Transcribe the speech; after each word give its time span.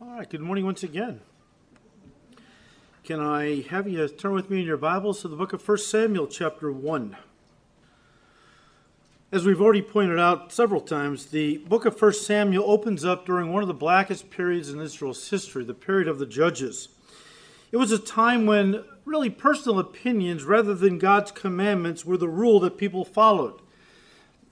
All 0.00 0.08
right, 0.08 0.28
good 0.28 0.40
morning 0.40 0.64
once 0.64 0.82
again. 0.82 1.20
Can 3.04 3.20
I 3.20 3.62
have 3.70 3.86
you 3.86 4.08
turn 4.08 4.32
with 4.32 4.50
me 4.50 4.58
in 4.60 4.66
your 4.66 4.76
Bibles 4.76 5.22
to 5.22 5.28
the 5.28 5.36
book 5.36 5.52
of 5.52 5.66
1 5.66 5.78
Samuel, 5.78 6.26
chapter 6.26 6.72
1? 6.72 7.16
As 9.30 9.46
we've 9.46 9.60
already 9.60 9.82
pointed 9.82 10.18
out 10.18 10.52
several 10.52 10.80
times, 10.80 11.26
the 11.26 11.58
book 11.58 11.84
of 11.84 12.00
1 12.00 12.12
Samuel 12.14 12.68
opens 12.68 13.04
up 13.04 13.24
during 13.24 13.52
one 13.52 13.62
of 13.62 13.68
the 13.68 13.72
blackest 13.72 14.30
periods 14.30 14.68
in 14.68 14.80
Israel's 14.80 15.30
history, 15.30 15.64
the 15.64 15.74
period 15.74 16.08
of 16.08 16.18
the 16.18 16.26
Judges. 16.26 16.88
It 17.70 17.76
was 17.76 17.92
a 17.92 17.98
time 17.98 18.46
when 18.46 18.84
really 19.04 19.30
personal 19.30 19.78
opinions 19.78 20.42
rather 20.42 20.74
than 20.74 20.98
God's 20.98 21.30
commandments 21.30 22.04
were 22.04 22.16
the 22.18 22.28
rule 22.28 22.58
that 22.60 22.78
people 22.78 23.04
followed. 23.04 23.60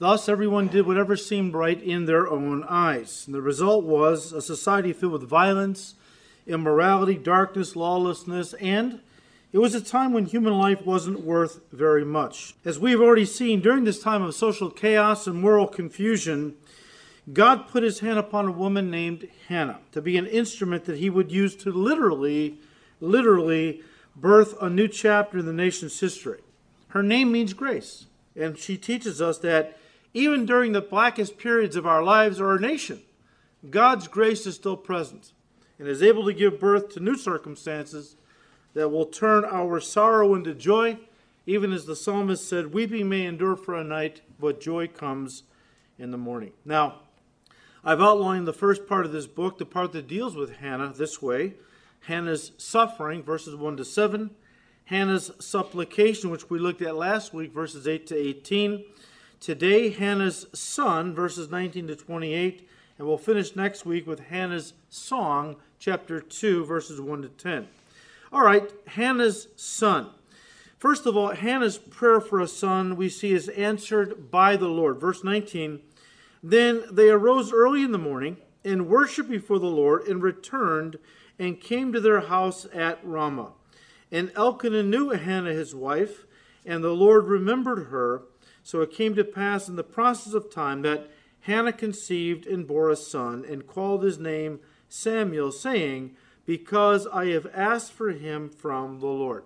Thus, 0.03 0.29
everyone 0.29 0.67
did 0.67 0.85
whatever 0.85 1.17
seemed 1.17 1.55
right 1.55 1.81
in 1.81 2.07
their 2.07 2.27
own 2.27 2.65
eyes. 2.65 3.23
And 3.25 3.33
the 3.37 3.41
result 3.41 3.85
was 3.85 4.33
a 4.33 4.43
society 4.43 4.93
filled 4.93 5.13
with 5.13 5.23
violence, 5.23 5.95
immorality, 6.45 7.15
darkness, 7.15 7.77
lawlessness, 7.77 8.53
and 8.55 8.99
it 9.53 9.59
was 9.59 9.77
a 9.77 9.81
time 9.81 10.13
when 10.13 10.27
human 10.27 10.59
life 10.59 10.85
wasn't 10.85 11.21
worth 11.21 11.61
very 11.71 12.05
much. 12.05 12.57
As 12.65 12.81
we 12.81 12.91
have 12.91 13.01
already 13.01 13.25
seen, 13.25 13.61
during 13.61 13.85
this 13.85 14.03
time 14.03 14.23
of 14.23 14.35
social 14.35 14.71
chaos 14.71 15.29
and 15.29 15.41
moral 15.41 15.69
confusion, 15.69 16.57
God 17.33 17.69
put 17.69 17.85
his 17.85 18.01
hand 18.01 18.19
upon 18.19 18.49
a 18.49 18.51
woman 18.51 18.91
named 18.91 19.29
Hannah 19.47 19.79
to 19.93 20.03
be 20.03 20.17
an 20.17 20.27
instrument 20.27 20.85
that 20.87 20.99
he 20.99 21.11
would 21.11 21.31
use 21.31 21.55
to 21.59 21.71
literally, 21.71 22.59
literally 23.01 23.83
birth 24.17 24.61
a 24.61 24.69
new 24.69 24.89
chapter 24.89 25.39
in 25.39 25.47
the 25.47 25.53
nation's 25.53 26.01
history. 26.01 26.41
Her 26.89 27.05
name 27.05 27.31
means 27.31 27.53
grace, 27.53 28.07
and 28.35 28.59
she 28.59 28.77
teaches 28.77 29.23
us 29.23 29.39
that 29.39 29.79
even 30.15 30.47
during 30.47 30.73
the 30.73 30.81
blackest 30.81 31.39
periods 31.39 31.77
of 31.77 31.87
our 31.87 32.03
lives 32.03 32.41
or 32.41 32.49
our 32.49 32.59
nation, 32.59 33.03
God's 33.69 34.09
grace 34.09 34.47
is 34.47 34.57
still 34.57 34.77
present 34.77 35.33
and 35.79 35.89
is 35.89 36.03
able 36.03 36.25
to 36.27 36.33
give 36.33 36.61
birth 36.61 36.91
to 36.91 37.01
new 37.01 37.17
circumstances 37.17 38.17
that 38.75 38.89
will 38.89 39.07
turn 39.07 39.45
our 39.45 39.81
sorrow 39.81 40.35
into 40.35 40.55
joy, 40.55 40.99
even 41.47 41.73
as 41.73 41.87
the 41.87 41.97
psalmist 41.97 42.49
said, 42.49 42.73
Weeping 42.73 43.09
may 43.09 43.25
endure 43.25 43.57
for 43.57 43.75
a 43.75 43.85
night, 43.85 44.23
but 44.39 44.61
joy 44.61 44.89
comes 44.89 45.45
in 45.99 46.11
the 46.11 46.19
morning. 46.19 46.53
Now, 46.65 47.01
I've 47.85 48.01
outlined 48.01 48.47
the 48.47 48.53
first 48.53 48.87
part 48.87 49.07
of 49.07 49.13
this 49.13 49.27
book, 49.27 49.59
the 49.59 49.67
part 49.67 49.93
that 49.93 50.07
deals 50.07 50.37
with 50.37 50.57
Hannah, 50.57 50.93
this 50.93 51.21
way. 51.21 51.55
Hannah's 52.07 52.53
suffering, 52.57 53.23
verses 53.23 53.55
1 53.55 53.77
to 53.77 53.85
7, 53.85 54.31
Hannah's 54.87 55.31
supplication, 55.39 56.31
which 56.31 56.51
we 56.51 56.59
looked 56.59 56.83
at 56.83 56.97
last 56.97 57.33
week, 57.33 57.53
verses 57.53 57.87
8 57.87 58.07
to 58.09 58.17
18 58.17 58.85
Today, 59.43 59.91
Hannah's 59.91 60.47
son, 60.53 61.17
verses 61.17 61.51
19 61.51 61.89
to 61.89 61.97
28, 61.97 62.69
and 62.97 63.09
we'll 63.09 63.19
finish 63.19 63.57
next 63.57 63.85
week 63.85 64.07
with 64.07 64.21
Hannah's 64.21 64.75
song, 64.89 65.57
chapter 65.81 66.21
2, 66.21 66.65
verses 66.65 67.01
1 67.01 67.23
to 67.23 67.29
10. 67.29 67.67
All 68.33 68.45
right, 68.45 68.71
Hannah's 68.87 69.49
son. 69.57 70.11
First 70.79 71.07
of 71.07 71.17
all, 71.17 71.35
Hannah's 71.35 71.77
prayer 71.77 72.21
for 72.21 72.39
a 72.39 72.47
son 72.47 72.95
we 72.95 73.09
see 73.09 73.33
is 73.33 73.49
answered 73.49 74.31
by 74.31 74.55
the 74.55 74.69
Lord. 74.69 75.01
Verse 75.01 75.25
19 75.25 75.81
Then 76.41 76.85
they 76.89 77.11
arose 77.11 77.53
early 77.53 77.83
in 77.83 77.91
the 77.91 77.99
morning 77.99 78.37
and 78.65 78.87
worshiped 78.87 79.29
before 79.29 79.59
the 79.59 79.67
Lord 79.67 80.07
and 80.07 80.23
returned 80.23 81.01
and 81.37 81.61
came 81.61 81.93
to 81.93 82.01
their 82.01 82.21
house 82.21 82.69
at 82.73 83.01
Ramah. 83.03 83.55
And 84.13 84.31
Elkanah 84.37 84.85
knew 84.85 85.09
Hannah 85.09 85.53
his 85.53 85.75
wife, 85.75 86.27
and 86.65 86.85
the 86.85 86.95
Lord 86.95 87.27
remembered 87.27 87.89
her. 87.89 88.23
So 88.63 88.81
it 88.81 88.93
came 88.93 89.15
to 89.17 89.25
pass 89.25 89.69
in 89.69 89.77
the 89.77 89.85
process 89.85 90.35
of 90.35 90.53
time 90.53 90.83
that 90.83 91.11
Hannah 91.41 91.73
conceived 91.73 92.47
and 92.47 92.67
bore 92.67 92.89
a 92.89 92.97
son, 92.97 93.45
and 93.49 93.67
called 93.67 94.05
his 94.05 94.19
name 94.19 94.61
Samuel, 94.89 95.51
saying, 95.51 96.17
Because 96.47 97.07
I 97.09 97.27
have 97.27 97.49
asked 97.53 97.93
for 97.93 98.11
him 98.11 98.49
from 98.49 99.01
the 99.01 99.07
Lord. 99.07 99.45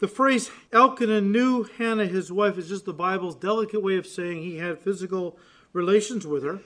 The 0.00 0.08
phrase 0.08 0.50
Elkanah 0.72 1.20
knew 1.20 1.64
Hannah, 1.78 2.06
his 2.06 2.30
wife, 2.30 2.58
is 2.58 2.68
just 2.68 2.84
the 2.84 2.92
Bible's 2.92 3.34
delicate 3.34 3.82
way 3.82 3.96
of 3.96 4.06
saying 4.06 4.42
he 4.42 4.56
had 4.56 4.80
physical 4.80 5.38
relations 5.72 6.26
with 6.26 6.42
her. 6.42 6.60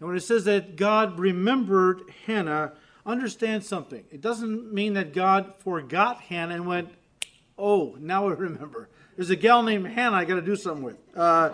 And 0.00 0.08
when 0.08 0.16
it 0.16 0.22
says 0.22 0.44
that 0.44 0.76
God 0.76 1.18
remembered 1.18 2.02
Hannah, 2.26 2.72
understand 3.04 3.64
something. 3.64 4.04
It 4.10 4.20
doesn't 4.20 4.72
mean 4.72 4.94
that 4.94 5.12
God 5.12 5.54
forgot 5.58 6.22
Hannah 6.22 6.54
and 6.54 6.66
went, 6.66 6.90
Oh, 7.58 7.96
now 8.00 8.28
I 8.28 8.32
remember. 8.32 8.88
There's 9.16 9.30
a 9.30 9.36
gal 9.36 9.62
named 9.62 9.86
Hannah 9.86 10.16
I 10.16 10.24
got 10.24 10.36
to 10.36 10.42
do 10.42 10.56
something 10.56 10.84
with. 10.84 10.96
Uh, 11.14 11.50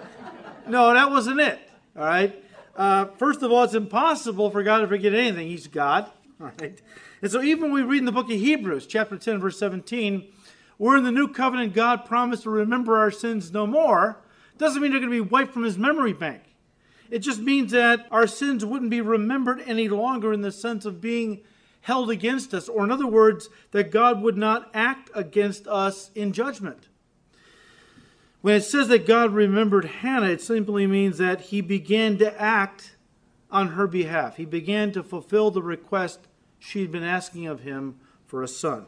no, 0.68 0.92
that 0.92 1.10
wasn't 1.10 1.40
it. 1.40 1.58
All 1.96 2.04
right. 2.04 2.42
Uh, 2.76 3.06
first 3.16 3.42
of 3.42 3.50
all, 3.50 3.64
it's 3.64 3.74
impossible 3.74 4.50
for 4.50 4.62
God 4.62 4.80
to 4.80 4.88
forget 4.88 5.14
anything. 5.14 5.48
He's 5.48 5.66
God. 5.66 6.10
All 6.40 6.52
right. 6.60 6.80
And 7.22 7.30
so, 7.30 7.42
even 7.42 7.72
when 7.72 7.72
we 7.72 7.82
read 7.82 7.98
in 8.00 8.04
the 8.04 8.12
book 8.12 8.26
of 8.26 8.38
Hebrews, 8.38 8.86
chapter 8.86 9.16
10, 9.16 9.40
verse 9.40 9.58
17, 9.58 10.28
we're 10.78 10.98
in 10.98 11.04
the 11.04 11.10
new 11.10 11.28
covenant. 11.28 11.72
God 11.72 12.04
promised 12.04 12.42
to 12.42 12.50
remember 12.50 12.98
our 12.98 13.10
sins 13.10 13.50
no 13.50 13.66
more. 13.66 14.18
Doesn't 14.58 14.82
mean 14.82 14.90
they're 14.90 15.00
going 15.00 15.12
to 15.12 15.24
be 15.24 15.28
wiped 15.28 15.52
from 15.52 15.64
his 15.64 15.78
memory 15.78 16.12
bank. 16.12 16.42
It 17.10 17.20
just 17.20 17.40
means 17.40 17.72
that 17.72 18.06
our 18.10 18.26
sins 18.26 18.64
wouldn't 18.64 18.90
be 18.90 19.00
remembered 19.00 19.62
any 19.66 19.88
longer 19.88 20.32
in 20.32 20.42
the 20.42 20.52
sense 20.52 20.84
of 20.84 21.00
being 21.00 21.40
held 21.82 22.10
against 22.10 22.52
us, 22.52 22.68
or 22.68 22.84
in 22.84 22.90
other 22.90 23.06
words, 23.06 23.48
that 23.70 23.92
God 23.92 24.20
would 24.20 24.36
not 24.36 24.70
act 24.74 25.08
against 25.14 25.68
us 25.68 26.10
in 26.14 26.32
judgment. 26.32 26.88
When 28.46 28.54
it 28.54 28.62
says 28.62 28.86
that 28.86 29.06
God 29.06 29.34
remembered 29.34 29.86
Hannah, 29.86 30.28
it 30.28 30.40
simply 30.40 30.86
means 30.86 31.18
that 31.18 31.40
he 31.40 31.60
began 31.60 32.16
to 32.18 32.40
act 32.40 32.94
on 33.50 33.70
her 33.70 33.88
behalf. 33.88 34.36
He 34.36 34.44
began 34.44 34.92
to 34.92 35.02
fulfill 35.02 35.50
the 35.50 35.64
request 35.64 36.28
she'd 36.60 36.92
been 36.92 37.02
asking 37.02 37.48
of 37.48 37.62
him 37.62 37.98
for 38.24 38.44
a 38.44 38.46
son. 38.46 38.86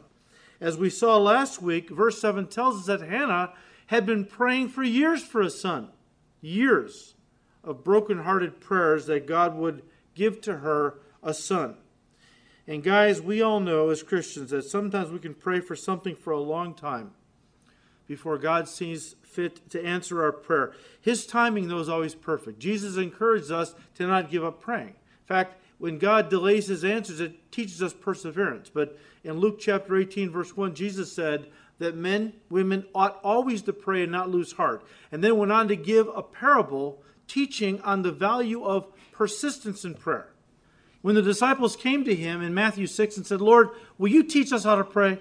As 0.61 0.77
we 0.77 0.89
saw 0.89 1.17
last 1.17 1.61
week, 1.61 1.89
verse 1.89 2.21
7 2.21 2.47
tells 2.47 2.79
us 2.79 2.85
that 2.85 3.05
Hannah 3.05 3.51
had 3.87 4.05
been 4.05 4.23
praying 4.23 4.69
for 4.69 4.81
years 4.81 5.25
for 5.25 5.41
a 5.41 5.49
son. 5.49 5.89
Years 6.39 7.15
of 7.61 7.83
broken-hearted 7.83 8.61
prayers 8.61 9.07
that 9.07 9.27
God 9.27 9.57
would 9.57 9.83
give 10.15 10.39
to 10.39 10.59
her 10.59 11.01
a 11.21 11.33
son. 11.33 11.75
And 12.65 12.81
guys, 12.81 13.21
we 13.21 13.41
all 13.41 13.59
know 13.59 13.89
as 13.89 14.03
Christians 14.03 14.51
that 14.51 14.63
sometimes 14.63 15.11
we 15.11 15.19
can 15.19 15.33
pray 15.33 15.59
for 15.59 15.75
something 15.75 16.15
for 16.15 16.31
a 16.31 16.39
long 16.39 16.73
time 16.73 17.11
before 18.09 18.39
God 18.39 18.67
sees 18.67 19.15
fit 19.21 19.69
to 19.69 19.85
answer 19.85 20.23
our 20.23 20.31
prayer. 20.31 20.73
His 20.99 21.27
timing, 21.27 21.67
though, 21.67 21.79
is 21.79 21.87
always 21.87 22.15
perfect. 22.15 22.57
Jesus 22.57 22.97
encourages 22.97 23.51
us 23.51 23.75
to 23.95 24.07
not 24.07 24.31
give 24.31 24.43
up 24.43 24.59
praying. 24.59 24.87
In 24.87 25.27
fact, 25.27 25.61
when 25.77 25.99
God 25.99 26.27
delays 26.27 26.67
his 26.67 26.83
answers, 26.83 27.19
it 27.19 27.51
teaches 27.51 27.83
us 27.83 27.93
perseverance. 27.93 28.67
But 28.67 28.97
in 29.23 29.39
Luke 29.39 29.59
chapter 29.59 29.95
18, 29.95 30.31
verse 30.31 30.57
1, 30.57 30.73
Jesus 30.73 31.13
said 31.13 31.51
that 31.77 31.95
men, 31.95 32.33
women 32.49 32.85
ought 32.95 33.19
always 33.23 33.61
to 33.61 33.73
pray 33.73 34.01
and 34.01 34.11
not 34.11 34.31
lose 34.31 34.53
heart. 34.53 34.83
And 35.11 35.23
then 35.23 35.37
went 35.37 35.51
on 35.51 35.67
to 35.67 35.75
give 35.75 36.07
a 36.07 36.23
parable 36.23 37.03
teaching 37.27 37.79
on 37.81 38.01
the 38.01 38.11
value 38.11 38.65
of 38.65 38.87
persistence 39.11 39.85
in 39.85 39.93
prayer. 39.93 40.33
When 41.03 41.13
the 41.13 41.21
disciples 41.21 41.75
came 41.75 42.03
to 42.05 42.15
him 42.15 42.41
in 42.41 42.55
Matthew 42.55 42.87
6 42.87 43.17
and 43.17 43.25
said, 43.27 43.39
Lord, 43.39 43.69
will 43.99 44.09
you 44.09 44.23
teach 44.23 44.51
us 44.51 44.63
how 44.63 44.75
to 44.75 44.83
pray? 44.83 45.19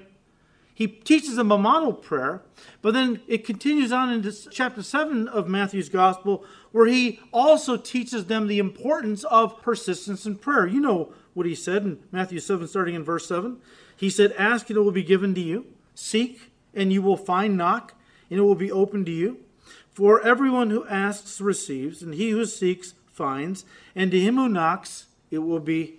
He 0.79 0.87
teaches 0.87 1.35
them 1.35 1.51
a 1.51 1.59
model 1.59 1.93
prayer, 1.93 2.41
but 2.83 2.95
then 2.95 3.21
it 3.27 3.45
continues 3.45 3.91
on 3.91 4.13
into 4.13 4.31
chapter 4.49 4.81
7 4.81 5.27
of 5.27 5.49
Matthew's 5.49 5.89
gospel, 5.89 6.45
where 6.71 6.87
he 6.87 7.19
also 7.33 7.77
teaches 7.77 8.27
them 8.27 8.47
the 8.47 8.61
importance 8.61 9.25
of 9.25 9.61
persistence 9.61 10.25
in 10.25 10.37
prayer. 10.37 10.69
You 10.69 10.79
know 10.79 11.13
what 11.35 11.47
he 11.47 11.57
said 11.57 11.83
in 11.83 11.99
Matthew 12.13 12.39
7, 12.39 12.69
starting 12.69 12.95
in 12.95 13.03
verse 13.03 13.27
7. 13.27 13.57
He 13.97 14.09
said, 14.09 14.33
Ask 14.39 14.71
and 14.71 14.77
it 14.77 14.83
will 14.83 14.93
be 14.93 15.03
given 15.03 15.35
to 15.35 15.41
you, 15.41 15.67
seek 15.97 16.53
and 16.73 16.93
you 16.93 17.03
will 17.03 17.17
find, 17.17 17.57
knock 17.57 17.95
and 18.31 18.39
it 18.39 18.43
will 18.43 18.55
be 18.55 18.71
opened 18.71 19.07
to 19.07 19.13
you. 19.13 19.39
For 19.91 20.23
everyone 20.23 20.71
who 20.71 20.87
asks 20.87 21.41
receives, 21.41 22.03
and 22.03 22.15
he 22.15 22.31
who 22.31 22.47
seeks 22.47 22.95
finds, 23.13 23.65
and 23.97 24.13
to 24.13 24.21
him 24.21 24.37
who 24.37 24.49
knocks 24.49 25.07
it 25.33 25.39
will 25.39 25.59
be 25.59 25.97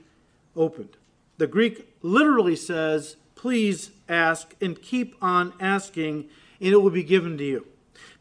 opened. 0.56 0.96
The 1.40 1.48
Greek 1.48 1.88
literally 2.02 2.58
says, 2.58 3.16
Please 3.36 3.92
ask 4.10 4.54
and 4.60 4.80
keep 4.80 5.16
on 5.22 5.54
asking, 5.58 6.28
and 6.60 6.74
it 6.74 6.82
will 6.82 6.90
be 6.90 7.02
given 7.02 7.38
to 7.38 7.44
you. 7.46 7.66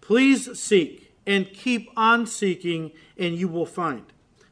Please 0.01 0.57
seek 0.57 1.13
and 1.27 1.53
keep 1.53 1.91
on 1.97 2.29
seeking, 2.29 2.93
and 3.19 3.35
you 3.35 3.49
will 3.49 3.67
find. 3.67 4.05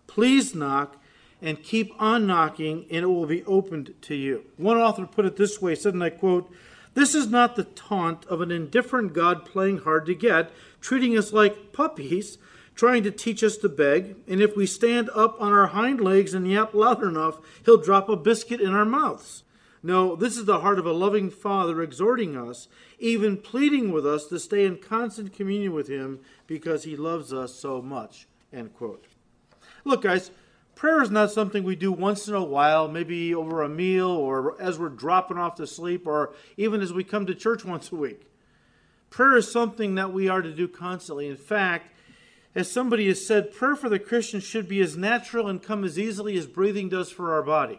Please 0.08 0.52
knock 0.52 0.96
and 1.40 1.62
keep 1.62 1.92
on 2.00 2.26
knocking, 2.26 2.86
and 2.90 3.04
it 3.04 3.06
will 3.06 3.26
be 3.26 3.44
opened 3.44 3.94
to 4.02 4.16
you. 4.16 4.44
One 4.56 4.78
author 4.78 5.06
put 5.06 5.26
it 5.26 5.36
this 5.36 5.62
way, 5.62 5.76
said, 5.76 5.94
and 5.94 6.02
I 6.02 6.10
quote, 6.10 6.52
This 6.94 7.14
is 7.14 7.28
not 7.28 7.54
the 7.54 7.64
taunt 7.64 8.24
of 8.26 8.40
an 8.40 8.50
indifferent 8.50 9.12
God 9.12 9.44
playing 9.44 9.78
hard 9.78 10.06
to 10.06 10.14
get, 10.14 10.50
treating 10.80 11.16
us 11.16 11.32
like 11.32 11.72
puppies, 11.72 12.36
trying 12.76 13.02
to 13.02 13.10
teach 13.10 13.42
us 13.42 13.56
to 13.56 13.68
beg, 13.68 14.14
and 14.28 14.40
if 14.40 14.54
we 14.54 14.66
stand 14.66 15.10
up 15.14 15.40
on 15.40 15.52
our 15.52 15.68
hind 15.68 16.00
legs 16.00 16.34
and 16.34 16.48
yap 16.48 16.74
loud 16.74 17.02
enough, 17.02 17.38
he'll 17.64 17.80
drop 17.80 18.08
a 18.08 18.16
biscuit 18.16 18.60
in 18.60 18.72
our 18.72 18.84
mouths. 18.84 19.42
No, 19.82 20.14
this 20.14 20.36
is 20.36 20.44
the 20.44 20.60
heart 20.60 20.78
of 20.78 20.86
a 20.86 20.92
loving 20.92 21.30
Father 21.30 21.80
exhorting 21.82 22.36
us, 22.36 22.68
even 22.98 23.36
pleading 23.36 23.92
with 23.92 24.06
us 24.06 24.26
to 24.26 24.38
stay 24.38 24.64
in 24.64 24.78
constant 24.78 25.32
communion 25.32 25.72
with 25.72 25.88
Him 25.88 26.20
because 26.46 26.84
He 26.84 26.96
loves 26.96 27.32
us 27.32 27.54
so 27.54 27.80
much. 27.80 28.26
End 28.52 28.74
quote. 28.74 29.04
Look, 29.84 30.02
guys, 30.02 30.30
prayer 30.74 31.02
is 31.02 31.10
not 31.10 31.30
something 31.30 31.62
we 31.62 31.76
do 31.76 31.92
once 31.92 32.26
in 32.26 32.34
a 32.34 32.42
while, 32.42 32.88
maybe 32.88 33.34
over 33.34 33.62
a 33.62 33.68
meal 33.68 34.10
or 34.10 34.60
as 34.60 34.78
we're 34.78 34.88
dropping 34.88 35.38
off 35.38 35.54
to 35.56 35.66
sleep 35.66 36.06
or 36.06 36.34
even 36.56 36.80
as 36.80 36.92
we 36.92 37.04
come 37.04 37.24
to 37.26 37.34
church 37.34 37.64
once 37.64 37.92
a 37.92 37.96
week. 37.96 38.26
Prayer 39.08 39.36
is 39.36 39.50
something 39.50 39.94
that 39.94 40.12
we 40.12 40.28
are 40.28 40.42
to 40.42 40.52
do 40.52 40.66
constantly. 40.66 41.28
In 41.28 41.36
fact, 41.36 41.95
as 42.56 42.72
somebody 42.72 43.06
has 43.06 43.24
said, 43.24 43.52
prayer 43.52 43.76
for 43.76 43.90
the 43.90 43.98
Christian 43.98 44.40
should 44.40 44.66
be 44.66 44.80
as 44.80 44.96
natural 44.96 45.46
and 45.46 45.62
come 45.62 45.84
as 45.84 45.98
easily 45.98 46.38
as 46.38 46.46
breathing 46.46 46.88
does 46.88 47.10
for 47.10 47.34
our 47.34 47.42
body. 47.42 47.78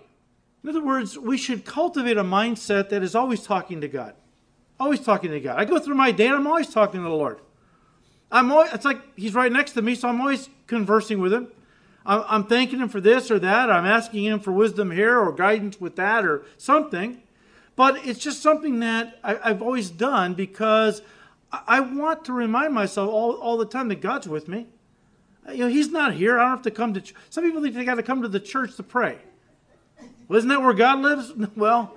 In 0.64 0.70
other 0.70 0.84
words, 0.84 1.18
we 1.18 1.36
should 1.36 1.66
cultivate 1.66 2.16
a 2.16 2.24
mindset 2.24 2.90
that 2.90 3.02
is 3.02 3.16
always 3.16 3.42
talking 3.42 3.82
to 3.82 3.88
God. 3.88 4.14
Always 4.80 5.00
talking 5.00 5.32
to 5.32 5.40
God. 5.40 5.58
I 5.58 5.66
go 5.66 5.80
through 5.80 5.96
my 5.96 6.12
day 6.12 6.28
and 6.28 6.36
I'm 6.36 6.46
always 6.46 6.70
talking 6.70 7.02
to 7.02 7.10
the 7.10 7.16
Lord. 7.16 7.40
I'm 8.32 8.52
always, 8.52 8.72
it's 8.72 8.86
like 8.86 9.02
he's 9.16 9.34
right 9.34 9.52
next 9.52 9.72
to 9.72 9.82
me, 9.82 9.96
so 9.96 10.10
I'm 10.10 10.22
always 10.22 10.48
conversing 10.68 11.22
with 11.22 11.34
him. 11.34 11.48
I'm, 12.06 12.24
I'm 12.28 12.44
thanking 12.44 12.80
him 12.80 12.90
for 12.90 13.02
this 13.02 13.32
or 13.32 13.40
that. 13.40 13.72
I'm 13.72 13.86
asking 13.86 14.26
him 14.26 14.40
for 14.40 14.52
wisdom 14.52 14.92
here 14.92 15.18
or 15.18 15.32
guidance 15.32 15.82
with 15.82 15.96
that 15.96 16.24
or 16.24 16.46
something. 16.58 17.24
But 17.76 18.06
it's 18.06 18.20
just 18.20 18.44
something 18.44 18.80
that 18.82 19.18
I, 19.24 19.50
have 19.50 19.64
always 19.64 19.90
done 19.90 20.36
because 20.36 21.02
I 21.52 21.80
want 21.80 22.26
to 22.26 22.34
remind 22.34 22.74
myself 22.74 23.10
all, 23.10 23.34
all 23.34 23.58
the 23.58 23.66
time 23.66 23.88
that 23.88 24.02
God's 24.02 24.28
with 24.28 24.48
me. 24.48 24.68
You 25.50 25.60
know, 25.60 25.68
He's 25.68 25.90
not 25.90 26.14
here. 26.14 26.38
I 26.40 26.44
don't 26.44 26.52
have 26.52 26.62
to 26.64 26.72
come 26.72 26.94
to. 26.94 27.02
Ch- 27.02 27.14
Some 27.30 27.44
people 27.46 27.62
think 27.62 27.74
they 27.76 27.86
got 27.86 27.96
to 27.96 28.04
come 28.04 28.22
to 28.22 28.28
the 28.28 28.40
church 28.40 28.76
to 28.76 28.84
pray. 28.84 29.18
Well, 30.28 30.38
isn't 30.38 30.50
that 30.50 30.62
where 30.62 30.74
God 30.74 31.00
lives? 31.00 31.32
Well, 31.56 31.96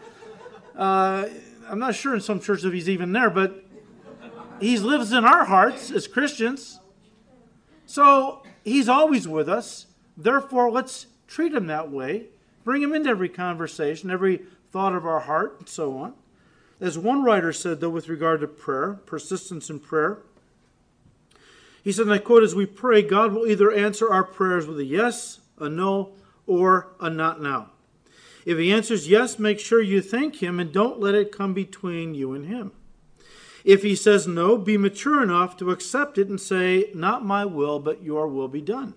uh, 0.76 1.26
I'm 1.68 1.78
not 1.80 1.94
sure 1.96 2.14
in 2.14 2.20
some 2.20 2.40
churches 2.40 2.64
if 2.64 2.72
He's 2.72 2.88
even 2.88 3.12
there, 3.12 3.28
but 3.28 3.64
He 4.60 4.78
lives 4.78 5.12
in 5.12 5.24
our 5.24 5.44
hearts 5.44 5.90
as 5.90 6.06
Christians. 6.06 6.78
So 7.86 8.42
He's 8.64 8.88
always 8.88 9.26
with 9.26 9.48
us. 9.48 9.86
Therefore, 10.16 10.70
let's 10.70 11.06
treat 11.26 11.52
Him 11.52 11.66
that 11.66 11.90
way. 11.90 12.26
Bring 12.62 12.82
Him 12.82 12.94
into 12.94 13.10
every 13.10 13.28
conversation, 13.28 14.10
every 14.10 14.42
thought 14.70 14.94
of 14.94 15.04
our 15.04 15.20
heart, 15.20 15.56
and 15.58 15.68
so 15.68 15.98
on. 15.98 16.14
As 16.80 16.98
one 16.98 17.22
writer 17.22 17.52
said, 17.52 17.80
though, 17.80 17.90
with 17.90 18.08
regard 18.08 18.40
to 18.40 18.48
prayer, 18.48 19.00
persistence 19.04 19.68
in 19.68 19.80
prayer, 19.80 20.18
he 21.82 21.92
said, 21.92 22.06
and 22.06 22.12
I 22.12 22.18
quote, 22.18 22.42
as 22.42 22.54
we 22.54 22.66
pray, 22.66 23.02
God 23.02 23.32
will 23.32 23.46
either 23.46 23.70
answer 23.70 24.10
our 24.10 24.24
prayers 24.24 24.66
with 24.66 24.78
a 24.78 24.84
yes, 24.84 25.40
a 25.58 25.68
no, 25.68 26.12
or 26.46 26.88
a 27.00 27.08
not 27.08 27.40
now. 27.40 27.70
If 28.44 28.58
he 28.58 28.72
answers 28.72 29.08
yes, 29.08 29.38
make 29.38 29.58
sure 29.60 29.82
you 29.82 30.00
thank 30.00 30.42
him 30.42 30.58
and 30.58 30.72
don't 30.72 31.00
let 31.00 31.14
it 31.14 31.32
come 31.32 31.54
between 31.54 32.14
you 32.14 32.32
and 32.32 32.46
him. 32.46 32.72
If 33.64 33.82
he 33.82 33.94
says 33.94 34.26
no, 34.26 34.56
be 34.56 34.78
mature 34.78 35.22
enough 35.22 35.56
to 35.58 35.70
accept 35.70 36.16
it 36.16 36.28
and 36.28 36.40
say, 36.40 36.90
Not 36.94 37.24
my 37.24 37.44
will, 37.44 37.78
but 37.78 38.02
your 38.02 38.26
will 38.26 38.48
be 38.48 38.62
done. 38.62 38.94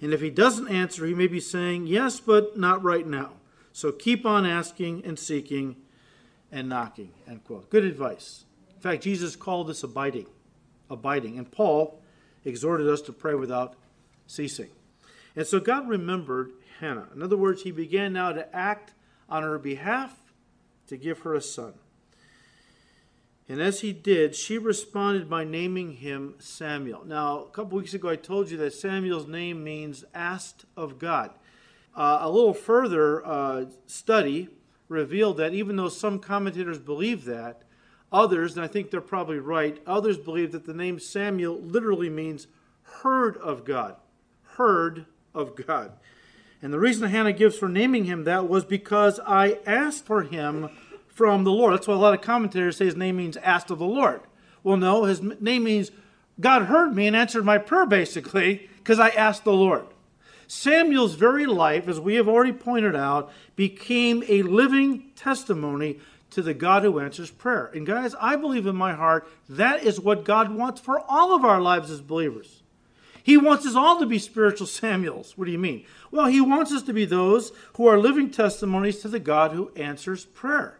And 0.00 0.12
if 0.12 0.20
he 0.20 0.28
doesn't 0.28 0.68
answer, 0.68 1.06
he 1.06 1.14
may 1.14 1.26
be 1.26 1.40
saying, 1.40 1.86
Yes, 1.86 2.20
but 2.20 2.58
not 2.58 2.82
right 2.82 3.06
now. 3.06 3.32
So 3.72 3.90
keep 3.90 4.26
on 4.26 4.44
asking 4.44 5.04
and 5.04 5.18
seeking 5.18 5.76
and 6.50 6.68
knocking. 6.68 7.10
End 7.28 7.44
quote. 7.44 7.70
Good 7.70 7.84
advice. 7.84 8.44
In 8.74 8.80
fact, 8.80 9.02
Jesus 9.02 9.36
called 9.36 9.68
this 9.68 9.82
abiding. 9.82 10.26
Abiding. 10.90 11.38
And 11.38 11.50
Paul 11.50 12.00
exhorted 12.44 12.88
us 12.88 13.00
to 13.02 13.12
pray 13.12 13.34
without 13.34 13.74
ceasing. 14.26 14.70
And 15.36 15.46
so 15.46 15.60
God 15.60 15.88
remembered 15.88 16.52
Hannah. 16.80 17.08
In 17.14 17.22
other 17.22 17.36
words, 17.36 17.62
he 17.62 17.70
began 17.70 18.12
now 18.12 18.32
to 18.32 18.54
act 18.54 18.92
on 19.28 19.42
her 19.42 19.58
behalf 19.58 20.16
to 20.86 20.96
give 20.96 21.20
her 21.20 21.34
a 21.34 21.40
son. 21.40 21.74
And 23.48 23.62
as 23.62 23.80
he 23.80 23.92
did, 23.92 24.34
she 24.34 24.58
responded 24.58 25.28
by 25.30 25.44
naming 25.44 25.94
him 25.94 26.34
Samuel. 26.38 27.04
Now, 27.06 27.44
a 27.44 27.50
couple 27.50 27.78
weeks 27.78 27.94
ago, 27.94 28.10
I 28.10 28.16
told 28.16 28.50
you 28.50 28.58
that 28.58 28.74
Samuel's 28.74 29.26
name 29.26 29.64
means 29.64 30.04
asked 30.14 30.66
of 30.76 30.98
God. 30.98 31.30
Uh, 31.96 32.18
a 32.20 32.30
little 32.30 32.52
further 32.52 33.24
uh, 33.26 33.64
study 33.86 34.48
revealed 34.88 35.36
that 35.36 35.54
even 35.54 35.76
though 35.76 35.88
some 35.88 36.18
commentators 36.18 36.78
believe 36.78 37.24
that, 37.24 37.62
others, 38.10 38.56
and 38.56 38.64
I 38.64 38.68
think 38.68 38.90
they're 38.90 39.00
probably 39.00 39.38
right, 39.38 39.80
others 39.86 40.18
believe 40.18 40.52
that 40.52 40.64
the 40.64 40.74
name 40.74 40.98
Samuel 40.98 41.60
literally 41.60 42.08
means 42.08 42.46
heard 42.82 43.36
of 43.38 43.64
God. 43.64 43.96
Heard 44.56 45.06
of 45.34 45.54
God. 45.54 45.92
And 46.60 46.72
the 46.72 46.78
reason 46.78 47.08
Hannah 47.08 47.32
gives 47.32 47.56
for 47.56 47.68
naming 47.68 48.04
him 48.04 48.24
that 48.24 48.48
was 48.48 48.64
because 48.64 49.20
I 49.24 49.58
asked 49.66 50.06
for 50.06 50.22
him 50.22 50.70
from 51.06 51.44
the 51.44 51.52
Lord. 51.52 51.74
That's 51.74 51.86
why 51.86 51.94
a 51.94 51.98
lot 51.98 52.14
of 52.14 52.20
commentators 52.20 52.76
say 52.76 52.86
his 52.86 52.96
name 52.96 53.16
means 53.16 53.36
asked 53.38 53.70
of 53.70 53.78
the 53.78 53.86
Lord. 53.86 54.22
Well, 54.62 54.76
no, 54.76 55.04
his 55.04 55.20
name 55.22 55.64
means 55.64 55.90
God 56.40 56.62
heard 56.62 56.94
me 56.94 57.06
and 57.06 57.16
answered 57.16 57.44
my 57.44 57.58
prayer, 57.58 57.86
basically, 57.86 58.68
because 58.78 58.98
I 58.98 59.10
asked 59.10 59.44
the 59.44 59.52
Lord. 59.52 59.86
Samuel's 60.48 61.14
very 61.14 61.44
life, 61.44 61.86
as 61.88 62.00
we 62.00 62.14
have 62.14 62.26
already 62.26 62.52
pointed 62.52 62.96
out, 62.96 63.30
became 63.54 64.24
a 64.26 64.42
living 64.42 65.10
testimony 65.14 66.00
to 66.30 66.42
the 66.42 66.54
God 66.54 66.82
who 66.82 66.98
answers 66.98 67.30
prayer. 67.30 67.70
And 67.74 67.86
guys, 67.86 68.14
I 68.18 68.36
believe 68.36 68.66
in 68.66 68.74
my 68.74 68.94
heart 68.94 69.30
that 69.48 69.84
is 69.84 70.00
what 70.00 70.24
God 70.24 70.50
wants 70.50 70.80
for 70.80 71.00
all 71.06 71.34
of 71.34 71.44
our 71.44 71.60
lives 71.60 71.90
as 71.90 72.00
believers. 72.00 72.62
He 73.22 73.36
wants 73.36 73.66
us 73.66 73.74
all 73.74 74.00
to 74.00 74.06
be 74.06 74.18
spiritual 74.18 74.66
Samuels. 74.66 75.36
What 75.36 75.44
do 75.44 75.52
you 75.52 75.58
mean? 75.58 75.84
Well, 76.10 76.26
he 76.26 76.40
wants 76.40 76.72
us 76.72 76.82
to 76.84 76.94
be 76.94 77.04
those 77.04 77.52
who 77.74 77.86
are 77.86 77.98
living 77.98 78.30
testimonies 78.30 79.00
to 79.00 79.08
the 79.08 79.20
God 79.20 79.52
who 79.52 79.70
answers 79.76 80.24
prayer. 80.24 80.78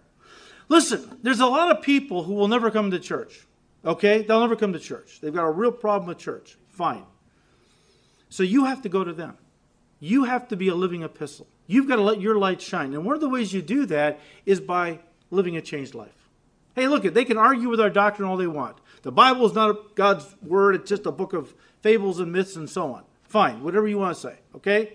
Listen, 0.70 1.18
there's 1.22 1.40
a 1.40 1.46
lot 1.46 1.70
of 1.70 1.82
people 1.82 2.24
who 2.24 2.32
will 2.32 2.48
never 2.48 2.70
come 2.70 2.90
to 2.90 2.98
church. 2.98 3.46
Okay? 3.84 4.22
They'll 4.22 4.40
never 4.40 4.56
come 4.56 4.72
to 4.72 4.78
church. 4.78 5.20
They've 5.20 5.32
got 5.32 5.44
a 5.44 5.50
real 5.50 5.72
problem 5.72 6.08
with 6.08 6.18
church. 6.18 6.56
Fine. 6.68 7.04
So 8.30 8.42
you 8.42 8.64
have 8.64 8.82
to 8.82 8.88
go 8.88 9.04
to 9.04 9.12
them. 9.12 9.36
You 10.00 10.24
have 10.24 10.48
to 10.48 10.56
be 10.56 10.68
a 10.68 10.74
living 10.74 11.02
epistle. 11.02 11.46
You've 11.66 11.88
got 11.88 11.96
to 11.96 12.02
let 12.02 12.20
your 12.20 12.36
light 12.36 12.62
shine. 12.62 12.94
And 12.94 13.04
one 13.04 13.14
of 13.14 13.20
the 13.20 13.28
ways 13.28 13.52
you 13.52 13.62
do 13.62 13.86
that 13.86 14.20
is 14.46 14.60
by 14.60 15.00
living 15.30 15.56
a 15.56 15.60
changed 15.60 15.94
life. 15.94 16.30
Hey, 16.74 16.86
look, 16.86 17.02
they 17.02 17.24
can 17.24 17.36
argue 17.36 17.68
with 17.68 17.80
our 17.80 17.90
doctrine 17.90 18.28
all 18.28 18.36
they 18.36 18.46
want. 18.46 18.78
The 19.02 19.12
Bible 19.12 19.46
is 19.46 19.54
not 19.54 19.96
God's 19.96 20.36
word, 20.42 20.76
it's 20.76 20.88
just 20.88 21.06
a 21.06 21.12
book 21.12 21.32
of 21.32 21.54
fables 21.82 22.20
and 22.20 22.32
myths 22.32 22.56
and 22.56 22.70
so 22.70 22.92
on. 22.94 23.04
Fine, 23.24 23.62
whatever 23.62 23.86
you 23.88 23.98
want 23.98 24.14
to 24.14 24.20
say, 24.20 24.36
okay? 24.54 24.94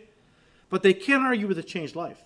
But 0.70 0.82
they 0.82 0.94
can't 0.94 1.24
argue 1.24 1.48
with 1.48 1.60
a 1.60 1.64
changed 1.64 1.96
life. 1.96 2.24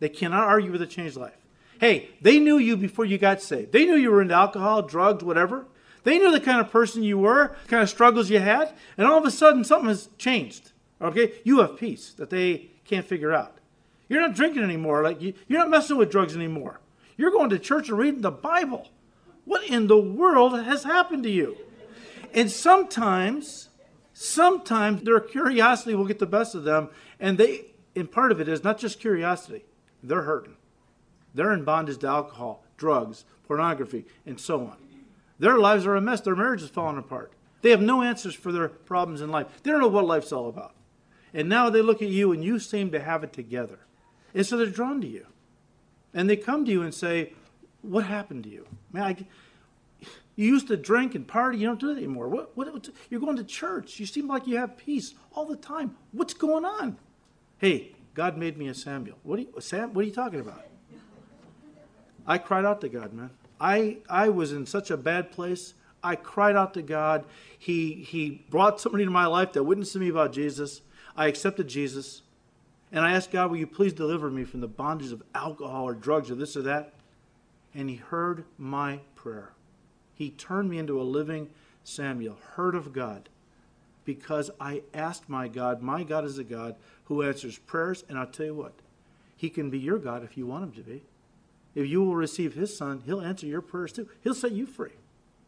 They 0.00 0.08
cannot 0.08 0.48
argue 0.48 0.72
with 0.72 0.82
a 0.82 0.86
changed 0.86 1.16
life. 1.16 1.36
Hey, 1.80 2.10
they 2.20 2.38
knew 2.38 2.58
you 2.58 2.76
before 2.76 3.04
you 3.04 3.18
got 3.18 3.40
saved. 3.40 3.72
They 3.72 3.86
knew 3.86 3.94
you 3.94 4.10
were 4.10 4.20
into 4.20 4.34
alcohol, 4.34 4.82
drugs, 4.82 5.24
whatever. 5.24 5.66
They 6.02 6.18
knew 6.18 6.30
the 6.30 6.40
kind 6.40 6.60
of 6.60 6.70
person 6.70 7.02
you 7.02 7.18
were, 7.18 7.56
the 7.64 7.68
kind 7.68 7.82
of 7.82 7.88
struggles 7.88 8.30
you 8.30 8.40
had, 8.40 8.74
and 8.96 9.06
all 9.06 9.18
of 9.18 9.24
a 9.24 9.30
sudden 9.30 9.64
something 9.64 9.88
has 9.88 10.08
changed. 10.18 10.72
Okay? 11.00 11.34
You 11.44 11.60
have 11.60 11.76
peace 11.76 12.12
that 12.14 12.30
they 12.30 12.70
can't 12.84 13.06
figure 13.06 13.32
out. 13.32 13.58
You're 14.08 14.20
not 14.20 14.34
drinking 14.34 14.62
anymore. 14.62 15.02
Like 15.02 15.20
you, 15.20 15.34
you're 15.46 15.60
not 15.60 15.70
messing 15.70 15.96
with 15.96 16.10
drugs 16.10 16.34
anymore. 16.34 16.80
You're 17.16 17.30
going 17.30 17.50
to 17.50 17.58
church 17.58 17.88
and 17.88 17.98
reading 17.98 18.22
the 18.22 18.30
Bible. 18.30 18.88
What 19.44 19.64
in 19.64 19.86
the 19.86 19.98
world 19.98 20.58
has 20.60 20.84
happened 20.84 21.24
to 21.24 21.30
you? 21.30 21.56
And 22.34 22.50
sometimes, 22.50 23.68
sometimes 24.12 25.02
their 25.02 25.20
curiosity 25.20 25.94
will 25.94 26.06
get 26.06 26.18
the 26.18 26.26
best 26.26 26.54
of 26.54 26.64
them, 26.64 26.90
and 27.18 27.38
they, 27.38 27.66
and 27.96 28.10
part 28.10 28.30
of 28.30 28.40
it 28.40 28.48
is 28.48 28.62
not 28.62 28.78
just 28.78 29.00
curiosity. 29.00 29.64
They're 30.02 30.22
hurting. 30.22 30.56
They're 31.34 31.52
in 31.52 31.64
bondage 31.64 31.98
to 31.98 32.08
alcohol, 32.08 32.64
drugs, 32.76 33.24
pornography, 33.46 34.04
and 34.26 34.38
so 34.38 34.60
on. 34.60 34.76
Their 35.38 35.58
lives 35.58 35.86
are 35.86 35.96
a 35.96 36.00
mess. 36.00 36.20
Their 36.20 36.36
marriage 36.36 36.62
is 36.62 36.70
falling 36.70 36.98
apart. 36.98 37.32
They 37.62 37.70
have 37.70 37.80
no 37.80 38.02
answers 38.02 38.34
for 38.34 38.52
their 38.52 38.68
problems 38.68 39.20
in 39.20 39.30
life. 39.30 39.46
They 39.62 39.70
don't 39.70 39.80
know 39.80 39.88
what 39.88 40.04
life's 40.04 40.32
all 40.32 40.48
about. 40.48 40.74
And 41.38 41.48
now 41.48 41.70
they 41.70 41.82
look 41.82 42.02
at 42.02 42.08
you 42.08 42.32
and 42.32 42.42
you 42.42 42.58
seem 42.58 42.90
to 42.90 42.98
have 42.98 43.22
it 43.22 43.32
together. 43.32 43.78
And 44.34 44.44
so 44.44 44.56
they're 44.56 44.66
drawn 44.66 45.00
to 45.02 45.06
you. 45.06 45.24
And 46.12 46.28
they 46.28 46.34
come 46.34 46.64
to 46.64 46.72
you 46.72 46.82
and 46.82 46.92
say, 46.92 47.32
What 47.82 48.04
happened 48.04 48.42
to 48.42 48.50
you? 48.50 48.66
Man, 48.92 49.04
I, 49.04 49.16
you 50.34 50.48
used 50.48 50.66
to 50.66 50.76
drink 50.76 51.14
and 51.14 51.28
party. 51.28 51.58
You 51.58 51.68
don't 51.68 51.78
do 51.78 51.94
that 51.94 51.96
anymore. 51.96 52.26
What, 52.26 52.56
what, 52.56 52.72
what, 52.72 52.88
you're 53.08 53.20
going 53.20 53.36
to 53.36 53.44
church. 53.44 54.00
You 54.00 54.06
seem 54.06 54.26
like 54.26 54.48
you 54.48 54.56
have 54.56 54.76
peace 54.76 55.14
all 55.32 55.46
the 55.46 55.54
time. 55.54 55.94
What's 56.10 56.34
going 56.34 56.64
on? 56.64 56.98
Hey, 57.58 57.92
God 58.14 58.36
made 58.36 58.58
me 58.58 58.66
a 58.66 58.74
Samuel. 58.74 59.16
What 59.22 59.38
are 59.38 59.42
you, 59.42 59.54
Sam, 59.60 59.94
what 59.94 60.02
are 60.02 60.08
you 60.08 60.14
talking 60.14 60.40
about? 60.40 60.66
I 62.26 62.38
cried 62.38 62.64
out 62.64 62.80
to 62.80 62.88
God, 62.88 63.12
man. 63.12 63.30
I, 63.60 63.98
I 64.10 64.28
was 64.30 64.52
in 64.52 64.66
such 64.66 64.90
a 64.90 64.96
bad 64.96 65.30
place. 65.30 65.74
I 66.02 66.16
cried 66.16 66.56
out 66.56 66.74
to 66.74 66.82
God. 66.82 67.26
He, 67.56 67.94
he 67.94 68.44
brought 68.50 68.80
somebody 68.80 69.04
into 69.04 69.12
my 69.12 69.26
life 69.26 69.52
that 69.52 69.62
witnessed 69.62 69.92
to 69.92 70.00
me 70.00 70.08
about 70.08 70.32
Jesus. 70.32 70.80
I 71.18 71.26
accepted 71.26 71.66
Jesus. 71.66 72.22
And 72.92 73.04
I 73.04 73.10
asked 73.12 73.32
God, 73.32 73.50
will 73.50 73.58
you 73.58 73.66
please 73.66 73.92
deliver 73.92 74.30
me 74.30 74.44
from 74.44 74.60
the 74.60 74.68
bondage 74.68 75.10
of 75.10 75.22
alcohol 75.34 75.84
or 75.84 75.92
drugs 75.92 76.30
or 76.30 76.36
this 76.36 76.56
or 76.56 76.62
that? 76.62 76.94
And 77.74 77.90
he 77.90 77.96
heard 77.96 78.44
my 78.56 79.00
prayer. 79.16 79.50
He 80.14 80.30
turned 80.30 80.70
me 80.70 80.78
into 80.78 81.00
a 81.00 81.02
living 81.02 81.50
Samuel, 81.82 82.38
heard 82.52 82.74
of 82.74 82.92
God, 82.92 83.28
because 84.04 84.50
I 84.60 84.82
asked 84.94 85.28
my 85.28 85.48
God. 85.48 85.82
My 85.82 86.04
God 86.04 86.24
is 86.24 86.38
a 86.38 86.44
God 86.44 86.76
who 87.04 87.22
answers 87.22 87.58
prayers. 87.58 88.04
And 88.08 88.16
I'll 88.16 88.26
tell 88.26 88.46
you 88.46 88.54
what, 88.54 88.74
he 89.36 89.50
can 89.50 89.70
be 89.70 89.78
your 89.78 89.98
God 89.98 90.22
if 90.22 90.36
you 90.36 90.46
want 90.46 90.64
him 90.64 90.72
to 90.72 90.88
be. 90.88 91.02
If 91.74 91.88
you 91.88 92.02
will 92.02 92.14
receive 92.14 92.54
his 92.54 92.76
son, 92.76 93.02
he'll 93.04 93.20
answer 93.20 93.46
your 93.46 93.60
prayers 93.60 93.92
too. 93.92 94.08
He'll 94.22 94.34
set 94.34 94.52
you 94.52 94.66
free. 94.66 94.92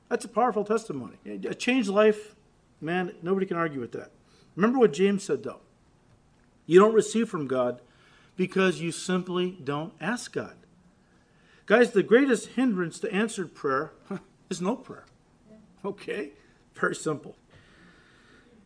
That's 0.08 0.24
a 0.24 0.28
powerful 0.28 0.64
testimony. 0.64 1.16
A 1.24 1.54
changed 1.54 1.88
life, 1.88 2.34
man, 2.80 3.14
nobody 3.22 3.46
can 3.46 3.56
argue 3.56 3.80
with 3.80 3.92
that. 3.92 4.10
Remember 4.56 4.78
what 4.78 4.92
James 4.92 5.24
said, 5.24 5.42
though. 5.42 5.60
You 6.66 6.78
don't 6.78 6.94
receive 6.94 7.28
from 7.28 7.46
God 7.46 7.80
because 8.36 8.80
you 8.80 8.92
simply 8.92 9.58
don't 9.62 9.92
ask 10.00 10.32
God. 10.32 10.54
Guys, 11.66 11.92
the 11.92 12.02
greatest 12.02 12.50
hindrance 12.50 12.98
to 13.00 13.12
answered 13.12 13.54
prayer 13.54 13.92
is 14.50 14.60
no 14.60 14.76
prayer. 14.76 15.06
Okay? 15.84 16.30
Very 16.74 16.94
simple. 16.94 17.36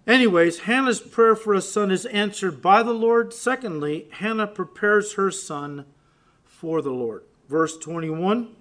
Anyways, 0.06 0.60
Hannah's 0.60 1.00
prayer 1.00 1.34
for 1.34 1.54
a 1.54 1.62
son 1.62 1.90
is 1.90 2.04
answered 2.06 2.60
by 2.60 2.82
the 2.82 2.92
Lord. 2.92 3.32
Secondly, 3.32 4.08
Hannah 4.12 4.46
prepares 4.46 5.14
her 5.14 5.30
son 5.30 5.86
for 6.44 6.82
the 6.82 6.92
Lord. 6.92 7.24
Verse 7.48 7.76
21 7.78 8.54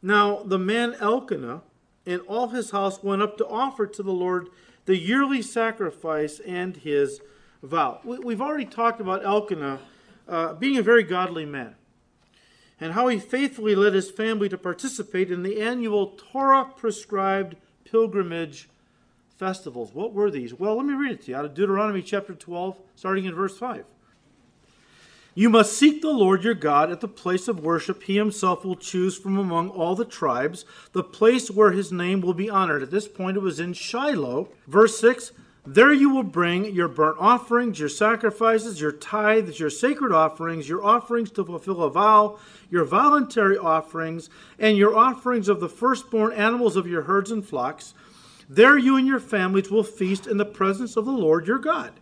Now 0.00 0.42
the 0.44 0.58
man 0.58 0.94
Elkanah 1.00 1.62
and 2.06 2.20
all 2.22 2.48
his 2.48 2.70
house 2.70 3.02
went 3.02 3.22
up 3.22 3.36
to 3.38 3.46
offer 3.46 3.86
to 3.86 4.02
the 4.02 4.12
Lord 4.12 4.48
the 4.86 4.96
yearly 4.96 5.42
sacrifice 5.42 6.40
and 6.40 6.76
his 6.78 7.20
vow. 7.62 8.00
We've 8.04 8.40
already 8.40 8.64
talked 8.64 9.00
about 9.00 9.24
Elkanah 9.24 9.80
uh, 10.28 10.54
being 10.54 10.78
a 10.78 10.82
very 10.82 11.02
godly 11.02 11.44
man 11.44 11.74
and 12.80 12.92
how 12.92 13.08
he 13.08 13.18
faithfully 13.18 13.74
led 13.74 13.94
his 13.94 14.10
family 14.10 14.48
to 14.48 14.58
participate 14.58 15.30
in 15.30 15.42
the 15.42 15.60
annual 15.60 16.08
Torah 16.08 16.70
prescribed 16.76 17.56
pilgrimage 17.84 18.68
festivals. 19.36 19.92
What 19.94 20.12
were 20.12 20.30
these? 20.30 20.54
Well, 20.54 20.76
let 20.76 20.86
me 20.86 20.94
read 20.94 21.12
it 21.12 21.22
to 21.22 21.30
you 21.30 21.36
out 21.36 21.44
of 21.44 21.54
Deuteronomy 21.54 22.02
chapter 22.02 22.34
12, 22.34 22.78
starting 22.94 23.24
in 23.24 23.34
verse 23.34 23.58
5. 23.58 23.84
You 25.38 25.50
must 25.50 25.76
seek 25.76 26.00
the 26.00 26.08
Lord 26.08 26.44
your 26.44 26.54
God 26.54 26.90
at 26.90 27.02
the 27.02 27.08
place 27.08 27.46
of 27.46 27.60
worship 27.60 28.04
he 28.04 28.16
himself 28.16 28.64
will 28.64 28.74
choose 28.74 29.18
from 29.18 29.36
among 29.36 29.68
all 29.68 29.94
the 29.94 30.06
tribes, 30.06 30.64
the 30.92 31.04
place 31.04 31.50
where 31.50 31.72
his 31.72 31.92
name 31.92 32.22
will 32.22 32.32
be 32.32 32.48
honored. 32.48 32.82
At 32.82 32.90
this 32.90 33.06
point, 33.06 33.36
it 33.36 33.40
was 33.40 33.60
in 33.60 33.74
Shiloh. 33.74 34.48
Verse 34.66 34.98
6 34.98 35.32
There 35.66 35.92
you 35.92 36.08
will 36.08 36.22
bring 36.22 36.74
your 36.74 36.88
burnt 36.88 37.18
offerings, 37.20 37.78
your 37.78 37.90
sacrifices, 37.90 38.80
your 38.80 38.92
tithes, 38.92 39.60
your 39.60 39.68
sacred 39.68 40.10
offerings, 40.10 40.70
your 40.70 40.82
offerings 40.82 41.30
to 41.32 41.44
fulfill 41.44 41.82
a 41.82 41.90
vow, 41.90 42.38
your 42.70 42.86
voluntary 42.86 43.58
offerings, 43.58 44.30
and 44.58 44.78
your 44.78 44.96
offerings 44.96 45.50
of 45.50 45.60
the 45.60 45.68
firstborn 45.68 46.32
animals 46.32 46.76
of 46.76 46.86
your 46.86 47.02
herds 47.02 47.30
and 47.30 47.46
flocks. 47.46 47.92
There 48.48 48.78
you 48.78 48.96
and 48.96 49.06
your 49.06 49.20
families 49.20 49.70
will 49.70 49.82
feast 49.82 50.26
in 50.26 50.38
the 50.38 50.46
presence 50.46 50.96
of 50.96 51.04
the 51.04 51.12
Lord 51.12 51.46
your 51.46 51.58
God 51.58 51.92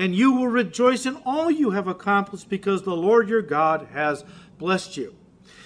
and 0.00 0.14
you 0.14 0.32
will 0.32 0.48
rejoice 0.48 1.04
in 1.04 1.14
all 1.26 1.50
you 1.50 1.72
have 1.72 1.86
accomplished 1.86 2.48
because 2.48 2.82
the 2.82 2.96
Lord 2.96 3.28
your 3.28 3.42
God 3.42 3.88
has 3.92 4.24
blessed 4.56 4.96
you. 4.96 5.14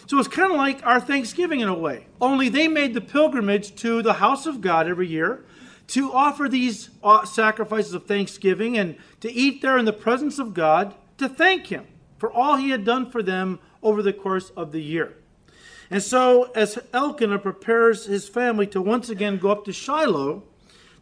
So 0.08 0.18
it's 0.18 0.26
kind 0.26 0.50
of 0.50 0.56
like 0.56 0.84
our 0.84 0.98
Thanksgiving 0.98 1.60
in 1.60 1.68
a 1.68 1.78
way, 1.78 2.08
only 2.20 2.48
they 2.48 2.66
made 2.66 2.94
the 2.94 3.00
pilgrimage 3.00 3.76
to 3.76 4.02
the 4.02 4.14
house 4.14 4.44
of 4.46 4.60
God 4.60 4.88
every 4.88 5.06
year 5.06 5.44
to 5.86 6.12
offer 6.12 6.48
these 6.48 6.90
uh, 7.04 7.24
sacrifices 7.24 7.94
of 7.94 8.06
thanksgiving 8.06 8.76
and 8.76 8.96
to 9.20 9.30
eat 9.32 9.62
there 9.62 9.78
in 9.78 9.84
the 9.84 9.92
presence 9.92 10.40
of 10.40 10.52
God 10.52 10.94
to 11.18 11.28
thank 11.28 11.68
Him 11.68 11.86
for 12.18 12.32
all 12.32 12.56
He 12.56 12.70
had 12.70 12.84
done 12.84 13.10
for 13.10 13.22
them 13.22 13.60
over 13.84 14.02
the 14.02 14.12
course 14.12 14.50
of 14.56 14.72
the 14.72 14.82
year. 14.82 15.14
And 15.90 16.02
so, 16.02 16.50
as 16.56 16.78
Elkanah 16.92 17.38
prepares 17.38 18.06
his 18.06 18.28
family 18.28 18.66
to 18.68 18.82
once 18.82 19.10
again 19.10 19.38
go 19.38 19.50
up 19.50 19.64
to 19.66 19.72
Shiloh, 19.72 20.42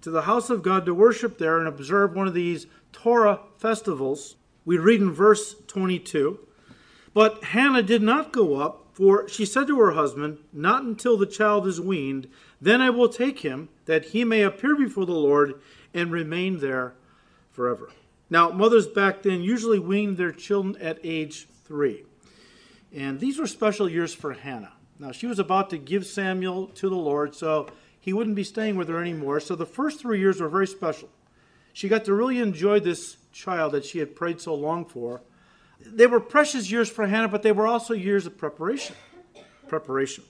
to 0.03 0.11
the 0.11 0.23
house 0.23 0.51
of 0.51 0.63
God 0.63 0.85
to 0.85 0.95
worship 0.95 1.39
there 1.39 1.59
and 1.59 1.69
observe 1.69 2.15
one 2.15 2.27
of 2.27 2.35
these 2.35 2.67
Torah 2.93 3.41
festivals, 3.57 4.37
we 4.65 4.79
read 4.79 5.01
in 5.01 5.13
verse 5.13 5.57
22 5.67 6.39
But 7.15 7.45
Hannah 7.45 7.83
did 7.83 8.03
not 8.03 8.33
go 8.33 8.61
up, 8.61 8.89
for 8.93 9.29
she 9.29 9.45
said 9.45 9.67
to 9.67 9.81
her 9.81 9.93
husband, 9.93 10.39
Not 10.53 10.85
until 10.85 11.17
the 11.17 11.27
child 11.27 11.67
is 11.67 11.81
weaned, 11.81 12.29
then 12.61 12.81
I 12.81 12.91
will 12.91 13.09
take 13.09 13.41
him, 13.41 13.71
that 13.87 14.07
he 14.07 14.25
may 14.25 14.43
appear 14.43 14.77
before 14.77 15.07
the 15.07 15.13
Lord 15.13 15.61
and 15.93 16.13
remain 16.13 16.61
there 16.61 16.95
forever. 17.51 17.91
Now, 18.31 18.51
mothers 18.51 18.87
back 18.87 19.23
then 19.23 19.43
usually 19.43 19.79
weaned 19.79 20.17
their 20.17 20.33
children 20.33 20.81
at 20.81 20.99
age 21.05 21.49
three. 21.65 22.05
And 22.95 23.21
these 23.21 23.39
were 23.39 23.47
special 23.47 23.89
years 23.89 24.15
for 24.15 24.33
Hannah. 24.33 24.73
Now, 24.99 25.13
she 25.13 25.27
was 25.27 25.39
about 25.39 25.71
to 25.71 25.79
give 25.79 26.07
Samuel 26.07 26.69
to 26.69 26.89
the 26.89 26.97
Lord, 26.97 27.35
so 27.35 27.69
he 27.99 28.13
wouldn't 28.13 28.37
be 28.37 28.45
staying 28.45 28.77
with 28.77 28.89
her 28.89 29.01
anymore. 29.01 29.41
So 29.41 29.55
the 29.55 29.67
first 29.67 30.01
three 30.01 30.19
years 30.19 30.41
were 30.41 30.49
very 30.49 30.67
special. 30.67 31.09
She 31.73 31.89
got 31.89 32.05
to 32.05 32.15
really 32.15 32.39
enjoy 32.39 32.81
this 32.81 33.17
child 33.33 33.73
that 33.73 33.85
she 33.85 33.99
had 33.99 34.15
prayed 34.15 34.41
so 34.41 34.55
long 34.55 34.85
for. 34.85 35.23
They 35.81 36.07
were 36.07 36.21
precious 36.21 36.71
years 36.71 36.91
for 36.91 37.07
Hannah, 37.07 37.29
but 37.29 37.43
they 37.43 37.53
were 37.53 37.67
also 37.67 37.95
years 37.95 38.27
of 38.27 38.37
preparation. 38.37 38.95
Preparation. 39.69 40.25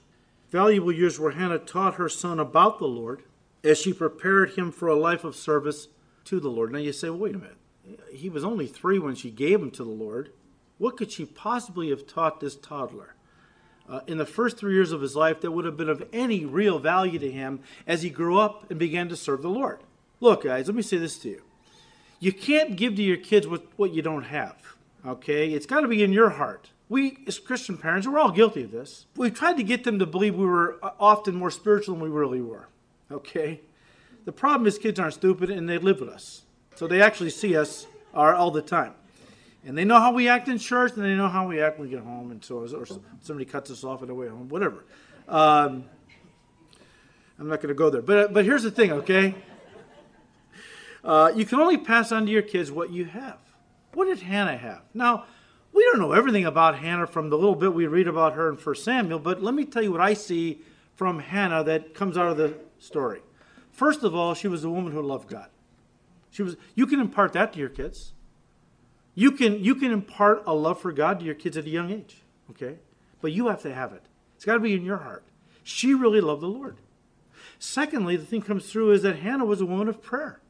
Valuable 0.51 0.93
years 0.93 1.19
where 1.19 1.33
Hannah 1.33 1.59
taught 1.59 1.95
her 1.95 2.09
son 2.09 2.39
about 2.39 2.79
the 2.79 2.87
Lord 2.87 3.23
as 3.65 3.79
she 3.79 3.93
prepared 3.93 4.55
him 4.55 4.73
for 4.73 4.89
a 4.89 4.95
life 4.95 5.25
of 5.25 5.37
service 5.37 5.89
to 6.25 6.41
the 6.41 6.49
Lord. 6.49 6.73
Now 6.73 6.79
you 6.79 6.93
say, 6.93 7.11
well, 7.11 7.19
wait 7.19 7.35
a 7.35 7.39
minute. 7.39 7.59
He 8.13 8.29
was 8.29 8.45
only 8.45 8.67
three 8.67 8.99
when 8.99 9.15
she 9.15 9.31
gave 9.31 9.61
him 9.61 9.71
to 9.73 9.85
the 9.85 9.91
Lord. 9.91 10.33
What 10.79 10.97
could 10.97 11.13
she 11.13 11.25
possibly 11.25 11.91
have 11.91 12.07
taught 12.07 12.41
this 12.41 12.57
toddler? 12.57 13.15
Uh, 13.89 14.01
in 14.07 14.19
the 14.19 14.27
first 14.27 14.57
three 14.57 14.75
years 14.75 14.93
of 14.93 15.01
his 15.01 15.17
life 15.17 15.41
that 15.41 15.51
would 15.51 15.65
have 15.65 15.77
been 15.77 15.89
of 15.89 16.07
any 16.13 16.45
real 16.45 16.79
value 16.79 17.19
to 17.19 17.31
him 17.31 17.61
as 17.87 18.03
he 18.03 18.11
grew 18.11 18.39
up 18.39 18.71
and 18.71 18.79
began 18.79 19.09
to 19.09 19.17
serve 19.17 19.43
the 19.43 19.51
Lord. 19.51 19.81
Look, 20.23 20.45
guys, 20.45 20.69
let 20.69 20.77
me 20.77 20.83
say 20.83 20.99
this 20.99 21.19
to 21.19 21.31
you. 21.31 21.43
You 22.21 22.33
can't 22.33 22.77
give 22.77 22.95
to 22.95 23.03
your 23.03 23.17
kids 23.17 23.49
what, 23.49 23.67
what 23.77 23.93
you 23.93 24.03
don't 24.03 24.23
have, 24.23 24.55
okay? 25.05 25.51
It's 25.51 25.67
got 25.67 25.81
to 25.81 25.89
be 25.89 26.05
in 26.05 26.13
your 26.13 26.31
heart. 26.31 26.71
We, 26.89 27.19
as 27.27 27.41
Christian 27.41 27.77
parents, 27.77 28.07
we're 28.07 28.21
all 28.21 28.31
guilty 28.31 28.63
of 28.63 28.71
this. 28.71 29.07
We've 29.17 29.35
tried 29.35 29.57
to 29.57 29.65
get 29.65 29.83
them 29.83 29.99
to 29.99 30.07
believe 30.07 30.37
we 30.37 30.47
were 30.47 30.79
uh, 30.81 30.91
often 31.01 31.35
more 31.35 31.51
spiritual 31.51 31.97
than 31.97 32.05
we 32.05 32.09
really 32.09 32.41
were, 32.41 32.69
okay? 33.11 33.63
The 34.25 34.31
problem 34.31 34.69
is 34.69 34.79
kids 34.79 35.01
aren't 35.01 35.15
stupid 35.15 35.51
and 35.51 35.69
they 35.69 35.79
live 35.79 35.99
with 35.99 36.11
us. 36.11 36.43
So 36.77 36.87
they 36.87 37.03
actually 37.03 37.31
see 37.31 37.57
us 37.57 37.89
all 38.15 38.53
the 38.53 38.63
time. 38.63 38.95
And 39.67 39.77
they 39.77 39.85
know 39.85 39.99
how 39.99 40.13
we 40.13 40.29
act 40.29 40.47
in 40.47 40.57
church 40.59 40.93
and 40.93 41.05
they 41.05 41.17
know 41.17 41.29
how 41.29 41.49
we 41.49 41.61
act 41.61 41.81
when 41.81 41.89
we 41.89 41.95
get 41.97 42.05
home 42.05 42.31
and 42.31 42.45
so 42.45 42.59
or 42.59 42.87
somebody 43.23 43.45
cuts 43.45 43.73
us 43.73 43.83
off 43.83 44.03
on 44.03 44.07
the 44.07 44.15
way 44.15 44.29
home, 44.29 44.49
whatever. 44.49 44.85
Um, 45.29 45.87
I'm 47.41 47.49
not 47.49 47.57
going 47.57 47.71
to 47.71 47.75
go 47.75 47.91
there. 47.91 48.03
But, 48.03 48.33
but 48.33 48.45
here's 48.45 48.63
the 48.63 48.71
thing, 48.71 48.93
okay? 48.93 49.35
Uh, 51.05 51.33
you 51.35 51.45
can 51.45 51.61
only 51.61 51.79
pass 51.79 52.13
on 52.13 52.27
to 52.27 52.33
your 52.33 52.43
kids 52.43 52.71
what 52.71 52.91
you 52.91 53.05
have. 53.05 53.39
What 53.95 54.07
did 54.07 54.21
Hannah 54.21 54.57
have? 54.57 54.83
Now, 54.95 55.25
we 55.73 55.83
don't 55.85 55.99
know 55.99 56.13
everything 56.13 56.45
about 56.45 56.79
Hannah 56.79 57.07
from 57.07 57.31
the 57.31 57.37
little 57.37 57.55
bit 57.55 57.75
we 57.75 57.87
read 57.87 58.07
about 58.07 58.35
her 58.35 58.49
in 58.49 58.57
1 58.57 58.75
Samuel, 58.77 59.19
but 59.19 59.43
let 59.43 59.55
me 59.55 59.65
tell 59.65 59.83
you 59.83 59.93
what 59.93 60.01
I 60.01 60.15
see 60.15 60.61
from 60.95 61.19
Hannah 61.19 61.65
that 61.65 61.95
comes 61.95 62.17
out 62.17 62.29
of 62.29 62.37
the 62.37 62.55
story. 62.79 63.21
First 63.71 64.03
of 64.03 64.15
all, 64.15 64.35
she 64.35 64.49
was 64.49 64.65
a 64.65 64.71
woman 64.71 64.93
who 64.93 65.03
loved 65.03 65.29
God. 65.29 65.49
She 66.31 66.43
was 66.43 66.57
you 66.75 66.87
can 66.87 67.01
impart 67.01 67.33
that 67.35 67.53
to 67.53 67.59
your 67.59 67.69
kids. 67.69 68.13
You 69.15 69.33
can 69.33 69.63
you 69.63 69.75
can 69.75 69.93
impart 69.93 70.43
a 70.47 70.55
love 70.55 70.81
for 70.81 70.93
God 70.93 71.21
to 71.21 71.27
your 71.27 71.35
kids 71.35 71.57
at 71.57 71.65
a 71.65 71.71
young 71.71 71.91
age, 71.91 72.23
okay? 72.51 72.77
But 73.21 73.33
you 73.33 73.49
have 73.49 73.63
to 73.63 73.75
have 73.75 73.93
it. 73.93 74.03
It's 74.37 74.45
got 74.45 74.55
to 74.55 74.61
be 74.61 74.75
in 74.75 74.85
your 74.85 74.99
heart. 74.99 75.25
She 75.63 75.95
really 75.95 76.21
loved 76.21 76.43
the 76.43 76.49
Lord. 76.49 76.79
Secondly, 77.59 78.17
the 78.17 78.27
thing 78.27 78.43
comes 78.43 78.71
through 78.71 78.93
is 78.93 79.03
that 79.03 79.17
Hannah 79.17 79.45
was 79.45 79.61
a 79.61 79.67
woman 79.67 79.89
of 79.89 80.03
prayer. 80.03 80.41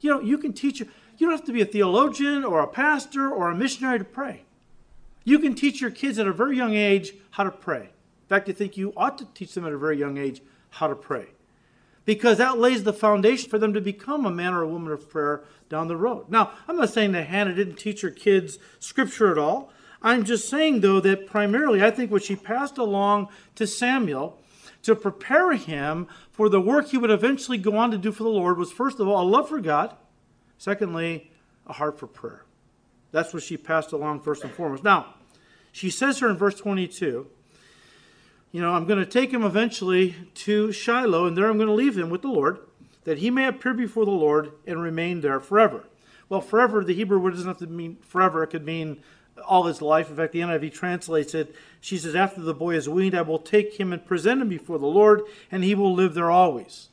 You 0.00 0.10
know, 0.10 0.20
you 0.20 0.38
can 0.38 0.52
teach, 0.52 0.80
you 0.80 0.86
don't 1.18 1.30
have 1.30 1.44
to 1.44 1.52
be 1.52 1.62
a 1.62 1.66
theologian 1.66 2.44
or 2.44 2.60
a 2.60 2.66
pastor 2.66 3.30
or 3.30 3.50
a 3.50 3.54
missionary 3.54 3.98
to 3.98 4.04
pray. 4.04 4.42
You 5.24 5.38
can 5.38 5.54
teach 5.54 5.80
your 5.80 5.90
kids 5.90 6.18
at 6.18 6.26
a 6.26 6.32
very 6.32 6.56
young 6.56 6.74
age 6.74 7.14
how 7.32 7.44
to 7.44 7.50
pray. 7.50 7.82
In 7.82 8.28
fact, 8.28 8.48
I 8.48 8.52
think 8.52 8.76
you 8.76 8.92
ought 8.96 9.18
to 9.18 9.24
teach 9.34 9.54
them 9.54 9.66
at 9.66 9.72
a 9.72 9.78
very 9.78 9.98
young 9.98 10.18
age 10.18 10.40
how 10.70 10.86
to 10.86 10.94
pray. 10.94 11.26
Because 12.04 12.38
that 12.38 12.58
lays 12.58 12.84
the 12.84 12.92
foundation 12.92 13.50
for 13.50 13.58
them 13.58 13.72
to 13.72 13.80
become 13.80 14.24
a 14.24 14.30
man 14.30 14.54
or 14.54 14.62
a 14.62 14.68
woman 14.68 14.92
of 14.92 15.10
prayer 15.10 15.42
down 15.68 15.88
the 15.88 15.96
road. 15.96 16.28
Now, 16.28 16.52
I'm 16.68 16.76
not 16.76 16.90
saying 16.90 17.12
that 17.12 17.26
Hannah 17.26 17.54
didn't 17.54 17.76
teach 17.76 18.02
her 18.02 18.10
kids 18.10 18.58
scripture 18.78 19.32
at 19.32 19.38
all. 19.38 19.72
I'm 20.02 20.24
just 20.24 20.48
saying, 20.48 20.80
though, 20.80 21.00
that 21.00 21.26
primarily 21.26 21.82
I 21.82 21.90
think 21.90 22.12
what 22.12 22.22
she 22.22 22.36
passed 22.36 22.78
along 22.78 23.28
to 23.56 23.66
Samuel 23.66 24.38
to 24.86 24.96
prepare 24.96 25.52
him 25.52 26.08
for 26.30 26.48
the 26.48 26.60
work 26.60 26.88
he 26.88 26.98
would 26.98 27.10
eventually 27.10 27.58
go 27.58 27.76
on 27.76 27.90
to 27.90 27.98
do 27.98 28.10
for 28.10 28.22
the 28.22 28.28
Lord 28.28 28.56
was, 28.56 28.72
first 28.72 28.98
of 28.98 29.06
all, 29.06 29.22
a 29.22 29.28
love 29.28 29.48
for 29.48 29.60
God. 29.60 29.94
Secondly, 30.58 31.30
a 31.66 31.72
heart 31.72 31.98
for 31.98 32.06
prayer. 32.06 32.44
That's 33.12 33.34
what 33.34 33.42
she 33.42 33.56
passed 33.56 33.92
along 33.92 34.20
first 34.20 34.42
and 34.42 34.52
foremost. 34.52 34.84
Now, 34.84 35.14
she 35.72 35.90
says 35.90 36.18
here 36.18 36.30
in 36.30 36.36
verse 36.36 36.54
22, 36.54 37.26
you 38.52 38.60
know, 38.60 38.72
I'm 38.72 38.86
going 38.86 38.98
to 38.98 39.06
take 39.06 39.32
him 39.32 39.42
eventually 39.42 40.14
to 40.34 40.72
Shiloh, 40.72 41.26
and 41.26 41.36
there 41.36 41.48
I'm 41.48 41.58
going 41.58 41.68
to 41.68 41.74
leave 41.74 41.98
him 41.98 42.08
with 42.08 42.22
the 42.22 42.28
Lord, 42.28 42.58
that 43.04 43.18
he 43.18 43.30
may 43.30 43.46
appear 43.46 43.74
before 43.74 44.04
the 44.04 44.10
Lord 44.10 44.52
and 44.66 44.82
remain 44.82 45.20
there 45.20 45.40
forever. 45.40 45.84
Well, 46.28 46.40
forever, 46.40 46.82
the 46.82 46.94
Hebrew 46.94 47.18
word 47.18 47.34
doesn't 47.34 47.46
have 47.46 47.58
to 47.58 47.66
mean 47.66 47.96
forever. 48.02 48.42
It 48.42 48.48
could 48.48 48.64
mean 48.64 49.02
all 49.44 49.64
his 49.64 49.82
life. 49.82 50.10
In 50.10 50.16
fact, 50.16 50.32
the 50.32 50.40
NIV 50.40 50.72
translates 50.72 51.34
it. 51.34 51.54
She 51.80 51.98
says, 51.98 52.14
After 52.14 52.40
the 52.40 52.54
boy 52.54 52.74
is 52.74 52.88
weaned, 52.88 53.14
I 53.14 53.22
will 53.22 53.38
take 53.38 53.78
him 53.78 53.92
and 53.92 54.04
present 54.04 54.42
him 54.42 54.48
before 54.48 54.78
the 54.78 54.86
Lord, 54.86 55.22
and 55.50 55.64
he 55.64 55.74
will 55.74 55.94
live 55.94 56.14
there 56.14 56.30
always. 56.30 56.88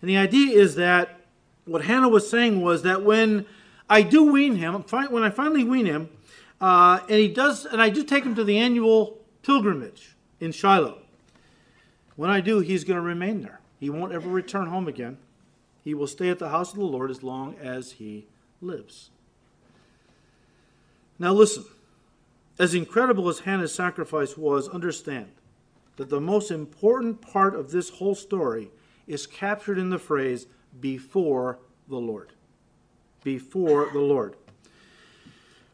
And 0.00 0.08
the 0.08 0.16
idea 0.16 0.56
is 0.56 0.76
that 0.76 1.20
what 1.64 1.84
Hannah 1.84 2.08
was 2.08 2.28
saying 2.28 2.60
was 2.60 2.82
that 2.82 3.02
when 3.02 3.46
I 3.90 4.02
do 4.02 4.24
wean 4.24 4.56
him, 4.56 4.74
when 4.74 5.22
I 5.22 5.30
finally 5.30 5.64
wean 5.64 5.86
him, 5.86 6.08
uh, 6.60 7.00
and 7.02 7.18
he 7.18 7.28
does, 7.28 7.64
and 7.66 7.80
I 7.80 7.88
do 7.90 8.02
take 8.02 8.24
him 8.24 8.34
to 8.34 8.44
the 8.44 8.58
annual 8.58 9.18
pilgrimage 9.42 10.16
in 10.40 10.52
Shiloh. 10.52 10.98
When 12.16 12.30
I 12.30 12.40
do, 12.40 12.60
he's 12.60 12.84
going 12.84 12.96
to 12.96 13.02
remain 13.02 13.42
there. 13.42 13.60
He 13.78 13.90
won't 13.90 14.12
ever 14.12 14.28
return 14.28 14.66
home 14.66 14.88
again. 14.88 15.18
He 15.84 15.94
will 15.94 16.06
stay 16.06 16.30
at 16.30 16.38
the 16.38 16.48
house 16.48 16.72
of 16.72 16.78
the 16.78 16.84
Lord 16.84 17.10
as 17.10 17.22
long 17.22 17.54
as 17.62 17.92
he 17.92 18.26
lives. 18.60 19.10
Now, 21.18 21.32
listen, 21.32 21.64
as 22.58 22.74
incredible 22.74 23.28
as 23.28 23.40
Hannah's 23.40 23.74
sacrifice 23.74 24.36
was, 24.36 24.68
understand 24.68 25.28
that 25.96 26.10
the 26.10 26.20
most 26.20 26.50
important 26.50 27.20
part 27.20 27.54
of 27.54 27.70
this 27.70 27.90
whole 27.90 28.14
story 28.14 28.70
is 29.06 29.26
captured 29.26 29.78
in 29.78 29.90
the 29.90 29.98
phrase, 29.98 30.46
before 30.80 31.58
the 31.88 31.96
Lord. 31.96 32.32
Before 33.24 33.90
the 33.92 34.00
Lord. 34.00 34.36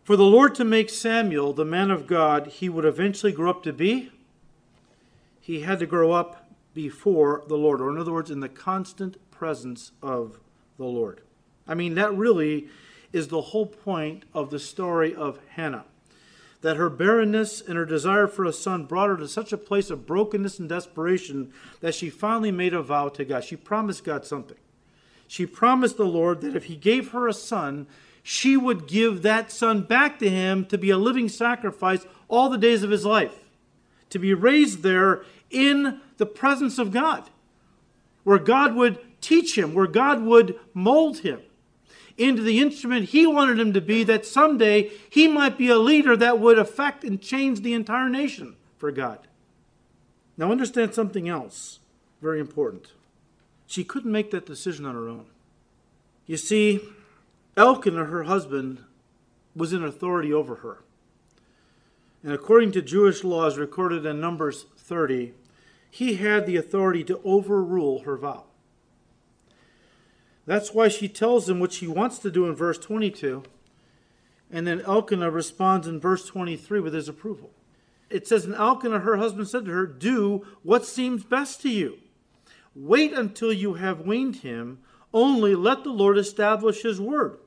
For 0.05 0.17
the 0.17 0.25
Lord 0.25 0.55
to 0.57 0.65
make 0.65 0.91
Samuel 0.91 1.53
the 1.53 1.65
man 1.65 1.91
of 1.91 2.07
God 2.07 2.47
he 2.49 2.69
would 2.69 2.85
eventually 2.85 3.33
grow 3.33 3.51
up 3.51 3.63
to 3.65 3.73
be, 3.73 4.11
he 5.41 5.61
had 5.61 5.79
to 5.81 5.87
grow 5.87 6.13
up 6.13 6.49
before 6.75 7.43
the 7.49 7.57
Lord, 7.57 7.81
or 7.81 7.91
in 7.91 7.99
other 7.99 8.13
words, 8.13 8.31
in 8.31 8.41
the 8.41 8.49
constant 8.49 9.17
presence 9.31 9.93
of 10.03 10.41
the 10.79 10.85
Lord. 10.85 11.21
I 11.67 11.75
mean, 11.75 11.95
that 11.95 12.15
really 12.15 12.69
is 13.13 13.29
the 13.29 13.41
whole 13.41 13.67
point 13.67 14.25
of 14.35 14.51
the 14.51 14.59
story 14.59 15.15
of 15.15 15.39
Hannah. 15.51 15.85
That 16.65 16.79
her 16.79 16.89
barrenness 16.89 17.61
and 17.61 17.77
her 17.77 17.85
desire 17.85 18.27
for 18.27 18.47
a 18.47 18.53
son 18.53 18.85
brought 18.87 19.11
her 19.11 19.19
to 19.19 19.29
such 19.29 19.53
a 19.53 19.59
place 19.59 19.91
of 19.91 20.07
brokenness 20.07 20.59
and 20.59 20.67
desperation 20.67 21.53
that 21.81 21.95
she 21.95 22.09
finally 22.09 22.51
made 22.51 22.73
a 22.73 22.81
vow 22.81 23.11
to 23.11 23.25
God. 23.27 23.45
She 23.45 23.55
promised 23.55 24.03
God 24.03 24.25
something. 24.25 24.57
She 25.29 25.45
promised 25.45 25.99
the 25.99 26.07
Lord 26.07 26.41
that 26.41 26.57
if 26.57 26.65
He 26.65 26.77
gave 26.77 27.11
her 27.11 27.29
a 27.29 27.35
son, 27.35 27.87
she 28.23 28.57
would 28.57 28.87
give 28.87 29.21
that 29.21 29.53
son 29.53 29.83
back 29.83 30.19
to 30.21 30.31
Him 30.31 30.65
to 30.67 30.79
be 30.79 30.89
a 30.89 30.97
living 30.97 31.29
sacrifice 31.29 32.07
all 32.29 32.49
the 32.49 32.57
days 32.57 32.83
of 32.83 32.91
his 32.91 33.05
life, 33.05 33.45
to 34.09 34.19
be 34.19 34.33
raised 34.33 34.83
there 34.83 35.23
in 35.51 36.01
the 36.17 36.25
presence 36.25 36.79
of 36.79 36.91
God, 36.91 37.29
where 38.23 38.39
God 38.39 38.75
would 38.75 38.99
teach 39.21 39.59
him, 39.59 39.75
where 39.75 39.87
God 39.87 40.23
would 40.23 40.59
mold 40.73 41.19
him 41.19 41.43
into 42.17 42.43
the 42.43 42.61
instrument 42.61 43.07
he 43.07 43.27
wanted 43.27 43.59
him 43.59 43.73
to 43.73 43.81
be, 43.81 44.05
that 44.05 44.27
someday 44.27 44.91
he 45.11 45.27
might 45.27 45.59
be 45.59 45.69
a 45.69 45.79
leader 45.79 46.17
that 46.17 46.39
would 46.39 46.59
affect 46.59 47.05
and 47.05 47.21
change 47.21 47.61
the 47.61 47.75
entire 47.75 48.09
nation 48.09 48.57
for 48.79 48.93
God. 48.93 49.27
Now, 50.37 50.51
understand 50.51 50.95
something 50.95 51.29
else 51.29 51.81
very 52.21 52.41
important. 52.41 52.93
She 53.67 53.85
couldn't 53.85 54.13
make 54.13 54.31
that 54.31 54.47
decision 54.47 54.87
on 54.87 54.95
her 54.95 55.09
own. 55.09 55.27
You 56.27 56.37
see, 56.37 56.81
Elkanah, 57.57 58.07
her 58.07 58.25
husband, 58.25 58.79
was 59.55 59.73
in 59.73 59.85
authority 59.85 60.33
over 60.33 60.57
her. 60.57 60.79
And 62.23 62.33
according 62.33 62.73
to 62.73 62.83
Jewish 62.83 63.23
laws 63.23 63.59
recorded 63.59 64.07
in 64.07 64.21
Numbers 64.21 64.65
30, 64.79 65.35
he 65.91 66.15
had 66.15 66.47
the 66.47 66.57
authority 66.57 67.05
to 67.05 67.21
overrule 67.25 68.01
her 68.01 68.17
vow. 68.17 68.45
That's 70.47 70.75
why 70.75 70.89
she 70.89 71.09
tells 71.09 71.49
him 71.49 71.61
what 71.61 71.73
she 71.73 71.87
wants 71.87 72.19
to 72.19 72.31
do 72.31 72.47
in 72.47 72.55
verse 72.55 72.79
22. 72.79 73.45
And 74.51 74.67
then 74.67 74.83
Elkanah 74.83 75.31
responds 75.31 75.87
in 75.87 75.99
verse 75.99 76.27
23 76.27 76.81
with 76.81 76.95
his 76.95 77.09
approval. 77.09 77.51
It 78.11 78.29
says, 78.29 78.45
And 78.45 78.55
Elkanah, 78.55 79.01
her 79.01 79.17
husband, 79.17 79.49
said 79.49 79.65
to 79.65 79.73
her, 79.73 79.87
Do 79.87 80.47
what 80.63 80.85
seems 80.85 81.25
best 81.25 81.63
to 81.63 81.71
you. 81.71 81.99
Wait 82.75 83.13
until 83.13 83.53
you 83.53 83.75
have 83.75 84.07
weaned 84.07 84.37
him, 84.37 84.79
only 85.13 85.55
let 85.55 85.85
the 85.85 85.91
Lord 85.91 86.19
establish 86.19 86.83
his 86.83 87.01
word. 87.01 87.39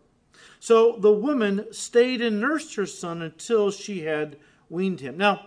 So 0.60 0.98
the 1.00 1.12
woman 1.12 1.72
stayed 1.72 2.22
and 2.22 2.42
nursed 2.42 2.76
her 2.76 2.86
son 2.86 3.22
until 3.22 3.70
she 3.70 4.02
had 4.02 4.38
weaned 4.70 5.02
him. 5.02 5.18
Now, 5.18 5.46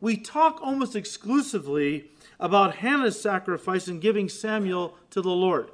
we 0.00 0.16
talk 0.16 0.60
almost 0.62 0.96
exclusively 0.96 2.10
about 2.38 2.76
Hannah's 2.76 3.20
sacrifice 3.20 3.88
and 3.88 4.00
giving 4.00 4.28
Samuel 4.28 4.96
to 5.10 5.22
the 5.22 5.30
Lord 5.30 5.70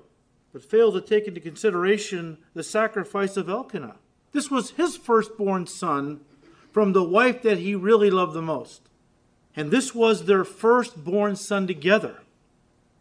but 0.57 0.65
failed 0.65 0.95
to 0.95 1.03
take 1.03 1.29
into 1.29 1.39
consideration 1.39 2.39
the 2.55 2.63
sacrifice 2.63 3.37
of 3.37 3.47
Elkanah. 3.47 3.97
This 4.33 4.51
was 4.51 4.71
his 4.71 4.97
firstborn 4.97 5.67
son 5.67 6.23
from 6.73 6.95
the 6.95 7.05
wife 7.05 7.43
that 7.43 7.59
he 7.59 7.75
really 7.75 8.09
loved 8.09 8.33
the 8.33 8.41
most. 8.41 8.89
And 9.55 9.71
this 9.71 9.95
was 9.95 10.25
their 10.25 10.45
firstborn 10.45 11.37
son 11.37 11.67
together. 11.67 12.23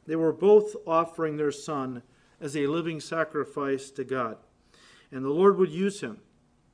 They 0.06 0.18
were 0.18 0.34
both 0.34 0.76
offering 0.86 1.38
their 1.38 1.54
son 1.54 2.04
as 2.42 2.58
a 2.58 2.68
living 2.68 3.00
sacrifice 3.00 3.90
to 3.92 4.04
God. 4.04 4.36
And 5.10 5.24
the 5.24 5.30
Lord 5.30 5.58
would 5.58 5.72
use 5.72 6.02
him, 6.02 6.20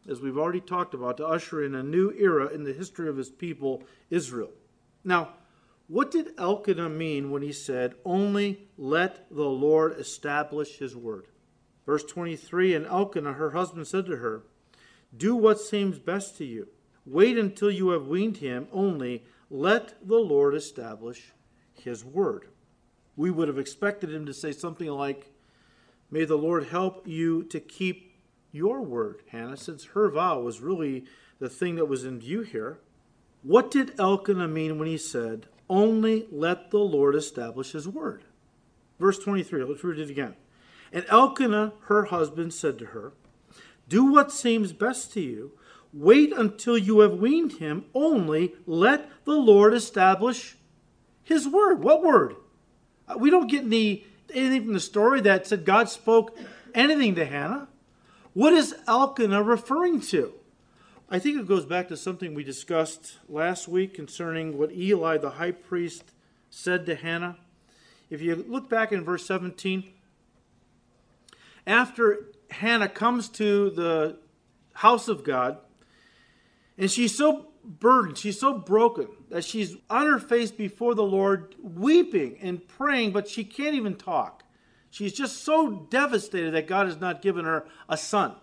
as 0.10 0.20
we've 0.20 0.40
already 0.40 0.62
talked 0.62 0.96
about, 0.96 1.18
to 1.18 1.28
usher 1.28 1.64
in 1.64 1.76
a 1.76 1.84
new 1.84 2.12
era 2.18 2.48
in 2.48 2.64
the 2.64 2.74
history 2.74 3.08
of 3.08 3.18
his 3.18 3.30
people, 3.30 3.84
Israel. 4.10 4.50
Now, 5.04 5.34
what 5.92 6.10
did 6.10 6.32
Elkanah 6.38 6.88
mean 6.88 7.32
when 7.32 7.42
he 7.42 7.52
said, 7.52 7.96
Only 8.06 8.70
let 8.78 9.30
the 9.30 9.50
Lord 9.50 10.00
establish 10.00 10.78
his 10.78 10.96
word? 10.96 11.26
Verse 11.86 12.06
23 12.06 12.74
And 12.74 12.86
Elkanah, 12.86 13.34
her 13.34 13.52
husband, 13.52 13.86
said 13.88 14.06
to 14.06 14.16
her, 14.16 14.44
Do 15.16 15.36
what 15.36 15.60
seems 15.60 16.00
best 16.00 16.38
to 16.38 16.46
you. 16.46 16.70
Wait 17.06 17.38
until 17.38 17.70
you 17.70 17.90
have 17.90 18.08
weaned 18.08 18.38
him, 18.38 18.70
only 18.72 19.26
let 19.50 20.08
the 20.08 20.16
Lord 20.16 20.56
establish 20.56 21.34
his 21.74 22.06
word. 22.06 22.48
We 23.18 23.30
would 23.30 23.50
have 23.50 23.60
expected 23.60 24.14
him 24.14 24.26
to 24.28 24.34
say 24.34 24.54
something 24.54 24.88
like, 24.88 25.34
May 26.10 26.24
the 26.24 26.38
Lord 26.38 26.68
help 26.68 27.06
you 27.06 27.44
to 27.44 27.60
keep 27.60 28.16
your 28.54 28.82
word, 28.82 29.24
Hannah, 29.28 29.58
since 29.58 29.84
her 29.88 30.10
vow 30.10 30.40
was 30.40 30.62
really 30.62 31.04
the 31.40 31.50
thing 31.50 31.76
that 31.76 31.88
was 31.88 32.06
in 32.06 32.18
view 32.18 32.44
here. 32.44 32.80
What 33.44 33.70
did 33.70 34.00
Elkanah 34.00 34.48
mean 34.48 34.80
when 34.80 34.88
he 34.88 34.98
said, 34.98 35.48
only 35.72 36.28
let 36.30 36.70
the 36.70 36.80
Lord 36.80 37.16
establish 37.16 37.72
his 37.72 37.88
word. 37.88 38.26
Verse 39.00 39.18
23, 39.18 39.64
let's 39.64 39.84
read 39.84 40.00
it 40.00 40.10
again. 40.10 40.36
And 40.92 41.06
Elkanah, 41.08 41.74
her 41.86 42.06
husband, 42.06 42.54
said 42.54 42.78
to 42.80 42.88
her, 42.88 43.14
Do 43.88 44.04
what 44.04 44.34
seems 44.34 44.74
best 44.74 45.14
to 45.14 45.22
you. 45.22 45.54
Wait 45.94 46.34
until 46.34 46.78
you 46.78 47.00
have 47.00 47.14
weaned 47.14 47.54
him. 47.54 47.86
Only 47.96 48.54
let 48.68 49.10
the 49.24 49.34
Lord 49.34 49.74
establish 49.74 50.58
his 51.24 51.48
word. 51.48 51.82
What 51.82 52.04
word? 52.04 52.36
Uh, 53.08 53.18
we 53.18 53.30
don't 53.30 53.48
get 53.48 53.64
any, 53.64 54.06
anything 54.34 54.66
from 54.66 54.74
the 54.74 54.80
story 54.82 55.22
that 55.22 55.48
said 55.48 55.64
God 55.64 55.90
spoke 55.90 56.38
anything 56.76 57.16
to 57.16 57.26
Hannah. 57.26 57.70
What 58.34 58.54
is 58.54 58.76
Elkanah 58.88 59.42
referring 59.42 60.02
to? 60.02 60.34
I 61.14 61.20
think 61.20 61.38
it 61.38 61.46
goes 61.46 61.66
back 61.66 61.90
to 61.90 61.98
something 61.98 62.34
we 62.34 62.46
discussed 62.46 63.18
last 63.28 63.68
week 63.68 63.94
concerning 63.94 64.58
what 64.58 64.72
Eli, 64.72 65.18
the 65.18 65.32
high 65.32 65.52
priest, 65.52 66.14
said 66.50 66.86
to 66.86 66.96
Hannah. 66.96 67.36
If 68.10 68.22
you 68.22 68.34
look 68.48 68.70
back 68.70 68.94
in 68.94 69.04
verse 69.04 69.26
17, 69.26 69.92
after 71.68 72.28
Hannah 72.50 72.88
comes 72.88 73.28
to 73.28 73.72
the 73.72 74.20
house 74.72 75.10
of 75.10 75.26
God, 75.26 75.58
and 76.78 76.90
she's 76.90 77.14
so 77.14 77.48
burdened, 77.66 78.18
she's 78.18 78.40
so 78.40 78.58
broken 78.58 79.10
that 79.30 79.44
she's 79.44 79.76
on 79.90 80.06
her 80.06 80.18
face 80.18 80.50
before 80.52 80.96
the 80.96 81.04
Lord, 81.04 81.56
weeping 81.62 82.38
and 82.42 82.66
praying, 82.70 83.12
but 83.12 83.28
she 83.28 83.44
can't 83.44 83.76
even 83.76 83.96
talk. 83.96 84.44
She's 84.90 85.12
just 85.12 85.44
so 85.44 85.88
devastated 85.90 86.52
that 86.52 86.68
God 86.68 86.88
has 86.88 87.02
not 87.02 87.22
given 87.22 87.44
her 87.44 87.66
a 87.90 87.98
son. 87.98 88.36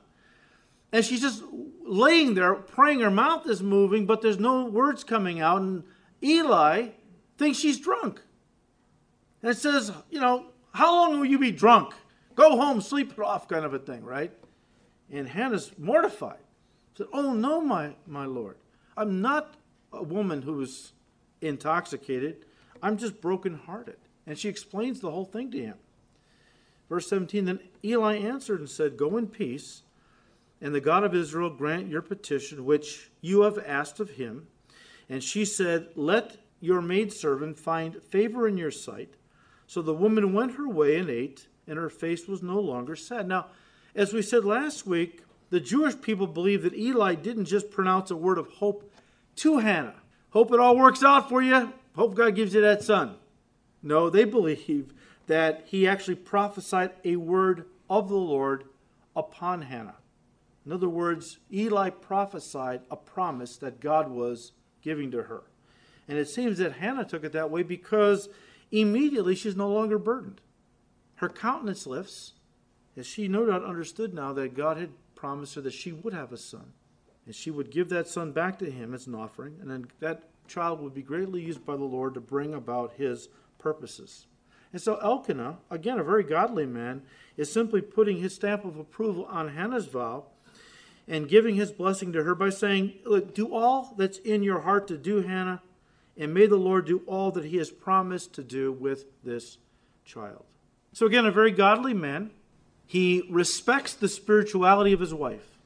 And 0.93 1.05
she's 1.05 1.21
just 1.21 1.43
laying 1.85 2.35
there 2.35 2.55
praying. 2.55 3.01
Her 3.01 3.11
mouth 3.11 3.47
is 3.47 3.63
moving, 3.63 4.07
but 4.07 4.23
there's 4.23 4.39
no 4.39 4.65
words 4.65 5.05
coming 5.05 5.41
out. 5.41 5.61
And 5.61 5.85
Eli 6.23 6.89
thinks 7.37 7.59
she's 7.59 7.79
drunk. 7.79 8.23
And 9.43 9.57
says, 9.57 9.93
you 10.11 10.21
know, 10.21 10.47
how 10.73 10.95
long 10.95 11.19
will 11.19 11.27
you 11.27 11.39
be 11.39 11.53
drunk? 11.53 11.95
Go 12.35 12.57
home, 12.57 12.81
sleep 12.81 13.13
it 13.13 13.19
off, 13.19 13.49
kind 13.49 13.65
of 13.65 13.75
a 13.75 13.79
thing, 13.79 14.05
right? 14.05 14.33
And 15.11 15.29
Hannah's 15.29 15.73
mortified. 15.79 16.39
Said, 16.97 17.09
Oh 17.13 17.33
no, 17.33 17.61
my, 17.61 17.95
my 18.07 18.27
Lord. 18.27 18.57
I'm 18.97 19.21
not 19.21 19.55
a 19.93 20.03
woman 20.03 20.43
who's 20.43 20.93
intoxicated. 21.41 22.45
I'm 22.83 22.97
just 22.97 23.21
brokenhearted. 23.21 23.97
And 24.27 24.39
she 24.39 24.49
explains 24.49 25.01
the 25.01 25.11
whole 25.11 25.25
thing 25.25 25.51
to 25.53 25.59
him. 25.59 25.75
Verse 26.89 27.09
17 27.09 27.45
Then 27.45 27.61
Eli 27.85 28.17
answered 28.17 28.61
and 28.61 28.69
said, 28.69 28.97
Go 28.97 29.17
in 29.17 29.29
peace 29.29 29.83
and 30.61 30.75
the 30.75 30.81
God 30.81 31.05
of 31.05 31.15
Israel 31.15 31.51
grant 31.51 31.89
your 31.89 32.03
petition 32.03 32.65
which 32.65 33.11
you 33.21 33.43
have 33.43 33.59
asked 33.59 34.01
of 34.01 34.11
him. 34.11 34.49
And 35.09 35.23
she 35.23 35.45
said, 35.45 35.89
Let 35.95 36.37
your 36.61 36.83
maidservant 36.83 37.59
find 37.59 38.03
favor 38.03 38.49
in 38.49 38.57
your 38.57 38.71
sight. 38.71 39.15
So 39.67 39.83
the 39.83 39.95
woman 39.95 40.33
went 40.33 40.55
her 40.55 40.69
way 40.69 40.97
and 40.97 41.09
ate, 41.09 41.47
and 41.67 41.79
her 41.79 41.91
face 41.91 42.27
was 42.27 42.43
no 42.43 42.59
longer 42.59 42.97
sad. 42.97 43.29
Now, 43.29 43.47
as 43.95 44.13
we 44.13 44.23
said 44.23 44.45
last 44.45 44.87
week, 44.87 45.23
the 45.51 45.61
Jewish 45.61 46.01
people 46.01 46.27
believe 46.27 46.63
that 46.63 46.75
Eli 46.75 47.15
didn't 47.15 47.47
just 47.47 47.71
pronounce 47.71 48.11
a 48.11 48.17
word 48.17 48.39
of 48.39 48.49
hope 48.49 48.91
to 49.37 49.59
Hannah. 49.59 49.95
Hope 50.31 50.53
it 50.53 50.61
all 50.61 50.77
works 50.77 51.03
out 51.03 51.29
for 51.29 51.41
you. 51.41 51.73
Hope 51.95 52.15
God 52.15 52.35
gives 52.35 52.55
you 52.55 52.61
that 52.61 52.83
son. 52.83 53.17
No, 53.83 54.11
they 54.11 54.25
believe 54.25 54.93
that 55.27 55.65
he 55.67 55.87
actually 55.87 56.17
prophesied 56.17 56.91
a 57.05 57.17
word 57.17 57.67
of 57.89 58.09
the 58.09 58.17
Lord 58.17 58.65
upon 59.15 59.63
Hannah. 59.63 59.98
In 60.69 60.75
other 60.75 60.91
words, 60.91 61.39
Eli 61.51 61.89
prophesied 61.89 62.83
a 62.91 62.97
promise 62.97 63.57
that 63.57 63.81
God 63.81 64.11
was 64.11 64.53
giving 64.83 65.11
to 65.13 65.23
her. 65.23 65.45
And 66.07 66.19
it 66.19 66.29
seems 66.29 66.59
that 66.59 66.75
Hannah 66.75 67.07
took 67.07 67.25
it 67.25 67.33
that 67.33 67.51
way 67.51 67.63
because 67.63 68.29
immediately 68.71 69.35
she's 69.35 69.57
no 69.57 69.71
longer 69.71 69.99
burdened. 69.99 70.43
Her 71.15 71.31
countenance 71.31 71.87
lifts, 71.87 72.35
as 72.99 73.07
she 73.07 73.29
no 73.29 73.47
doubt 73.47 73.65
understood 73.65 74.13
now 74.13 74.35
that 74.35 74.55
God 74.55 74.77
had 74.77 74.91
promised 75.15 75.55
her 75.55 75.63
that 75.63 75.73
she 75.73 75.91
would 75.91 76.13
have 76.13 76.35
a 76.35 76.37
son. 76.37 76.75
And 77.25 77.35
she 77.35 77.51
would 77.51 77.71
give 77.71 77.89
that 77.89 78.07
son 78.07 78.33
back 78.33 78.59
to 78.59 78.71
him 78.71 78.93
as 78.93 79.07
an 79.07 79.15
offering, 79.15 79.57
and 79.63 79.71
then 79.71 79.87
that 80.01 80.25
child 80.49 80.83
would 80.83 80.93
be 80.93 81.01
greatly 81.01 81.41
used 81.41 81.65
by 81.65 81.79
the 81.79 81.85
Lord 81.85 82.13
to 82.13 82.21
bring 82.21 82.53
about 82.53 82.93
his 82.99 83.31
purposes. 83.57 84.27
And 84.75 84.83
so 84.83 84.97
Elkanah, 84.97 85.61
again 85.71 85.99
a 85.99 86.05
very 86.05 86.25
godly 86.25 86.67
man, 86.67 87.05
is 87.39 87.51
simply 87.51 87.81
putting 87.81 88.19
his 88.19 88.35
stamp 88.35 88.67
of 88.67 88.77
approval 88.77 89.25
on 89.31 89.49
Hannah's 89.49 89.87
vow 89.87 90.27
and 91.09 91.29
giving 91.29 91.57
his 91.57 91.73
blessing 91.73 92.13
to 92.13 92.23
her 92.23 92.35
by 92.35 92.51
saying, 92.51 92.93
Look, 93.05 93.35
do 93.35 93.53
all 93.55 93.95
that's 93.97 94.19
in 94.19 94.43
your 94.43 94.61
heart 94.61 94.87
to 94.89 94.99
do, 94.99 95.23
Hannah, 95.23 95.63
and 96.17 96.35
may 96.35 96.47
the 96.47 96.57
Lord 96.57 96.87
do 96.87 97.03
all 97.07 97.31
that 97.33 97.47
he 97.47 97.57
has 97.57 97.71
promised 97.71 98.35
to 98.35 98.43
do 98.43 98.71
with 98.71 99.07
this 99.25 99.57
child. 100.05 100.45
So, 100.93 101.07
again, 101.07 101.27
a 101.27 101.31
very 101.31 101.51
godly 101.51 101.95
man. 101.95 102.31
He 102.87 103.27
respects 103.29 103.93
the 103.93 104.09
spirituality 104.09 104.93
of 104.93 105.01
his 105.01 105.15
wife, 105.15 105.59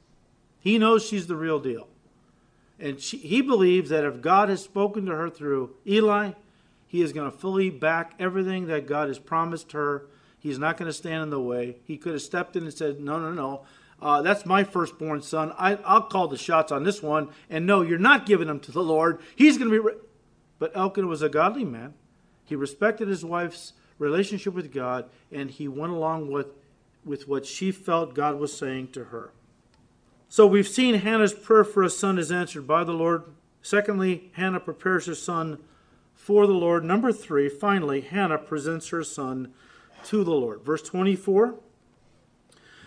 he 0.59 0.77
knows 0.77 1.05
she's 1.05 1.27
the 1.27 1.35
real 1.35 1.59
deal. 1.59 1.87
And 2.79 2.99
she, 2.99 3.17
he 3.17 3.41
believes 3.41 3.89
that 3.91 4.03
if 4.03 4.19
God 4.19 4.49
has 4.49 4.61
spoken 4.61 5.05
to 5.05 5.15
her 5.15 5.29
through 5.29 5.75
Eli, 5.87 6.31
he 6.87 7.01
is 7.01 7.13
going 7.13 7.31
to 7.31 7.37
fully 7.37 7.69
back 7.69 8.13
everything 8.19 8.67
that 8.67 8.87
God 8.87 9.07
has 9.07 9.19
promised 9.19 9.71
her. 9.71 10.05
He's 10.39 10.59
not 10.59 10.75
going 10.75 10.87
to 10.89 10.93
stand 10.93 11.23
in 11.23 11.29
the 11.29 11.39
way. 11.39 11.77
He 11.85 11.97
could 11.97 12.11
have 12.11 12.21
stepped 12.21 12.55
in 12.57 12.63
and 12.63 12.73
said, 12.73 12.99
No, 12.99 13.19
no, 13.19 13.31
no. 13.31 13.61
Uh, 14.03 14.21
that's 14.21 14.45
my 14.45 14.65
firstborn 14.65 15.21
son. 15.21 15.53
I, 15.57 15.75
will 15.75 16.01
call 16.01 16.27
the 16.27 16.37
shots 16.37 16.73
on 16.73 16.83
this 16.83 17.01
one. 17.01 17.29
And 17.49 17.65
no, 17.65 17.81
you're 17.81 17.97
not 17.97 18.25
giving 18.25 18.49
him 18.49 18.59
to 18.59 18.71
the 18.71 18.83
Lord. 18.83 19.19
He's 19.33 19.57
going 19.57 19.71
to 19.71 19.75
be. 19.75 19.79
Re-. 19.79 20.01
But 20.59 20.75
Elkanah 20.75 21.07
was 21.07 21.21
a 21.21 21.29
godly 21.29 21.63
man. 21.63 21.93
He 22.43 22.55
respected 22.55 23.07
his 23.07 23.23
wife's 23.23 23.71
relationship 23.97 24.53
with 24.53 24.73
God, 24.73 25.09
and 25.31 25.49
he 25.49 25.69
went 25.69 25.93
along 25.93 26.29
with, 26.29 26.47
with 27.05 27.29
what 27.29 27.45
she 27.45 27.71
felt 27.71 28.13
God 28.13 28.37
was 28.37 28.55
saying 28.55 28.89
to 28.89 29.05
her. 29.05 29.31
So 30.27 30.45
we've 30.45 30.67
seen 30.67 30.95
Hannah's 30.95 31.33
prayer 31.33 31.63
for 31.63 31.81
a 31.81 31.89
son 31.89 32.19
is 32.19 32.31
answered 32.31 32.67
by 32.67 32.83
the 32.83 32.91
Lord. 32.91 33.23
Secondly, 33.61 34.31
Hannah 34.33 34.59
prepares 34.59 35.05
her 35.05 35.15
son 35.15 35.59
for 36.13 36.45
the 36.45 36.53
Lord. 36.53 36.83
Number 36.83 37.13
three, 37.13 37.47
finally, 37.47 38.01
Hannah 38.01 38.37
presents 38.37 38.89
her 38.89 39.03
son 39.03 39.53
to 40.05 40.25
the 40.25 40.31
Lord. 40.31 40.61
Verse 40.61 40.81
24 40.81 41.55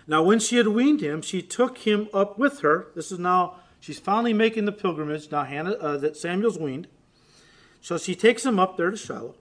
now, 0.06 0.22
when 0.22 0.38
she 0.38 0.56
had 0.56 0.68
weaned 0.68 1.00
him, 1.00 1.20
she 1.20 1.42
took 1.42 1.78
him 1.78 2.08
up 2.14 2.38
with 2.38 2.60
her. 2.60 2.88
This 2.94 3.10
is 3.10 3.18
now, 3.18 3.56
she's 3.80 3.98
finally 3.98 4.32
making 4.32 4.64
the 4.64 4.72
pilgrimage. 4.72 5.30
Now, 5.32 5.44
Hannah, 5.44 5.72
uh, 5.72 5.96
that 5.98 6.16
Samuel's 6.16 6.58
weaned. 6.58 6.86
So 7.80 7.98
she 7.98 8.14
takes 8.14 8.44
him 8.44 8.58
up 8.58 8.76
there 8.76 8.90
to 8.90 8.96
Shiloh 8.96 9.34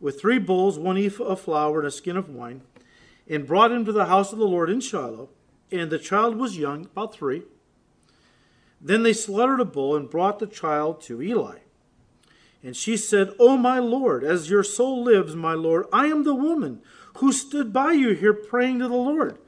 with 0.00 0.20
three 0.20 0.38
bowls, 0.38 0.78
one 0.78 0.98
ephah 0.98 1.24
of 1.24 1.40
flour, 1.40 1.78
and 1.78 1.86
a 1.86 1.90
skin 1.90 2.16
of 2.16 2.28
wine, 2.28 2.62
and 3.28 3.46
brought 3.46 3.70
him 3.70 3.84
to 3.84 3.92
the 3.92 4.06
house 4.06 4.32
of 4.32 4.38
the 4.38 4.46
Lord 4.46 4.68
in 4.68 4.80
Shiloh. 4.80 5.30
And 5.70 5.90
the 5.90 5.98
child 5.98 6.36
was 6.36 6.58
young, 6.58 6.86
about 6.86 7.14
three. 7.14 7.42
Then 8.80 9.04
they 9.04 9.12
slaughtered 9.12 9.60
a 9.60 9.64
bull 9.64 9.96
and 9.96 10.10
brought 10.10 10.38
the 10.38 10.46
child 10.46 11.00
to 11.02 11.22
Eli. 11.22 11.58
And 12.64 12.76
she 12.76 12.96
said, 12.96 13.30
O 13.38 13.56
my 13.56 13.78
Lord, 13.78 14.22
as 14.22 14.50
your 14.50 14.64
soul 14.64 15.04
lives, 15.04 15.34
my 15.34 15.54
Lord, 15.54 15.86
I 15.92 16.06
am 16.06 16.24
the 16.24 16.34
woman 16.34 16.82
who 17.18 17.32
stood 17.32 17.72
by 17.72 17.92
you 17.92 18.10
here 18.10 18.34
praying 18.34 18.80
to 18.80 18.88
the 18.88 18.94
Lord. 18.94 19.38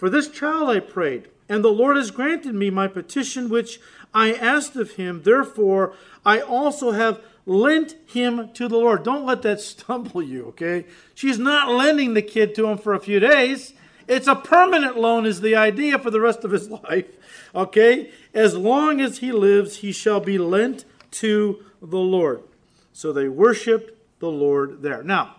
For 0.00 0.08
this 0.08 0.30
child 0.30 0.70
I 0.70 0.80
prayed, 0.80 1.28
and 1.46 1.62
the 1.62 1.68
Lord 1.68 1.98
has 1.98 2.10
granted 2.10 2.54
me 2.54 2.70
my 2.70 2.88
petition 2.88 3.50
which 3.50 3.78
I 4.14 4.32
asked 4.32 4.74
of 4.74 4.92
him. 4.92 5.24
Therefore, 5.24 5.92
I 6.24 6.40
also 6.40 6.92
have 6.92 7.20
lent 7.44 7.96
him 8.06 8.48
to 8.54 8.66
the 8.66 8.78
Lord. 8.78 9.02
Don't 9.02 9.26
let 9.26 9.42
that 9.42 9.60
stumble 9.60 10.22
you, 10.22 10.46
okay? 10.46 10.86
She's 11.14 11.38
not 11.38 11.68
lending 11.68 12.14
the 12.14 12.22
kid 12.22 12.54
to 12.54 12.68
him 12.68 12.78
for 12.78 12.94
a 12.94 12.98
few 12.98 13.20
days. 13.20 13.74
It's 14.08 14.26
a 14.26 14.34
permanent 14.34 14.96
loan, 14.96 15.26
is 15.26 15.42
the 15.42 15.54
idea 15.54 15.98
for 15.98 16.10
the 16.10 16.20
rest 16.22 16.44
of 16.44 16.52
his 16.52 16.70
life, 16.88 17.14
okay? 17.54 18.10
As 18.32 18.56
long 18.56 19.02
as 19.02 19.18
he 19.18 19.32
lives, 19.32 19.76
he 19.76 19.92
shall 19.92 20.20
be 20.20 20.38
lent 20.38 20.86
to 21.10 21.62
the 21.82 21.98
Lord. 21.98 22.40
So 22.94 23.12
they 23.12 23.28
worshiped 23.28 23.92
the 24.18 24.30
Lord 24.30 24.80
there. 24.80 25.02
Now, 25.02 25.36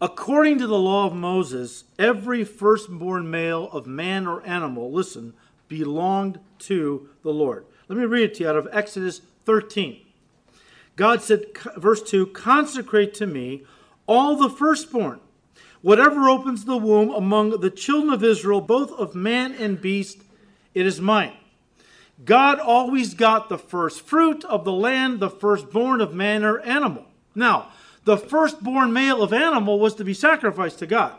According 0.00 0.58
to 0.58 0.66
the 0.66 0.78
law 0.78 1.06
of 1.06 1.14
Moses, 1.14 1.84
every 1.98 2.42
firstborn 2.42 3.30
male 3.30 3.70
of 3.70 3.86
man 3.86 4.26
or 4.26 4.42
animal, 4.46 4.90
listen, 4.90 5.34
belonged 5.68 6.40
to 6.60 7.10
the 7.22 7.32
Lord. 7.32 7.66
Let 7.88 7.98
me 7.98 8.06
read 8.06 8.30
it 8.30 8.34
to 8.36 8.44
you 8.44 8.48
out 8.48 8.56
of 8.56 8.68
Exodus 8.72 9.20
13. 9.44 10.00
God 10.96 11.22
said, 11.22 11.44
verse 11.76 12.02
2 12.02 12.26
Consecrate 12.28 13.12
to 13.14 13.26
me 13.26 13.64
all 14.06 14.36
the 14.36 14.48
firstborn, 14.48 15.20
whatever 15.82 16.30
opens 16.30 16.64
the 16.64 16.78
womb 16.78 17.10
among 17.10 17.60
the 17.60 17.70
children 17.70 18.12
of 18.12 18.24
Israel, 18.24 18.60
both 18.60 18.90
of 18.92 19.14
man 19.14 19.52
and 19.54 19.80
beast, 19.80 20.22
it 20.74 20.86
is 20.86 21.00
mine. 21.00 21.34
God 22.24 22.58
always 22.58 23.14
got 23.14 23.48
the 23.48 23.58
first 23.58 24.00
fruit 24.02 24.44
of 24.44 24.64
the 24.64 24.72
land, 24.72 25.20
the 25.20 25.30
firstborn 25.30 26.00
of 26.00 26.14
man 26.14 26.42
or 26.42 26.60
animal. 26.60 27.06
Now, 27.34 27.72
the 28.04 28.16
firstborn 28.16 28.92
male 28.92 29.22
of 29.22 29.32
animal 29.32 29.78
was 29.78 29.94
to 29.96 30.04
be 30.04 30.14
sacrificed 30.14 30.78
to 30.78 30.86
God. 30.86 31.14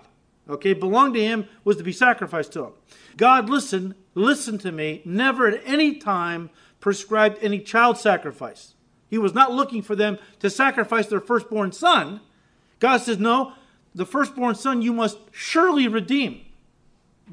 Okay, 0.49 0.73
belonged 0.73 1.13
to 1.13 1.23
him 1.23 1.47
was 1.63 1.77
to 1.77 1.83
be 1.83 1.93
sacrificed 1.93 2.51
to 2.53 2.65
him. 2.65 2.71
God, 3.15 3.49
listen, 3.49 3.95
listen 4.15 4.57
to 4.59 4.71
me, 4.71 5.01
never 5.05 5.47
at 5.47 5.61
any 5.65 5.95
time 5.95 6.49
prescribed 6.79 7.37
any 7.41 7.59
child 7.59 7.97
sacrifice. 7.97 8.73
He 9.09 9.17
was 9.17 9.33
not 9.33 9.51
looking 9.51 9.81
for 9.81 9.95
them 9.95 10.17
to 10.39 10.49
sacrifice 10.49 11.07
their 11.07 11.19
firstborn 11.19 11.71
son. 11.71 12.21
God 12.79 12.97
says, 12.97 13.19
No, 13.19 13.53
the 13.93 14.05
firstborn 14.05 14.55
son 14.55 14.81
you 14.81 14.93
must 14.93 15.19
surely 15.31 15.87
redeem. 15.87 16.41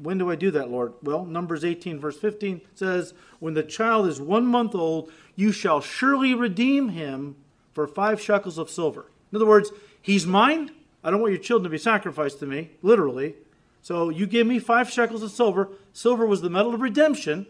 When 0.01 0.17
do 0.17 0.29
I 0.31 0.35
do 0.35 0.51
that, 0.51 0.69
Lord? 0.69 0.93
Well, 1.03 1.25
Numbers 1.25 1.65
18, 1.65 1.99
verse 1.99 2.17
15 2.17 2.61
says, 2.75 3.13
When 3.39 3.53
the 3.53 3.63
child 3.63 4.07
is 4.07 4.21
one 4.21 4.45
month 4.45 4.75
old, 4.75 5.11
you 5.35 5.51
shall 5.51 5.81
surely 5.81 6.33
redeem 6.33 6.89
him 6.89 7.35
for 7.73 7.87
five 7.87 8.21
shekels 8.21 8.57
of 8.57 8.69
silver. 8.69 9.07
In 9.31 9.35
other 9.35 9.45
words, 9.45 9.71
he's 10.01 10.25
mine. 10.25 10.71
I 11.03 11.11
don't 11.11 11.21
want 11.21 11.33
your 11.33 11.41
children 11.41 11.63
to 11.63 11.69
be 11.69 11.77
sacrificed 11.77 12.39
to 12.39 12.45
me, 12.45 12.71
literally. 12.81 13.35
So 13.81 14.09
you 14.09 14.27
give 14.27 14.45
me 14.45 14.59
five 14.59 14.89
shekels 14.89 15.23
of 15.23 15.31
silver. 15.31 15.69
Silver 15.93 16.25
was 16.25 16.41
the 16.41 16.49
metal 16.49 16.73
of 16.73 16.81
redemption, 16.81 17.47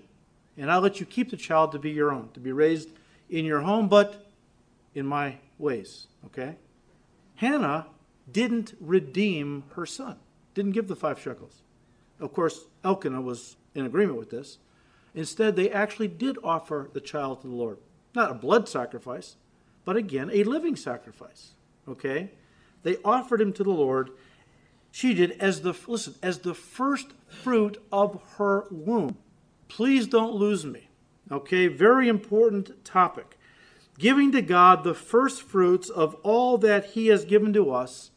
and 0.57 0.71
I'll 0.71 0.81
let 0.81 0.99
you 0.99 1.05
keep 1.05 1.31
the 1.31 1.37
child 1.37 1.71
to 1.71 1.79
be 1.79 1.91
your 1.91 2.11
own, 2.11 2.29
to 2.33 2.39
be 2.39 2.51
raised 2.51 2.89
in 3.29 3.45
your 3.45 3.61
home, 3.61 3.87
but 3.87 4.29
in 4.93 5.05
my 5.05 5.37
ways. 5.57 6.07
Okay? 6.27 6.55
Hannah 7.35 7.87
didn't 8.31 8.73
redeem 8.79 9.63
her 9.75 9.85
son, 9.85 10.17
didn't 10.53 10.73
give 10.73 10.87
the 10.87 10.95
five 10.95 11.19
shekels. 11.19 11.61
Of 12.19 12.33
course, 12.33 12.65
Elkanah 12.83 13.21
was 13.21 13.55
in 13.73 13.85
agreement 13.85 14.19
with 14.19 14.29
this. 14.29 14.57
Instead, 15.15 15.55
they 15.55 15.71
actually 15.71 16.07
did 16.07 16.37
offer 16.43 16.89
the 16.93 17.01
child 17.01 17.41
to 17.41 17.47
the 17.47 17.55
Lord. 17.55 17.77
Not 18.13 18.31
a 18.31 18.35
blood 18.35 18.67
sacrifice, 18.67 19.35
but 19.85 19.95
again, 19.95 20.29
a 20.31 20.43
living 20.43 20.75
sacrifice 20.75 21.53
okay? 21.89 22.31
They 22.83 22.97
offered 23.03 23.41
him 23.41 23.53
to 23.53 23.63
the 23.63 23.71
Lord. 23.71 24.11
She 24.91 25.13
did 25.13 25.31
as 25.33 25.61
the 25.61 25.75
listen, 25.87 26.15
as 26.23 26.39
the 26.39 26.53
first 26.53 27.07
fruit 27.27 27.81
of 27.91 28.21
her 28.37 28.65
womb. 28.71 29.17
Please 29.67 30.07
don't 30.07 30.33
lose 30.33 30.65
me. 30.65 30.89
Okay, 31.31 31.67
very 31.67 32.07
important 32.07 32.83
topic. 32.83 33.37
Giving 33.99 34.31
to 34.31 34.41
God 34.41 34.83
the 34.83 34.95
first 34.95 35.43
fruits 35.43 35.89
of 35.89 36.15
all 36.23 36.57
that 36.59 36.91
he 36.91 37.07
has 37.07 37.25
given 37.25 37.53
to 37.53 37.71
us 37.71 38.11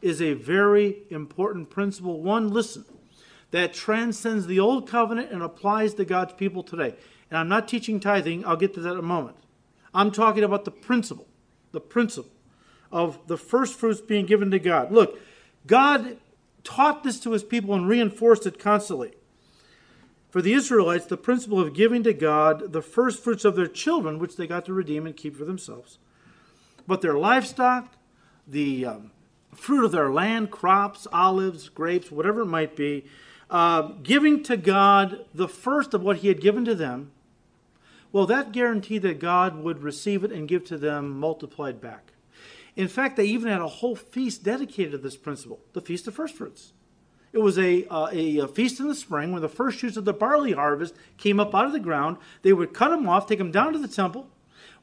is 0.00 0.22
a 0.22 0.34
very 0.34 0.98
important 1.10 1.70
principle. 1.70 2.22
One, 2.22 2.50
listen, 2.50 2.84
that 3.50 3.74
transcends 3.74 4.46
the 4.46 4.60
old 4.60 4.88
covenant 4.88 5.30
and 5.30 5.42
applies 5.42 5.94
to 5.94 6.04
God's 6.04 6.32
people 6.34 6.62
today. 6.62 6.94
And 7.30 7.38
I'm 7.38 7.48
not 7.48 7.68
teaching 7.68 8.00
tithing, 8.00 8.46
I'll 8.46 8.56
get 8.56 8.74
to 8.74 8.80
that 8.80 8.92
in 8.92 8.98
a 8.98 9.02
moment. 9.02 9.36
I'm 9.92 10.10
talking 10.10 10.44
about 10.44 10.64
the 10.64 10.70
principle. 10.70 11.26
The 11.72 11.80
principle 11.80 12.33
of 12.94 13.18
the 13.26 13.36
first 13.36 13.74
fruits 13.74 14.00
being 14.00 14.24
given 14.24 14.52
to 14.52 14.58
God. 14.60 14.92
Look, 14.92 15.18
God 15.66 16.16
taught 16.62 17.02
this 17.02 17.18
to 17.20 17.32
his 17.32 17.42
people 17.42 17.74
and 17.74 17.88
reinforced 17.88 18.46
it 18.46 18.56
constantly. 18.56 19.12
For 20.30 20.40
the 20.40 20.52
Israelites, 20.52 21.06
the 21.06 21.16
principle 21.16 21.60
of 21.60 21.74
giving 21.74 22.04
to 22.04 22.14
God 22.14 22.72
the 22.72 22.80
first 22.80 23.22
fruits 23.22 23.44
of 23.44 23.56
their 23.56 23.66
children, 23.66 24.20
which 24.20 24.36
they 24.36 24.46
got 24.46 24.64
to 24.66 24.72
redeem 24.72 25.06
and 25.06 25.16
keep 25.16 25.36
for 25.36 25.44
themselves, 25.44 25.98
but 26.86 27.02
their 27.02 27.14
livestock, 27.14 27.92
the 28.46 28.86
um, 28.86 29.10
fruit 29.52 29.84
of 29.84 29.92
their 29.92 30.10
land, 30.12 30.52
crops, 30.52 31.08
olives, 31.12 31.68
grapes, 31.68 32.12
whatever 32.12 32.42
it 32.42 32.46
might 32.46 32.76
be, 32.76 33.04
uh, 33.50 33.82
giving 34.02 34.42
to 34.44 34.56
God 34.56 35.24
the 35.34 35.48
first 35.48 35.94
of 35.94 36.02
what 36.02 36.18
He 36.18 36.28
had 36.28 36.40
given 36.40 36.64
to 36.64 36.76
them, 36.76 37.10
well, 38.12 38.26
that 38.26 38.52
guaranteed 38.52 39.02
that 39.02 39.18
God 39.18 39.56
would 39.64 39.82
receive 39.82 40.22
it 40.22 40.30
and 40.30 40.46
give 40.46 40.64
to 40.66 40.78
them 40.78 41.18
multiplied 41.18 41.80
back. 41.80 42.13
In 42.76 42.88
fact, 42.88 43.16
they 43.16 43.26
even 43.26 43.48
had 43.48 43.60
a 43.60 43.68
whole 43.68 43.94
feast 43.94 44.42
dedicated 44.42 44.92
to 44.92 44.98
this 44.98 45.16
principle, 45.16 45.60
the 45.72 45.80
Feast 45.80 46.08
of 46.08 46.14
First 46.14 46.34
Fruits. 46.34 46.72
It 47.32 47.38
was 47.38 47.58
a, 47.58 47.84
uh, 47.88 48.08
a, 48.12 48.38
a, 48.38 48.48
feast 48.48 48.78
in 48.78 48.86
the 48.86 48.94
spring 48.94 49.32
when 49.32 49.42
the 49.42 49.48
first 49.48 49.78
shoots 49.78 49.96
of 49.96 50.04
the 50.04 50.12
barley 50.12 50.52
harvest 50.52 50.94
came 51.18 51.40
up 51.40 51.54
out 51.54 51.66
of 51.66 51.72
the 51.72 51.80
ground. 51.80 52.16
They 52.42 52.52
would 52.52 52.72
cut 52.72 52.90
them 52.90 53.08
off, 53.08 53.26
take 53.26 53.38
them 53.38 53.50
down 53.50 53.72
to 53.72 53.78
the 53.78 53.88
temple, 53.88 54.28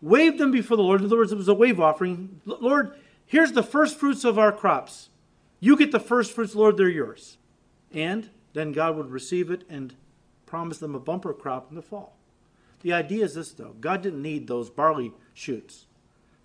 wave 0.02 0.38
them 0.38 0.52
before 0.52 0.76
the 0.76 0.84
Lord. 0.84 1.00
In 1.00 1.06
other 1.06 1.18
words, 1.18 1.32
it 1.32 1.38
was 1.38 1.48
a 1.48 1.54
wave 1.54 1.80
offering. 1.80 2.42
Lord, 2.46 2.94
here's 3.26 3.54
the 3.54 3.64
first 3.64 3.98
fruits 3.98 4.26
of 4.26 4.38
our 4.38 4.52
crops. 4.52 5.10
You 5.62 5.78
get 5.78 5.94
the 5.94 6.00
first 6.00 6.34
fruits, 6.34 6.54
Lord, 6.54 6.76
they're 6.76 6.90
yours. 6.90 7.38
And 7.94 8.30
then 8.52 8.74
God 8.74 8.98
would 8.98 9.12
receive 9.12 9.50
it 9.50 9.64
and 9.70 9.94
promise 10.46 10.80
them 10.80 10.96
a 10.96 11.00
bumper 11.00 11.34
crop 11.34 11.68
in 11.70 11.76
the 11.76 11.82
fall. 11.82 12.18
The 12.82 12.92
idea 12.92 13.24
is 13.24 13.36
this, 13.36 13.52
though 13.52 13.76
God 13.80 14.02
didn't 14.02 14.22
need 14.22 14.48
those 14.48 14.70
barley 14.70 15.14
shoots, 15.34 15.86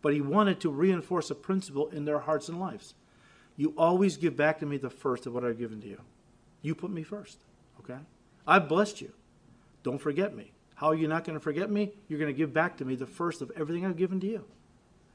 but 0.06 0.14
He 0.14 0.20
wanted 0.20 0.60
to 0.60 0.70
reinforce 0.70 1.32
a 1.32 1.34
principle 1.34 1.88
in 1.88 2.04
their 2.04 2.20
hearts 2.20 2.48
and 2.48 2.60
lives. 2.60 2.94
You 3.56 3.74
always 3.76 4.16
give 4.16 4.36
back 4.36 4.60
to 4.60 4.64
me 4.64 4.76
the 4.76 4.88
first 4.88 5.26
of 5.26 5.34
what 5.34 5.44
I've 5.44 5.58
given 5.58 5.80
to 5.80 5.88
you. 5.88 6.00
You 6.62 6.76
put 6.76 6.92
me 6.92 7.02
first, 7.02 7.38
okay? 7.80 7.98
I've 8.46 8.68
blessed 8.68 9.00
you. 9.00 9.10
Don't 9.82 9.98
forget 9.98 10.32
me. 10.32 10.52
How 10.76 10.90
are 10.90 10.94
you 10.94 11.08
not 11.08 11.24
going 11.24 11.36
to 11.36 11.42
forget 11.42 11.72
me? 11.72 11.90
You're 12.06 12.20
going 12.20 12.32
to 12.32 12.38
give 12.38 12.54
back 12.54 12.76
to 12.76 12.84
me 12.84 12.94
the 12.94 13.04
first 13.04 13.42
of 13.42 13.50
everything 13.56 13.84
I've 13.84 13.96
given 13.96 14.20
to 14.20 14.28
you. 14.28 14.44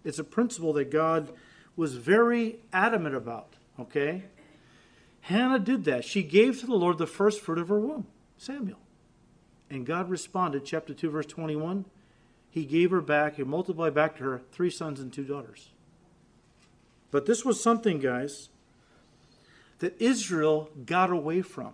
It's 0.03 0.19
a 0.19 0.25
principle 0.25 0.73
that 0.73 0.91
God 0.91 1.31
was 1.77 1.95
very 1.95 2.57
adamant 2.73 3.15
about, 3.15 3.55
okay? 3.79 4.23
Hannah 5.21 5.59
did 5.59 5.85
that. 5.85 6.03
She 6.03 6.21
gave 6.21 6.59
to 6.59 6.65
the 6.65 6.75
Lord 6.75 6.97
the 6.97 7.07
first 7.07 7.39
fruit 7.39 7.59
of 7.59 7.69
her 7.69 7.79
womb, 7.79 8.07
Samuel. 8.37 8.79
And 9.69 9.85
God 9.85 10.09
responded, 10.09 10.65
chapter 10.65 10.93
2, 10.93 11.09
verse 11.09 11.27
21. 11.27 11.85
He 12.51 12.65
gave 12.65 12.91
her 12.91 13.01
back, 13.01 13.37
he 13.37 13.43
multiplied 13.43 13.93
back 13.93 14.17
to 14.17 14.23
her 14.23 14.41
three 14.51 14.69
sons 14.69 14.99
and 14.99 15.11
two 15.11 15.23
daughters. 15.23 15.69
But 17.09 17.25
this 17.25 17.45
was 17.45 17.63
something, 17.63 17.99
guys, 17.99 18.49
that 19.79 19.99
Israel 20.01 20.69
got 20.85 21.09
away 21.09 21.41
from. 21.41 21.73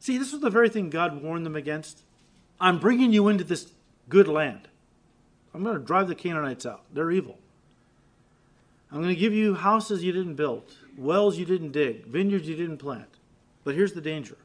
See, 0.00 0.16
this 0.18 0.32
was 0.32 0.40
the 0.40 0.50
very 0.50 0.70
thing 0.70 0.90
God 0.90 1.22
warned 1.22 1.44
them 1.44 1.56
against. 1.56 2.02
I'm 2.58 2.78
bringing 2.78 3.12
you 3.12 3.28
into 3.28 3.44
this 3.44 3.72
good 4.08 4.26
land. 4.26 4.68
I'm 5.52 5.62
going 5.62 5.78
to 5.78 5.84
drive 5.84 6.08
the 6.08 6.14
Canaanites 6.14 6.66
out. 6.66 6.82
They're 6.92 7.10
evil. 7.10 7.38
I'm 8.90 9.02
going 9.02 9.14
to 9.14 9.20
give 9.20 9.32
you 9.32 9.54
houses 9.54 10.02
you 10.02 10.12
didn't 10.12 10.34
build, 10.36 10.72
wells 10.96 11.36
you 11.36 11.44
didn't 11.44 11.72
dig, 11.72 12.06
vineyards 12.06 12.48
you 12.48 12.56
didn't 12.56 12.78
plant. 12.78 13.18
But 13.62 13.74
here's 13.74 13.92
the 13.92 14.00
danger 14.00 14.38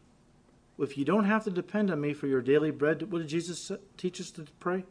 if 0.78 0.98
you 0.98 1.06
don't 1.06 1.26
have 1.26 1.44
to 1.44 1.52
depend 1.52 1.92
on 1.92 2.00
me 2.00 2.14
for 2.14 2.28
your 2.28 2.42
daily 2.42 2.72
bread, 2.72 3.12
what 3.12 3.20
did 3.20 3.28
Jesus 3.28 3.72
teach 3.98 4.22
us 4.22 4.32
to 4.32 4.46
pray? 4.60 4.86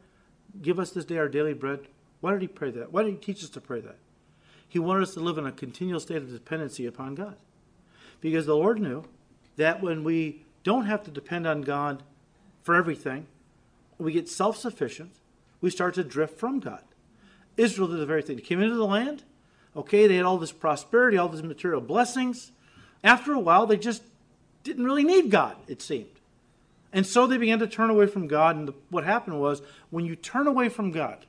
Give 0.61 0.79
us 0.79 0.91
this 0.91 1.05
day 1.05 1.19
our 1.19 1.29
daily 1.29 1.55
bread. 1.55 1.81
Why 2.21 2.33
did 2.33 2.43
he 2.43 2.49
pray 2.49 2.71
that? 2.73 2.93
Why 2.93 3.03
did 3.03 3.11
he 3.13 3.17
teach 3.17 3.45
us 3.45 3.51
to 3.51 3.61
pray 3.61 3.81
that? 3.81 3.97
He 4.69 4.79
wanted 4.79 5.05
us 5.05 5.15
to 5.15 5.21
live 5.21 5.39
in 5.39 5.47
a 5.47 5.53
continual 5.53 6.01
state 6.01 6.19
of 6.19 6.33
dependency 6.33 6.85
upon 6.85 7.15
God. 7.15 7.37
Because 8.21 8.47
the 8.47 8.57
Lord 8.57 8.81
knew 8.81 9.05
that 9.57 9.83
when 9.83 10.05
we 10.05 10.43
don't 10.65 10.87
have 10.87 11.05
to 11.05 11.11
depend 11.11 11.47
on 11.47 11.63
God 11.63 12.03
for 12.63 12.75
everything, 12.75 13.27
we 13.99 14.13
get 14.13 14.29
self 14.29 14.57
sufficient, 14.57 15.13
we 15.61 15.71
start 15.71 15.95
to 15.95 16.05
drift 16.05 16.39
from 16.39 16.61
God. 16.61 16.83
Israel 17.57 17.89
did 17.89 17.99
the 17.99 18.07
very 18.07 18.23
thing. 18.23 18.37
They 18.37 18.43
came 18.43 18.61
into 18.61 18.77
the 18.77 18.87
land, 18.87 19.25
okay, 19.77 20.07
they 20.07 20.17
had 20.17 20.25
all 20.25 20.39
this 20.39 20.53
prosperity, 20.53 21.17
all 21.17 21.29
these 21.29 21.43
material 21.43 21.81
blessings. 21.81 22.53
After 23.03 23.33
a 23.33 23.41
while, 23.41 23.67
they 23.67 23.77
just 23.77 24.03
didn't 24.63 24.85
really 24.85 25.05
need 25.05 25.31
God, 25.31 25.57
it 25.67 25.83
seemed. 25.83 26.18
And 26.93 27.07
so 27.07 27.27
they 27.27 27.37
began 27.37 27.59
to 27.59 27.67
turn 27.67 27.91
away 27.91 28.07
from 28.07 28.27
God. 28.27 28.57
And 28.57 28.69
the, 28.69 28.75
what 28.91 29.05
happened 29.05 29.41
was, 29.41 29.63
when 29.91 30.07
you 30.07 30.17
turn 30.17 30.47
away 30.47 30.69
from 30.69 30.91
God, 30.91 31.27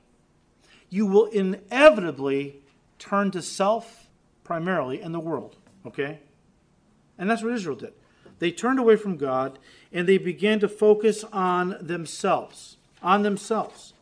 you 0.89 1.05
will 1.05 1.25
inevitably 1.25 2.57
turn 2.97 3.31
to 3.31 3.41
self 3.41 4.07
primarily 4.43 5.01
and 5.01 5.13
the 5.13 5.19
world. 5.19 5.57
Okay? 5.85 6.19
And 7.17 7.29
that's 7.29 7.43
what 7.43 7.53
Israel 7.53 7.75
did. 7.75 7.93
They 8.39 8.51
turned 8.51 8.79
away 8.79 8.95
from 8.95 9.17
God 9.17 9.59
and 9.91 10.07
they 10.07 10.17
began 10.17 10.59
to 10.61 10.67
focus 10.67 11.23
on 11.25 11.75
themselves. 11.81 12.77
On 13.03 13.23
themselves. 13.23 13.93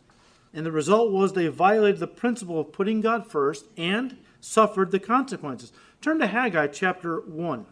And 0.54 0.66
the 0.66 0.72
result 0.72 1.12
was 1.12 1.34
they 1.34 1.48
violated 1.48 2.00
the 2.00 2.08
principle 2.08 2.60
of 2.60 2.72
putting 2.72 3.02
God 3.02 3.28
first 3.28 3.66
and 3.76 4.18
suffered 4.40 4.92
the 4.92 5.00
consequences. 5.00 5.72
Turn 6.02 6.20
to 6.20 6.28
Haggai 6.28 6.68
chapter 6.68 7.20
1. 7.20 7.66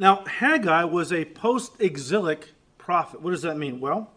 Now, 0.00 0.24
Haggai 0.24 0.84
was 0.84 1.12
a 1.12 1.26
post 1.26 1.72
exilic 1.78 2.52
prophet. 2.78 3.20
What 3.20 3.32
does 3.32 3.42
that 3.42 3.58
mean? 3.58 3.80
Well, 3.80 4.10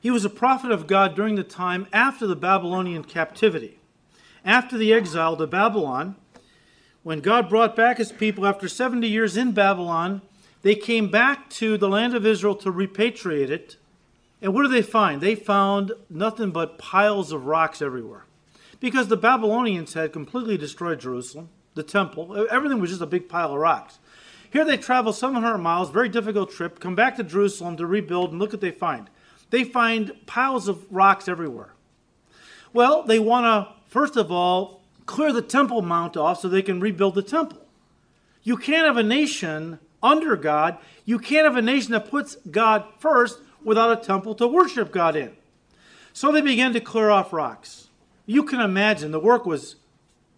he 0.00 0.10
was 0.10 0.24
a 0.24 0.30
prophet 0.30 0.70
of 0.70 0.86
God 0.86 1.14
during 1.14 1.34
the 1.34 1.44
time 1.44 1.86
after 1.92 2.26
the 2.26 2.34
Babylonian 2.34 3.04
captivity. 3.04 3.78
After 4.42 4.78
the 4.78 4.94
exile 4.94 5.36
to 5.36 5.46
Babylon, 5.46 6.16
when 7.02 7.20
God 7.20 7.50
brought 7.50 7.76
back 7.76 7.98
his 7.98 8.12
people 8.12 8.46
after 8.46 8.66
70 8.66 9.06
years 9.06 9.36
in 9.36 9.52
Babylon, 9.52 10.22
they 10.62 10.74
came 10.74 11.10
back 11.10 11.50
to 11.50 11.76
the 11.76 11.88
land 11.88 12.14
of 12.14 12.24
Israel 12.24 12.54
to 12.56 12.72
repatriate 12.72 13.50
it. 13.50 13.76
And 14.40 14.54
what 14.54 14.62
did 14.62 14.72
they 14.72 14.80
find? 14.80 15.20
They 15.20 15.34
found 15.34 15.92
nothing 16.08 16.50
but 16.50 16.78
piles 16.78 17.30
of 17.30 17.44
rocks 17.44 17.82
everywhere. 17.82 18.24
Because 18.80 19.08
the 19.08 19.18
Babylonians 19.18 19.92
had 19.92 20.14
completely 20.14 20.56
destroyed 20.56 21.00
Jerusalem, 21.00 21.50
the 21.74 21.82
temple, 21.82 22.48
everything 22.50 22.80
was 22.80 22.88
just 22.88 23.02
a 23.02 23.06
big 23.06 23.28
pile 23.28 23.52
of 23.52 23.60
rocks. 23.60 23.98
Here 24.50 24.64
they 24.64 24.76
travel 24.76 25.12
700 25.12 25.58
miles, 25.58 25.90
very 25.90 26.08
difficult 26.08 26.50
trip, 26.50 26.80
come 26.80 26.94
back 26.94 27.16
to 27.16 27.24
Jerusalem 27.24 27.76
to 27.76 27.86
rebuild, 27.86 28.30
and 28.30 28.40
look 28.40 28.52
what 28.52 28.60
they 28.60 28.72
find. 28.72 29.08
They 29.50 29.64
find 29.64 30.12
piles 30.26 30.68
of 30.68 30.84
rocks 30.90 31.28
everywhere. 31.28 31.74
Well, 32.72 33.02
they 33.02 33.18
want 33.18 33.46
to, 33.46 33.74
first 33.88 34.16
of 34.16 34.30
all, 34.30 34.82
clear 35.06 35.32
the 35.32 35.42
Temple 35.42 35.82
Mount 35.82 36.16
off 36.16 36.40
so 36.40 36.48
they 36.48 36.62
can 36.62 36.80
rebuild 36.80 37.14
the 37.14 37.22
temple. 37.22 37.58
You 38.42 38.56
can't 38.56 38.86
have 38.86 38.96
a 38.96 39.02
nation 39.02 39.78
under 40.02 40.36
God, 40.36 40.78
you 41.04 41.18
can't 41.18 41.44
have 41.44 41.56
a 41.56 41.62
nation 41.62 41.92
that 41.92 42.10
puts 42.10 42.36
God 42.50 42.84
first 42.98 43.40
without 43.62 43.92
a 43.92 44.02
temple 44.02 44.34
to 44.36 44.46
worship 44.46 44.90
God 44.92 45.14
in. 45.14 45.32
So 46.12 46.32
they 46.32 46.40
began 46.40 46.72
to 46.72 46.80
clear 46.80 47.10
off 47.10 47.32
rocks. 47.32 47.88
You 48.24 48.44
can 48.44 48.60
imagine 48.60 49.10
the 49.10 49.20
work 49.20 49.44
was 49.44 49.76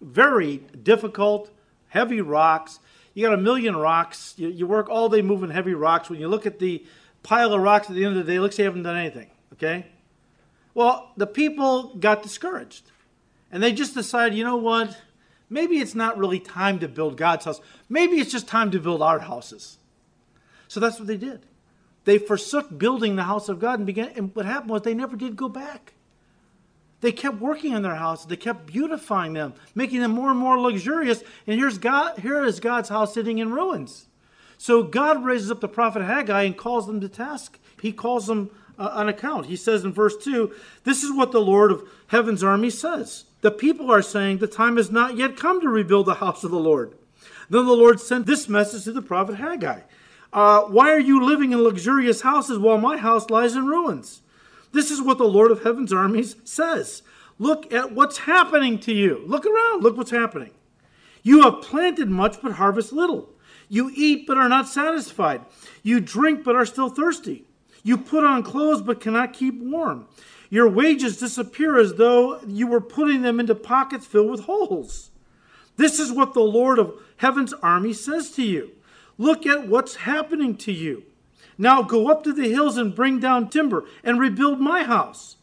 very 0.01 0.59
difficult, 0.83 1.51
heavy 1.89 2.21
rocks. 2.21 2.81
You 3.15 3.27
got 3.27 3.35
a 3.35 3.43
million 3.43 3.77
rocks. 3.77 4.35
You, 4.37 4.49
you 4.49 4.67
work 4.67 4.89
all 4.89 5.09
day 5.09 5.23
moving 5.23 5.51
heavy 5.51 5.75
rocks. 5.75 6.09
When 6.09 6.21
you 6.21 6.29
look 6.29 6.47
at 6.47 6.59
the 6.59 6.85
pile 7.23 7.53
of 7.53 7.61
rocks 7.61 7.89
at 7.89 7.97
the 7.97 8.05
end 8.05 8.17
of 8.17 8.27
the 8.27 8.33
day, 8.33 8.37
it 8.37 8.41
looks 8.41 8.55
like 8.55 8.61
you 8.61 8.65
haven't 8.65 8.83
done 8.83 8.97
anything. 8.97 9.31
Okay? 9.55 9.87
Well, 10.75 11.13
the 11.17 11.27
people 11.27 11.95
got 11.97 12.23
discouraged. 12.23 12.91
And 13.51 13.63
they 13.63 13.73
just 13.73 13.95
decided, 13.95 14.37
you 14.37 14.45
know 14.45 14.57
what? 14.57 14.97
Maybe 15.51 15.79
it's 15.79 15.95
not 15.95 16.17
really 16.17 16.41
time 16.41 16.79
to 16.79 16.89
build 16.89 17.19
God's 17.19 17.45
house. 17.45 17.61
Maybe 17.89 18.17
it's 18.17 18.33
just 18.33 18.49
time 18.49 18.71
to 18.71 18.81
build 18.81 19.03
our 19.03 19.19
houses. 19.19 19.77
So 20.69 20.81
that's 20.81 20.99
what 20.99 21.07
they 21.07 21.19
did. 21.19 21.45
They 22.05 22.17
forsook 22.17 22.77
building 22.79 23.17
the 23.17 23.25
house 23.25 23.51
of 23.51 23.61
God 23.61 23.79
and 23.79 23.87
began 23.87 24.13
and 24.17 24.35
what 24.35 24.47
happened 24.47 24.71
was 24.71 24.83
they 24.83 24.95
never 24.95 25.15
did 25.15 25.37
go 25.37 25.49
back. 25.49 25.93
They 27.03 27.13
kept 27.13 27.41
working 27.41 27.75
on 27.75 27.83
their 27.83 27.97
houses. 27.97 28.27
They 28.27 28.37
kept 28.37 28.65
beautifying 28.67 29.35
them, 29.35 29.55
making 29.75 30.01
them 30.01 30.13
more 30.13 30.31
and 30.31 30.39
more 30.39 30.59
luxurious. 30.59 31.23
And 31.47 31.59
here's 31.59 31.77
God, 31.77 32.21
here 32.21 32.45
is 32.45 32.61
God's 32.61 32.89
house 32.89 33.13
sitting 33.13 33.39
in 33.39 33.53
ruins. 33.53 34.07
So 34.57 34.85
God 34.85 35.25
raises 35.25 35.51
up 35.51 35.61
the 35.61 35.69
prophet 35.69 36.03
Haggai 36.03 36.45
and 36.45 36.57
calls 36.57 36.87
them 36.87 37.01
to 37.01 37.09
task. 37.09 37.59
He 37.81 37.93
calls 37.93 38.29
them 38.29 38.51
uh, 38.79 38.91
an 38.93 39.09
account. 39.09 39.47
He 39.47 39.57
says 39.57 39.85
in 39.85 39.93
verse 39.93 40.17
2 40.17 40.55
This 40.85 41.03
is 41.03 41.13
what 41.13 41.33
the 41.33 41.41
Lord 41.41 41.73
of 41.73 41.83
heaven's 42.07 42.45
army 42.45 42.71
says. 42.71 43.25
The 43.41 43.51
people 43.51 43.91
are 43.91 44.03
saying, 44.03 44.39
The 44.39 44.47
time 44.47 44.77
has 44.77 44.93
not 44.93 45.17
yet 45.17 45.37
come 45.37 45.61
to 45.61 45.69
rebuild 45.69 46.07
the 46.07 46.15
house 46.15 46.45
of 46.45 46.53
the 46.53 46.61
Lord. 46.61 46.95
Then 47.51 47.67
the 47.67 47.73
Lord 47.73 48.01
sent 48.01 48.27
this 48.27 48.49
message 48.49 48.85
to 48.85 48.93
the 48.93 49.03
prophet 49.03 49.35
Haggai 49.35 49.81
uh, 50.33 50.63
Why 50.63 50.93
are 50.93 51.01
you 51.01 51.25
living 51.25 51.51
in 51.51 51.63
luxurious 51.63 52.21
houses 52.21 52.59
while 52.59 52.79
my 52.79 52.97
house 52.97 53.29
lies 53.29 53.57
in 53.57 53.67
ruins? 53.67 54.23
This 54.73 54.91
is 54.91 55.01
what 55.01 55.19
the 55.19 55.25
Lord 55.25 55.51
of 55.51 55.63
heaven's 55.63 55.93
armies 55.93 56.37
says. 56.45 57.03
Look 57.39 57.73
at 57.73 57.93
what's 57.93 58.19
happening 58.19 58.79
to 58.81 58.93
you. 58.93 59.23
Look 59.27 59.47
around. 59.47 59.83
Look 59.83 59.97
what's 59.97 60.11
happening. 60.11 60.51
You 61.23 61.43
have 61.43 61.63
planted 61.63 62.09
much 62.09 62.41
but 62.43 62.53
harvest 62.53 62.93
little. 62.93 63.31
You 63.69 63.91
eat 63.95 64.27
but 64.27 64.37
are 64.37 64.49
not 64.49 64.69
satisfied. 64.69 65.43
You 65.83 66.01
drink 66.01 66.45
but 66.45 66.57
are 66.57 66.67
still 66.67 66.89
thirsty. 66.89 67.45
You 67.83 67.97
put 67.99 68.25
on 68.25 68.43
clothes 68.43 68.83
but 68.83 69.01
cannot 69.01 69.33
keep 69.33 69.61
warm. 69.61 70.07
Your 70.51 70.69
wages 70.69 71.17
disappear 71.17 71.79
as 71.79 71.95
though 71.95 72.41
you 72.47 72.67
were 72.67 72.81
putting 72.81 73.23
them 73.23 73.41
into 73.41 73.55
pockets 73.55 74.07
filled 74.07 74.31
with 74.31 74.41
holes. 74.45 75.11
This 75.77 75.99
is 75.99 76.13
what 76.13 76.35
the 76.35 76.41
Lord 76.41 76.79
of 76.79 76.95
heaven's 77.17 77.55
army 77.55 77.93
says 77.93 78.31
to 78.33 78.43
you. 78.43 78.73
Look 79.17 79.47
at 79.47 79.67
what's 79.67 79.97
happening 79.97 80.57
to 80.59 80.73
you. 80.73 81.05
Now 81.63 81.83
go 81.83 82.11
up 82.11 82.25
to 82.25 82.33
the 82.33 82.49
hills 82.49 82.77
and 82.77 82.93
bring 82.93 83.21
down 83.21 83.49
timber 83.49 83.85
and 84.03 84.19
rebuild 84.19 84.59
my 84.59 84.83
house. 84.83 85.37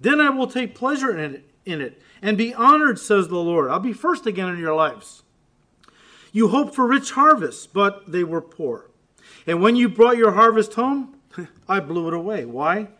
Then 0.00 0.20
I 0.20 0.30
will 0.30 0.46
take 0.46 0.76
pleasure 0.76 1.18
in 1.18 1.34
it, 1.34 1.50
in 1.64 1.80
it 1.80 2.00
and 2.22 2.38
be 2.38 2.54
honored, 2.54 3.00
says 3.00 3.26
the 3.26 3.38
Lord. 3.38 3.68
I'll 3.68 3.80
be 3.80 3.92
first 3.92 4.26
again 4.26 4.48
in 4.48 4.60
your 4.60 4.76
lives. 4.76 5.24
You 6.30 6.48
hoped 6.48 6.76
for 6.76 6.86
rich 6.86 7.10
harvests, 7.10 7.66
but 7.66 8.12
they 8.12 8.22
were 8.22 8.40
poor. 8.40 8.92
And 9.44 9.60
when 9.60 9.74
you 9.74 9.88
brought 9.88 10.16
your 10.16 10.30
harvest 10.30 10.74
home, 10.74 11.16
I 11.68 11.80
blew 11.80 12.06
it 12.06 12.14
away. 12.14 12.44
Why? 12.44 12.90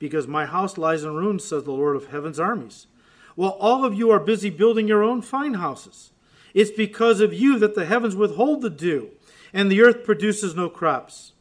Because 0.00 0.26
my 0.26 0.44
house 0.44 0.76
lies 0.76 1.04
in 1.04 1.14
ruins, 1.14 1.44
says 1.44 1.62
the 1.62 1.70
Lord 1.70 1.94
of 1.94 2.08
heaven's 2.08 2.40
armies. 2.40 2.88
While 3.36 3.56
all 3.60 3.84
of 3.84 3.94
you 3.94 4.10
are 4.10 4.18
busy 4.18 4.50
building 4.50 4.88
your 4.88 5.04
own 5.04 5.22
fine 5.22 5.54
houses, 5.54 6.10
it's 6.52 6.72
because 6.72 7.20
of 7.20 7.32
you 7.32 7.60
that 7.60 7.76
the 7.76 7.86
heavens 7.86 8.16
withhold 8.16 8.62
the 8.62 8.70
dew, 8.70 9.10
and 9.52 9.70
the 9.70 9.82
earth 9.82 10.02
produces 10.02 10.56
no 10.56 10.68
crops. 10.68 11.34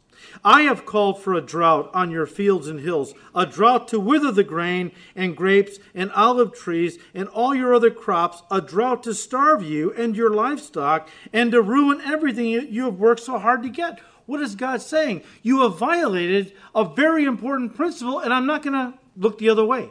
I 0.44 0.64
have 0.64 0.86
called 0.86 1.22
for 1.22 1.34
a 1.34 1.42
drought 1.42 1.90
on 1.94 2.12
your 2.12 2.26
fields 2.26 2.68
and 2.68 2.80
hills, 2.80 3.14
a 3.36 3.46
drought 3.46 3.88
to 3.90 4.00
wither 4.00 4.32
the 4.32 4.44
grain 4.44 4.92
and 5.16 5.36
grapes 5.36 5.80
and 5.94 6.12
olive 6.12 6.54
trees 6.54 6.98
and 7.14 7.28
all 7.30 7.54
your 7.56 7.74
other 7.74 7.92
crops, 7.92 8.44
a 8.50 8.62
drought 8.62 9.04
to 9.04 9.14
starve 9.14 9.64
you 9.64 9.94
and 9.94 10.16
your 10.16 10.34
livestock 10.34 11.10
and 11.34 11.52
to 11.52 11.62
ruin 11.62 12.02
everything 12.02 12.48
you 12.48 12.86
have 12.86 13.00
worked 13.00 13.22
so 13.22 13.38
hard 13.40 13.64
to 13.64 13.70
get. 13.70 14.00
What 14.26 14.42
is 14.42 14.56
God 14.56 14.82
saying? 14.82 15.24
You 15.42 15.62
have 15.62 15.78
violated 15.78 16.54
a 16.76 16.84
very 16.84 17.24
important 17.24 17.76
principle, 17.76 18.20
and 18.20 18.34
I'm 18.34 18.46
not 18.46 18.62
going 18.62 18.74
to 18.74 18.98
look 19.16 19.38
the 19.38 19.50
other 19.50 19.66
way. 19.66 19.90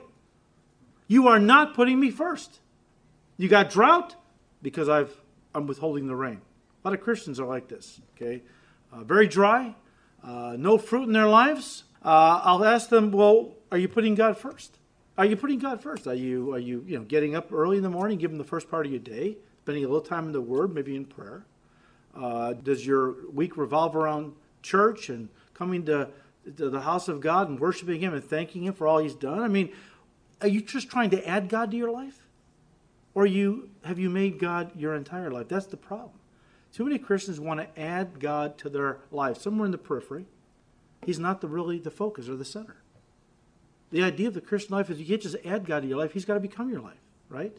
You 1.08 1.28
are 1.28 1.38
not 1.38 1.74
putting 1.74 1.98
me 1.98 2.10
first. 2.10 2.60
You 3.38 3.48
got 3.48 3.70
drought 3.70 4.14
because 4.62 4.88
I've, 4.88 5.14
I'm 5.54 5.66
withholding 5.66 6.06
the 6.06 6.16
rain. 6.16 6.40
A 6.84 6.88
lot 6.88 6.94
of 6.94 7.02
Christians 7.02 7.40
are 7.40 7.46
like 7.46 7.68
this, 7.68 8.00
okay? 8.14 8.42
Uh, 8.92 9.04
very 9.04 9.26
dry, 9.26 9.74
uh, 10.22 10.56
no 10.58 10.78
fruit 10.78 11.04
in 11.04 11.12
their 11.12 11.28
lives. 11.28 11.84
Uh, 12.04 12.40
I'll 12.44 12.64
ask 12.64 12.88
them, 12.88 13.10
well, 13.12 13.52
are 13.70 13.78
you 13.78 13.88
putting 13.88 14.14
God 14.14 14.36
first? 14.36 14.78
Are 15.18 15.24
you 15.24 15.36
putting 15.36 15.58
God 15.58 15.82
first? 15.82 16.06
Are 16.06 16.14
you, 16.14 16.52
are 16.52 16.58
you, 16.58 16.84
you 16.86 16.98
know, 16.98 17.04
getting 17.04 17.34
up 17.34 17.52
early 17.52 17.78
in 17.78 17.82
the 17.82 17.90
morning, 17.90 18.18
giving 18.18 18.38
the 18.38 18.44
first 18.44 18.70
part 18.70 18.86
of 18.86 18.92
your 18.92 19.00
day, 19.00 19.36
spending 19.62 19.84
a 19.84 19.88
little 19.88 20.02
time 20.02 20.26
in 20.26 20.32
the 20.32 20.40
Word, 20.40 20.74
maybe 20.74 20.94
in 20.94 21.04
prayer? 21.04 21.46
Uh, 22.14 22.52
does 22.52 22.86
your 22.86 23.14
week 23.32 23.56
revolve 23.56 23.96
around 23.96 24.34
church 24.62 25.08
and 25.08 25.28
coming 25.54 25.84
to, 25.86 26.08
to 26.56 26.70
the 26.70 26.80
house 26.80 27.08
of 27.08 27.20
God 27.20 27.48
and 27.48 27.58
worshiping 27.58 28.00
Him 28.00 28.14
and 28.14 28.22
thanking 28.22 28.64
Him 28.64 28.74
for 28.74 28.86
all 28.86 28.98
He's 28.98 29.14
done? 29.14 29.40
I 29.40 29.48
mean, 29.48 29.72
are 30.40 30.48
you 30.48 30.60
just 30.60 30.90
trying 30.90 31.10
to 31.10 31.28
add 31.28 31.48
God 31.48 31.70
to 31.70 31.76
your 31.76 31.90
life? 31.90 32.26
Or 33.14 33.24
you 33.24 33.70
have 33.84 33.98
you 33.98 34.10
made 34.10 34.38
God 34.38 34.70
your 34.76 34.94
entire 34.94 35.30
life? 35.30 35.48
That's 35.48 35.66
the 35.66 35.78
problem. 35.78 36.12
Too 36.76 36.84
many 36.84 36.98
Christians 36.98 37.40
want 37.40 37.58
to 37.58 37.80
add 37.80 38.20
God 38.20 38.58
to 38.58 38.68
their 38.68 38.98
life, 39.10 39.38
somewhere 39.38 39.64
in 39.64 39.72
the 39.72 39.78
periphery. 39.78 40.26
He's 41.06 41.18
not 41.18 41.40
the 41.40 41.48
really 41.48 41.78
the 41.78 41.90
focus 41.90 42.28
or 42.28 42.36
the 42.36 42.44
center. 42.44 42.76
The 43.90 44.02
idea 44.02 44.28
of 44.28 44.34
the 44.34 44.42
Christian 44.42 44.76
life 44.76 44.90
is 44.90 45.00
you 45.00 45.06
can't 45.06 45.22
just 45.22 45.36
add 45.46 45.64
God 45.64 45.80
to 45.80 45.88
your 45.88 45.96
life, 45.96 46.12
He's 46.12 46.26
got 46.26 46.34
to 46.34 46.40
become 46.40 46.68
your 46.68 46.82
life, 46.82 47.00
right? 47.30 47.56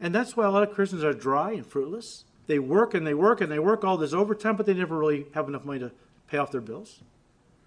And 0.00 0.14
that's 0.14 0.38
why 0.38 0.46
a 0.46 0.50
lot 0.50 0.62
of 0.62 0.72
Christians 0.72 1.04
are 1.04 1.12
dry 1.12 1.52
and 1.52 1.66
fruitless. 1.66 2.24
They 2.46 2.58
work 2.58 2.94
and 2.94 3.06
they 3.06 3.12
work 3.12 3.42
and 3.42 3.52
they 3.52 3.58
work 3.58 3.84
all 3.84 3.98
this 3.98 4.14
overtime, 4.14 4.56
but 4.56 4.64
they 4.64 4.72
never 4.72 4.96
really 4.96 5.26
have 5.34 5.46
enough 5.46 5.66
money 5.66 5.80
to 5.80 5.92
pay 6.26 6.38
off 6.38 6.50
their 6.50 6.62
bills. 6.62 7.00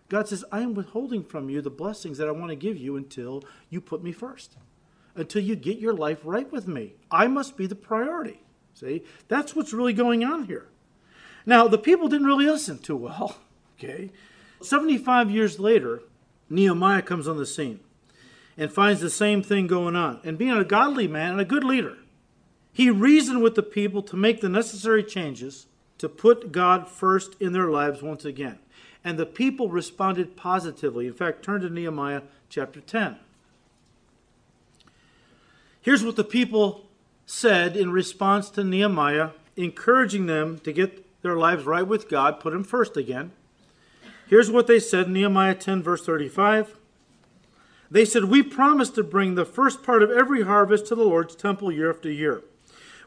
God 0.09 0.27
says, 0.27 0.43
I 0.51 0.61
am 0.61 0.73
withholding 0.73 1.23
from 1.23 1.51
you 1.51 1.61
the 1.61 1.69
blessings 1.69 2.17
that 2.17 2.27
I 2.27 2.31
want 2.31 2.49
to 2.49 2.55
give 2.55 2.77
you 2.77 2.97
until 2.97 3.43
you 3.69 3.79
put 3.79 4.03
me 4.03 4.11
first, 4.11 4.57
until 5.13 5.43
you 5.43 5.55
get 5.55 5.77
your 5.77 5.93
life 5.93 6.21
right 6.23 6.51
with 6.51 6.67
me. 6.67 6.95
I 7.11 7.27
must 7.27 7.57
be 7.57 7.67
the 7.67 7.75
priority. 7.75 8.41
See, 8.79 9.03
that's 9.27 9.55
what's 9.55 9.73
really 9.73 9.93
going 9.93 10.23
on 10.23 10.43
here. 10.43 10.67
Now, 11.47 11.67
the 11.67 11.79
people 11.79 12.07
didn't 12.07 12.27
really 12.27 12.45
listen 12.45 12.79
too 12.79 12.97
well. 12.97 13.37
Okay. 13.79 14.09
75 14.59 15.29
years 15.29 15.59
later, 15.59 16.01
Nehemiah 16.49 17.03
comes 17.03 17.27
on 17.27 17.37
the 17.37 17.45
scene 17.45 17.79
and 18.57 18.73
finds 18.73 19.01
the 19.01 19.09
same 19.11 19.43
thing 19.43 19.67
going 19.67 19.95
on. 19.95 20.19
And 20.23 20.35
being 20.35 20.57
a 20.57 20.63
godly 20.63 21.07
man 21.07 21.33
and 21.33 21.39
a 21.39 21.45
good 21.45 21.63
leader, 21.63 21.97
he 22.73 22.89
reasoned 22.89 23.43
with 23.43 23.53
the 23.53 23.61
people 23.61 24.01
to 24.01 24.15
make 24.15 24.41
the 24.41 24.49
necessary 24.49 25.03
changes 25.03 25.67
to 25.99 26.09
put 26.09 26.51
God 26.51 26.87
first 26.87 27.35
in 27.39 27.53
their 27.53 27.69
lives 27.69 28.01
once 28.01 28.25
again. 28.25 28.57
And 29.03 29.19
the 29.19 29.27
people 29.27 29.69
responded 29.69 30.35
positively. 30.35 31.05
In 31.05 31.13
fact, 31.13 31.45
turn 31.45 31.61
to 31.61 31.69
Nehemiah 31.69 32.23
chapter 32.49 32.81
10. 32.81 33.17
Here's 35.81 36.03
what 36.03 36.15
the 36.15 36.23
people 36.23 36.86
said 37.27 37.75
in 37.75 37.91
response 37.91 38.49
to 38.49 38.63
Nehemiah, 38.63 39.31
encouraging 39.57 40.25
them 40.25 40.57
to 40.59 40.71
get 40.71 41.21
their 41.21 41.35
lives 41.35 41.65
right 41.65 41.85
with 41.85 42.09
God, 42.09 42.39
put 42.39 42.53
Him 42.53 42.63
first 42.63 42.95
again. 42.97 43.31
Here's 44.27 44.49
what 44.49 44.65
they 44.65 44.79
said 44.79 45.09
Nehemiah 45.09 45.53
10, 45.53 45.83
verse 45.83 46.03
35. 46.03 46.75
They 47.91 48.05
said, 48.05 48.25
We 48.25 48.41
promise 48.41 48.89
to 48.91 49.03
bring 49.03 49.35
the 49.35 49.45
first 49.45 49.83
part 49.83 50.01
of 50.01 50.09
every 50.09 50.43
harvest 50.43 50.87
to 50.87 50.95
the 50.95 51.03
Lord's 51.03 51.35
temple 51.35 51.71
year 51.71 51.91
after 51.91 52.09
year, 52.09 52.43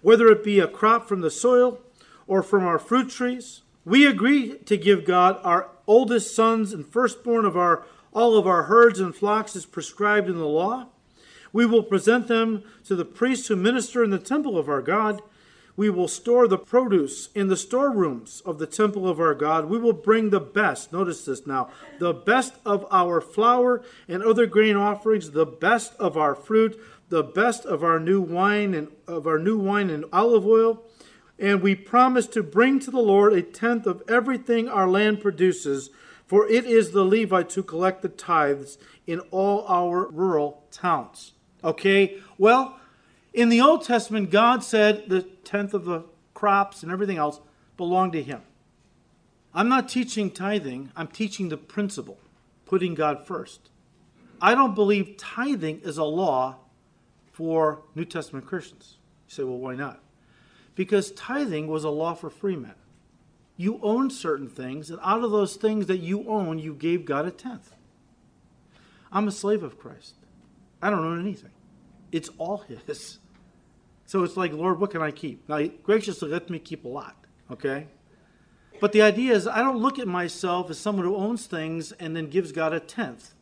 whether 0.02 0.28
it 0.28 0.44
be 0.44 0.60
a 0.60 0.68
crop 0.68 1.08
from 1.08 1.22
the 1.22 1.30
soil 1.30 1.80
or 2.26 2.42
from 2.42 2.64
our 2.66 2.78
fruit 2.78 3.10
trees. 3.10 3.62
We 3.86 4.06
agree 4.06 4.58
to 4.58 4.76
give 4.76 5.06
God 5.06 5.40
our 5.42 5.68
oldest 5.86 6.34
sons 6.36 6.72
and 6.72 6.86
firstborn 6.86 7.44
of 7.46 7.56
our 7.56 7.84
all 8.12 8.36
of 8.36 8.46
our 8.46 8.64
herds 8.64 9.00
and 9.00 9.14
flocks 9.14 9.56
as 9.56 9.64
prescribed 9.64 10.28
in 10.28 10.36
the 10.36 10.46
law. 10.46 10.88
We 11.52 11.66
will 11.66 11.82
present 11.82 12.28
them 12.28 12.62
to 12.84 12.94
the 12.94 13.04
priests 13.04 13.48
who 13.48 13.56
minister 13.56 14.04
in 14.04 14.10
the 14.10 14.18
temple 14.18 14.56
of 14.58 14.68
our 14.68 14.82
God 14.82 15.22
we 15.80 15.88
will 15.88 16.08
store 16.08 16.46
the 16.46 16.58
produce 16.58 17.30
in 17.34 17.48
the 17.48 17.56
storerooms 17.56 18.42
of 18.44 18.58
the 18.58 18.66
temple 18.66 19.08
of 19.08 19.18
our 19.18 19.34
God. 19.34 19.64
We 19.64 19.78
will 19.78 19.94
bring 19.94 20.28
the 20.28 20.38
best, 20.38 20.92
notice 20.92 21.24
this 21.24 21.46
now, 21.46 21.70
the 21.98 22.12
best 22.12 22.52
of 22.66 22.86
our 22.90 23.22
flour 23.22 23.82
and 24.06 24.22
other 24.22 24.44
grain 24.44 24.76
offerings, 24.76 25.30
the 25.30 25.46
best 25.46 25.94
of 25.94 26.18
our 26.18 26.34
fruit, 26.34 26.78
the 27.08 27.22
best 27.22 27.64
of 27.64 27.82
our 27.82 27.98
new 27.98 28.20
wine 28.20 28.74
and 28.74 28.88
of 29.06 29.26
our 29.26 29.38
new 29.38 29.56
wine 29.56 29.88
and 29.88 30.04
olive 30.12 30.46
oil. 30.46 30.82
And 31.38 31.62
we 31.62 31.74
promise 31.74 32.26
to 32.26 32.42
bring 32.42 32.78
to 32.80 32.90
the 32.90 33.00
Lord 33.00 33.32
a 33.32 33.40
tenth 33.40 33.86
of 33.86 34.02
everything 34.06 34.68
our 34.68 34.86
land 34.86 35.22
produces, 35.22 35.88
for 36.26 36.46
it 36.46 36.66
is 36.66 36.90
the 36.90 37.04
Levite 37.04 37.54
who 37.54 37.62
collect 37.62 38.02
the 38.02 38.10
tithes 38.10 38.76
in 39.06 39.20
all 39.30 39.64
our 39.66 40.06
rural 40.10 40.64
towns. 40.70 41.32
Okay, 41.62 42.18
well, 42.38 42.78
in 43.32 43.48
the 43.48 43.60
Old 43.60 43.84
Testament, 43.84 44.30
God 44.30 44.64
said 44.64 45.08
the 45.08 45.22
tenth 45.22 45.74
of 45.74 45.84
the 45.84 46.04
crops 46.34 46.82
and 46.82 46.90
everything 46.90 47.18
else 47.18 47.40
belonged 47.76 48.12
to 48.14 48.22
Him. 48.22 48.42
I'm 49.52 49.68
not 49.68 49.88
teaching 49.88 50.30
tithing, 50.30 50.90
I'm 50.96 51.08
teaching 51.08 51.48
the 51.48 51.56
principle, 51.56 52.18
putting 52.66 52.94
God 52.94 53.26
first. 53.26 53.68
I 54.40 54.54
don't 54.54 54.74
believe 54.74 55.16
tithing 55.18 55.80
is 55.80 55.98
a 55.98 56.04
law 56.04 56.56
for 57.32 57.82
New 57.94 58.04
Testament 58.04 58.46
Christians. 58.46 58.96
You 59.28 59.34
say, 59.34 59.42
well, 59.42 59.58
why 59.58 59.74
not? 59.74 60.00
Because 60.74 61.10
tithing 61.12 61.66
was 61.66 61.84
a 61.84 61.90
law 61.90 62.14
for 62.14 62.30
free 62.30 62.56
men. 62.56 62.74
You 63.56 63.78
owned 63.82 64.12
certain 64.12 64.48
things, 64.48 64.88
and 64.88 64.98
out 65.02 65.22
of 65.22 65.30
those 65.30 65.56
things 65.56 65.86
that 65.86 65.98
you 65.98 66.26
own, 66.26 66.58
you 66.58 66.72
gave 66.72 67.04
God 67.04 67.26
a 67.26 67.30
tenth. 67.30 67.74
I'm 69.12 69.28
a 69.28 69.32
slave 69.32 69.62
of 69.62 69.78
Christ. 69.78 70.14
I 70.82 70.90
don't 70.90 71.04
own 71.04 71.20
anything. 71.20 71.50
It's 72.12 72.30
all 72.38 72.58
His. 72.58 73.18
So 74.06 74.24
it's 74.24 74.36
like, 74.36 74.52
Lord, 74.52 74.80
what 74.80 74.90
can 74.90 75.02
I 75.02 75.10
keep? 75.10 75.48
Now, 75.48 75.64
graciously 75.82 76.30
let 76.30 76.50
me 76.50 76.58
keep 76.58 76.84
a 76.84 76.88
lot, 76.88 77.16
okay? 77.50 77.86
But 78.80 78.92
the 78.92 79.02
idea 79.02 79.34
is, 79.34 79.46
I 79.46 79.58
don't 79.60 79.78
look 79.78 79.98
at 79.98 80.08
myself 80.08 80.70
as 80.70 80.78
someone 80.78 81.04
who 81.04 81.14
owns 81.14 81.46
things 81.46 81.92
and 81.92 82.16
then 82.16 82.28
gives 82.28 82.50
God 82.50 82.72
a 82.72 82.80
tenth. 82.80 83.34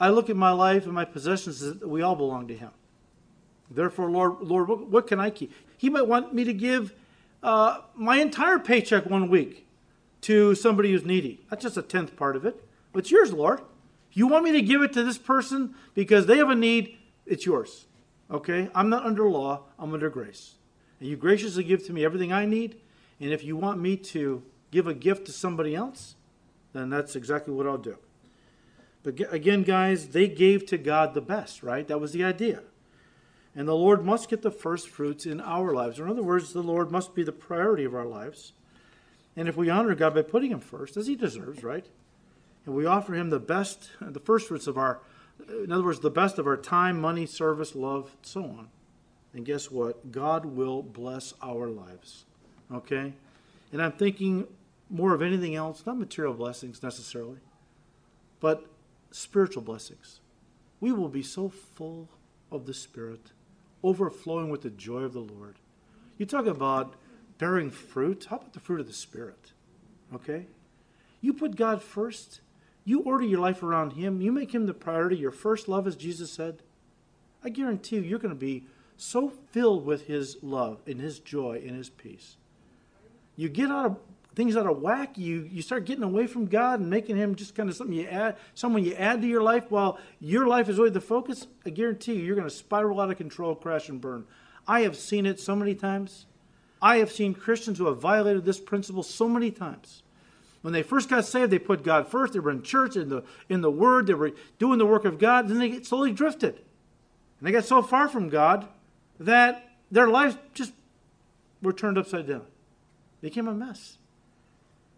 I 0.00 0.08
look 0.08 0.30
at 0.30 0.36
my 0.36 0.50
life 0.50 0.84
and 0.84 0.94
my 0.94 1.04
possessions 1.04 1.62
as 1.62 1.80
we 1.80 2.00
all 2.00 2.16
belong 2.16 2.48
to 2.48 2.56
Him. 2.56 2.70
Therefore, 3.70 4.10
Lord, 4.10 4.40
Lord, 4.40 4.68
what, 4.68 4.86
what 4.88 5.06
can 5.06 5.20
I 5.20 5.30
keep? 5.30 5.52
He 5.76 5.90
might 5.90 6.06
want 6.06 6.32
me 6.32 6.44
to 6.44 6.52
give 6.54 6.94
uh, 7.42 7.80
my 7.94 8.18
entire 8.18 8.58
paycheck 8.58 9.06
one 9.06 9.28
week 9.28 9.66
to 10.22 10.54
somebody 10.54 10.92
who's 10.92 11.04
needy. 11.04 11.40
That's 11.50 11.62
just 11.62 11.76
a 11.76 11.82
tenth 11.82 12.16
part 12.16 12.36
of 12.36 12.46
it. 12.46 12.64
It's 12.94 13.10
yours, 13.10 13.32
Lord. 13.32 13.60
You 14.12 14.26
want 14.26 14.44
me 14.44 14.52
to 14.52 14.62
give 14.62 14.82
it 14.82 14.92
to 14.94 15.02
this 15.02 15.18
person 15.18 15.74
because 15.94 16.26
they 16.26 16.38
have 16.38 16.50
a 16.50 16.54
need, 16.54 16.98
it's 17.26 17.46
yours. 17.46 17.86
Okay? 18.30 18.68
I'm 18.74 18.88
not 18.88 19.04
under 19.04 19.28
law, 19.28 19.62
I'm 19.78 19.92
under 19.94 20.10
grace. 20.10 20.54
And 21.00 21.08
you 21.08 21.16
graciously 21.16 21.64
give 21.64 21.84
to 21.86 21.92
me 21.92 22.04
everything 22.04 22.32
I 22.32 22.44
need. 22.44 22.76
And 23.20 23.32
if 23.32 23.44
you 23.44 23.56
want 23.56 23.80
me 23.80 23.96
to 23.96 24.42
give 24.70 24.86
a 24.86 24.94
gift 24.94 25.26
to 25.26 25.32
somebody 25.32 25.74
else, 25.74 26.14
then 26.72 26.90
that's 26.90 27.16
exactly 27.16 27.54
what 27.54 27.66
I'll 27.66 27.78
do. 27.78 27.96
But 29.02 29.32
again, 29.32 29.62
guys, 29.62 30.08
they 30.08 30.28
gave 30.28 30.66
to 30.66 30.78
God 30.78 31.14
the 31.14 31.20
best, 31.20 31.62
right? 31.62 31.86
That 31.88 32.00
was 32.00 32.12
the 32.12 32.24
idea. 32.24 32.62
And 33.54 33.68
the 33.68 33.74
Lord 33.74 34.04
must 34.04 34.30
get 34.30 34.42
the 34.42 34.50
first 34.50 34.88
fruits 34.88 35.26
in 35.26 35.40
our 35.40 35.74
lives. 35.74 35.98
In 35.98 36.08
other 36.08 36.22
words, 36.22 36.52
the 36.52 36.62
Lord 36.62 36.90
must 36.90 37.14
be 37.14 37.22
the 37.22 37.32
priority 37.32 37.84
of 37.84 37.94
our 37.94 38.06
lives. 38.06 38.52
And 39.36 39.48
if 39.48 39.56
we 39.56 39.68
honor 39.68 39.94
God 39.94 40.14
by 40.14 40.22
putting 40.22 40.50
Him 40.50 40.60
first, 40.60 40.96
as 40.96 41.06
He 41.06 41.16
deserves, 41.16 41.62
right? 41.62 41.86
And 42.64 42.74
we 42.74 42.86
offer 42.86 43.14
Him 43.14 43.30
the 43.30 43.40
best, 43.40 43.90
the 44.00 44.20
first 44.20 44.48
fruits 44.48 44.66
of 44.66 44.78
our 44.78 45.00
in 45.48 45.72
other 45.72 45.84
words, 45.84 46.00
the 46.00 46.10
best 46.10 46.38
of 46.38 46.46
our 46.46 46.56
time, 46.56 47.00
money, 47.00 47.26
service, 47.26 47.74
love, 47.74 48.16
so 48.22 48.44
on. 48.44 48.68
And 49.34 49.44
guess 49.44 49.70
what? 49.70 50.12
God 50.12 50.44
will 50.44 50.82
bless 50.82 51.34
our 51.42 51.68
lives. 51.68 52.24
Okay? 52.72 53.12
And 53.72 53.82
I'm 53.82 53.92
thinking 53.92 54.46
more 54.90 55.14
of 55.14 55.22
anything 55.22 55.54
else, 55.54 55.84
not 55.86 55.98
material 55.98 56.34
blessings 56.34 56.82
necessarily, 56.82 57.38
but 58.40 58.66
spiritual 59.10 59.62
blessings. 59.62 60.20
We 60.80 60.92
will 60.92 61.08
be 61.08 61.22
so 61.22 61.48
full 61.48 62.08
of 62.50 62.66
the 62.66 62.74
Spirit, 62.74 63.32
overflowing 63.82 64.50
with 64.50 64.62
the 64.62 64.70
joy 64.70 65.00
of 65.00 65.14
the 65.14 65.20
Lord. 65.20 65.56
You 66.18 66.26
talk 66.26 66.46
about 66.46 66.94
bearing 67.38 67.70
fruit. 67.70 68.26
How 68.28 68.36
about 68.36 68.52
the 68.52 68.60
fruit 68.60 68.80
of 68.80 68.86
the 68.86 68.92
Spirit? 68.92 69.52
Okay? 70.14 70.46
You 71.22 71.32
put 71.32 71.56
God 71.56 71.82
first, 71.82 72.40
you 72.84 73.00
order 73.00 73.24
your 73.24 73.40
life 73.40 73.62
around 73.62 73.92
Him, 73.92 74.20
you 74.20 74.32
make 74.32 74.54
Him 74.54 74.66
the 74.66 74.74
priority, 74.74 75.16
your 75.16 75.30
first 75.30 75.68
love, 75.68 75.86
as 75.86 75.96
Jesus 75.96 76.32
said, 76.32 76.62
I 77.44 77.48
guarantee 77.48 77.96
you, 77.96 78.02
you're 78.02 78.18
going 78.18 78.34
to 78.34 78.40
be 78.40 78.64
so 78.96 79.28
filled 79.28 79.84
with 79.84 80.06
His 80.06 80.36
love 80.42 80.80
and 80.86 81.00
His 81.00 81.18
joy 81.18 81.62
and 81.64 81.76
His 81.76 81.90
peace. 81.90 82.36
You 83.36 83.48
get 83.48 83.70
out 83.70 83.86
of 83.86 83.98
things 84.34 84.56
out 84.56 84.66
of 84.66 84.80
whack, 84.80 85.18
you, 85.18 85.48
you 85.50 85.62
start 85.62 85.84
getting 85.84 86.04
away 86.04 86.26
from 86.26 86.46
God 86.46 86.80
and 86.80 86.88
making 86.88 87.16
Him 87.16 87.34
just 87.34 87.54
kind 87.54 87.68
of 87.68 87.76
something 87.76 87.96
you 87.96 88.06
add, 88.06 88.36
someone 88.54 88.84
you 88.84 88.94
add 88.94 89.20
to 89.22 89.28
your 89.28 89.42
life 89.42 89.70
while 89.70 89.98
your 90.20 90.46
life 90.46 90.68
is 90.68 90.78
really 90.78 90.90
the 90.90 91.00
focus. 91.00 91.46
I 91.66 91.70
guarantee 91.70 92.14
you, 92.14 92.24
you're 92.24 92.36
going 92.36 92.48
to 92.48 92.54
spiral 92.54 93.00
out 93.00 93.10
of 93.10 93.16
control, 93.16 93.54
crash, 93.54 93.88
and 93.88 94.00
burn. 94.00 94.24
I 94.66 94.80
have 94.80 94.96
seen 94.96 95.26
it 95.26 95.40
so 95.40 95.54
many 95.54 95.74
times. 95.74 96.26
I 96.80 96.96
have 96.98 97.12
seen 97.12 97.34
Christians 97.34 97.78
who 97.78 97.86
have 97.86 98.00
violated 98.00 98.44
this 98.44 98.58
principle 98.58 99.02
so 99.02 99.28
many 99.28 99.50
times 99.50 100.02
When 100.62 100.72
they 100.72 100.82
first 100.82 101.08
got 101.08 101.24
saved, 101.24 101.50
they 101.50 101.58
put 101.58 101.82
God 101.82 102.08
first. 102.08 102.32
They 102.32 102.38
were 102.38 102.50
in 102.50 102.62
church, 102.62 102.96
in 102.96 103.08
the, 103.08 103.24
in 103.48 103.60
the 103.60 103.70
Word. 103.70 104.06
They 104.06 104.14
were 104.14 104.32
doing 104.58 104.78
the 104.78 104.86
work 104.86 105.04
of 105.04 105.18
God. 105.18 105.48
Then 105.48 105.58
they 105.58 105.82
slowly 105.82 106.12
drifted. 106.12 106.54
And 106.54 107.48
they 107.48 107.52
got 107.52 107.64
so 107.64 107.82
far 107.82 108.08
from 108.08 108.28
God 108.28 108.68
that 109.18 109.68
their 109.90 110.08
lives 110.08 110.36
just 110.54 110.72
were 111.60 111.72
turned 111.72 111.98
upside 111.98 112.28
down. 112.28 112.46
They 113.20 113.28
became 113.28 113.48
a 113.48 113.54
mess. 113.54 113.98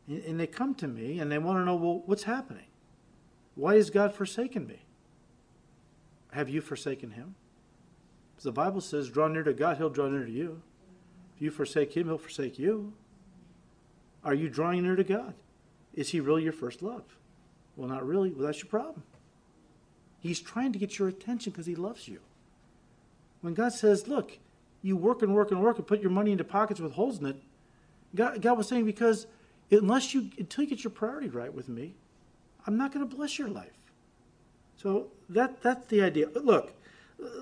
And 0.06 0.38
they 0.38 0.46
come 0.46 0.74
to 0.76 0.86
me 0.86 1.18
and 1.18 1.32
they 1.32 1.38
want 1.38 1.58
to 1.58 1.64
know, 1.64 1.76
well, 1.76 2.02
what's 2.04 2.24
happening? 2.24 2.66
Why 3.54 3.76
has 3.76 3.88
God 3.88 4.14
forsaken 4.14 4.66
me? 4.66 4.80
Have 6.32 6.50
you 6.50 6.60
forsaken 6.60 7.12
him? 7.12 7.36
Because 8.32 8.44
the 8.44 8.52
Bible 8.52 8.80
says, 8.80 9.08
draw 9.08 9.28
near 9.28 9.44
to 9.44 9.54
God, 9.54 9.78
he'll 9.78 9.88
draw 9.88 10.08
near 10.08 10.24
to 10.24 10.30
you. 10.30 10.60
If 11.36 11.42
you 11.42 11.50
forsake 11.50 11.96
him, 11.96 12.06
he'll 12.06 12.18
forsake 12.18 12.58
you. 12.58 12.92
Are 14.24 14.34
you 14.34 14.48
drawing 14.48 14.82
near 14.82 14.96
to 14.96 15.04
God? 15.04 15.34
Is 15.94 16.10
he 16.10 16.20
really 16.20 16.42
your 16.42 16.52
first 16.52 16.82
love? 16.82 17.04
Well, 17.76 17.88
not 17.88 18.06
really. 18.06 18.30
Well, 18.30 18.46
that's 18.46 18.58
your 18.58 18.68
problem. 18.68 19.02
He's 20.20 20.40
trying 20.40 20.72
to 20.72 20.78
get 20.78 20.98
your 20.98 21.08
attention 21.08 21.52
because 21.52 21.66
he 21.66 21.74
loves 21.74 22.08
you. 22.08 22.20
When 23.40 23.54
God 23.54 23.72
says, 23.72 24.08
look, 24.08 24.38
you 24.82 24.96
work 24.96 25.22
and 25.22 25.34
work 25.34 25.50
and 25.50 25.60
work 25.62 25.76
and 25.78 25.86
put 25.86 26.00
your 26.00 26.10
money 26.10 26.32
into 26.32 26.44
pockets 26.44 26.80
with 26.80 26.92
holes 26.92 27.18
in 27.20 27.26
it, 27.26 27.36
God, 28.14 28.40
God 28.40 28.56
was 28.56 28.68
saying, 28.68 28.86
because 28.86 29.26
unless 29.70 30.14
you, 30.14 30.30
until 30.38 30.64
you 30.64 30.70
get 30.70 30.84
your 30.84 30.92
priority 30.92 31.28
right 31.28 31.52
with 31.52 31.68
me, 31.68 31.94
I'm 32.66 32.76
not 32.76 32.92
going 32.92 33.06
to 33.08 33.16
bless 33.16 33.38
your 33.38 33.48
life. 33.48 33.72
So 34.76 35.08
that, 35.28 35.62
that's 35.62 35.86
the 35.86 36.02
idea. 36.02 36.28
Look, 36.34 36.72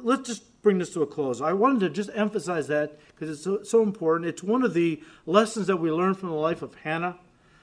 let's 0.02 0.28
just 0.28 0.62
bring 0.62 0.78
this 0.78 0.92
to 0.94 1.02
a 1.02 1.06
close. 1.06 1.40
I 1.40 1.52
wanted 1.52 1.80
to 1.80 1.90
just 1.90 2.10
emphasize 2.14 2.68
that 2.68 2.98
because 3.08 3.30
it's 3.30 3.44
so, 3.44 3.62
so, 3.62 3.82
important. 3.82 4.28
It's 4.28 4.42
one 4.42 4.62
of 4.62 4.74
the 4.74 5.02
lessons 5.26 5.66
that 5.66 5.76
we 5.76 5.90
learn 5.90 6.14
from 6.14 6.30
the 6.30 6.34
life 6.34 6.62
of 6.62 6.74
Hannah, 6.76 7.18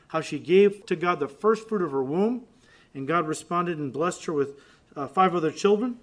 how 0.10 0.22
she 0.22 0.40
gave 0.40 0.86
to 0.88 0.96
God 0.96 1.20
the 1.20 1.28
first 1.28 1.68
fruit 1.68 1.82
of 1.82 1.92
her 1.92 2.04
womb, 2.04 2.44
and 2.94 3.08
God 3.08 3.28
responded 3.28 3.78
and 3.78 3.94
blessed 3.94 4.26
her 4.26 4.34
with 4.34 4.60
uh, 4.96 5.08
five 5.08 5.36
other 5.36 5.52
children. 5.52 5.98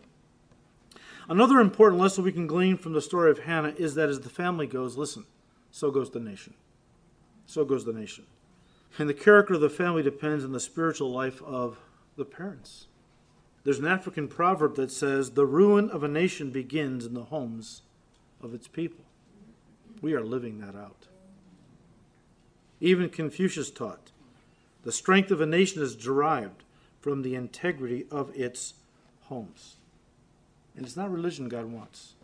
Another 1.29 1.59
important 1.59 2.01
lesson 2.01 2.23
we 2.23 2.33
can 2.33 2.47
glean 2.47 2.77
from 2.77 2.93
the 2.93 3.03
story 3.03 3.31
of 3.31 3.41
Hannah 3.41 3.75
is 3.77 3.97
that 3.97 4.09
as 4.09 4.21
the 4.21 4.31
family 4.31 4.67
goes, 4.67 4.97
listen, 4.97 5.27
so 5.73 5.91
goes 5.91 6.11
the 6.11 6.21
nation. 6.21 6.55
So 7.47 7.65
goes 7.65 7.85
the 7.85 7.93
nation. 7.93 8.27
And 8.99 9.09
the 9.09 9.15
character 9.15 9.55
of 9.55 9.61
the 9.61 9.69
family 9.69 10.03
depends 10.03 10.45
on 10.45 10.53
the 10.53 10.61
spiritual 10.61 11.11
life 11.11 11.43
of 11.43 11.79
the 12.17 12.25
parents. 12.25 12.87
There's 13.65 13.81
an 13.81 13.87
African 13.87 14.29
proverb 14.29 14.77
that 14.77 14.93
says, 14.93 15.33
The 15.33 15.45
ruin 15.45 15.91
of 15.91 16.05
a 16.05 16.09
nation 16.09 16.51
begins 16.51 17.05
in 17.05 17.15
the 17.15 17.25
homes 17.25 17.83
of 18.41 18.55
its 18.55 18.69
people. 18.69 19.05
We 20.01 20.15
are 20.15 20.25
living 20.25 20.61
that 20.61 20.77
out. 20.77 21.09
Even 22.81 23.09
Confucius 23.09 23.71
taught, 23.71 24.11
the 24.83 24.93
strength 24.93 25.31
of 25.31 25.41
a 25.41 25.47
nation 25.47 25.83
is 25.83 25.97
derived 25.97 26.63
from 27.01 27.23
the 27.23 27.35
integrity 27.35 28.07
of 28.11 28.31
its 28.35 28.75
homes. 29.25 29.77
And 30.77 30.85
it's 30.85 30.97
not 30.97 31.11
religion 31.11 31.49
God 31.49 31.67
wants, 31.67 32.15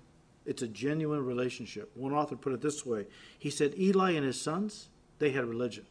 it's 0.44 0.62
a 0.62 0.68
genuine 0.68 1.24
relationship. 1.24 1.90
One 1.94 2.12
author 2.12 2.36
put 2.36 2.53
it 2.53 2.61
this 2.61 2.84
way 2.84 3.07
He 3.38 3.50
said, 3.50 3.74
Eli 3.78 4.12
and 4.12 4.26
his 4.26 4.40
sons, 4.40 4.88
they 5.18 5.30
had 5.30 5.44
religion. 5.44 5.86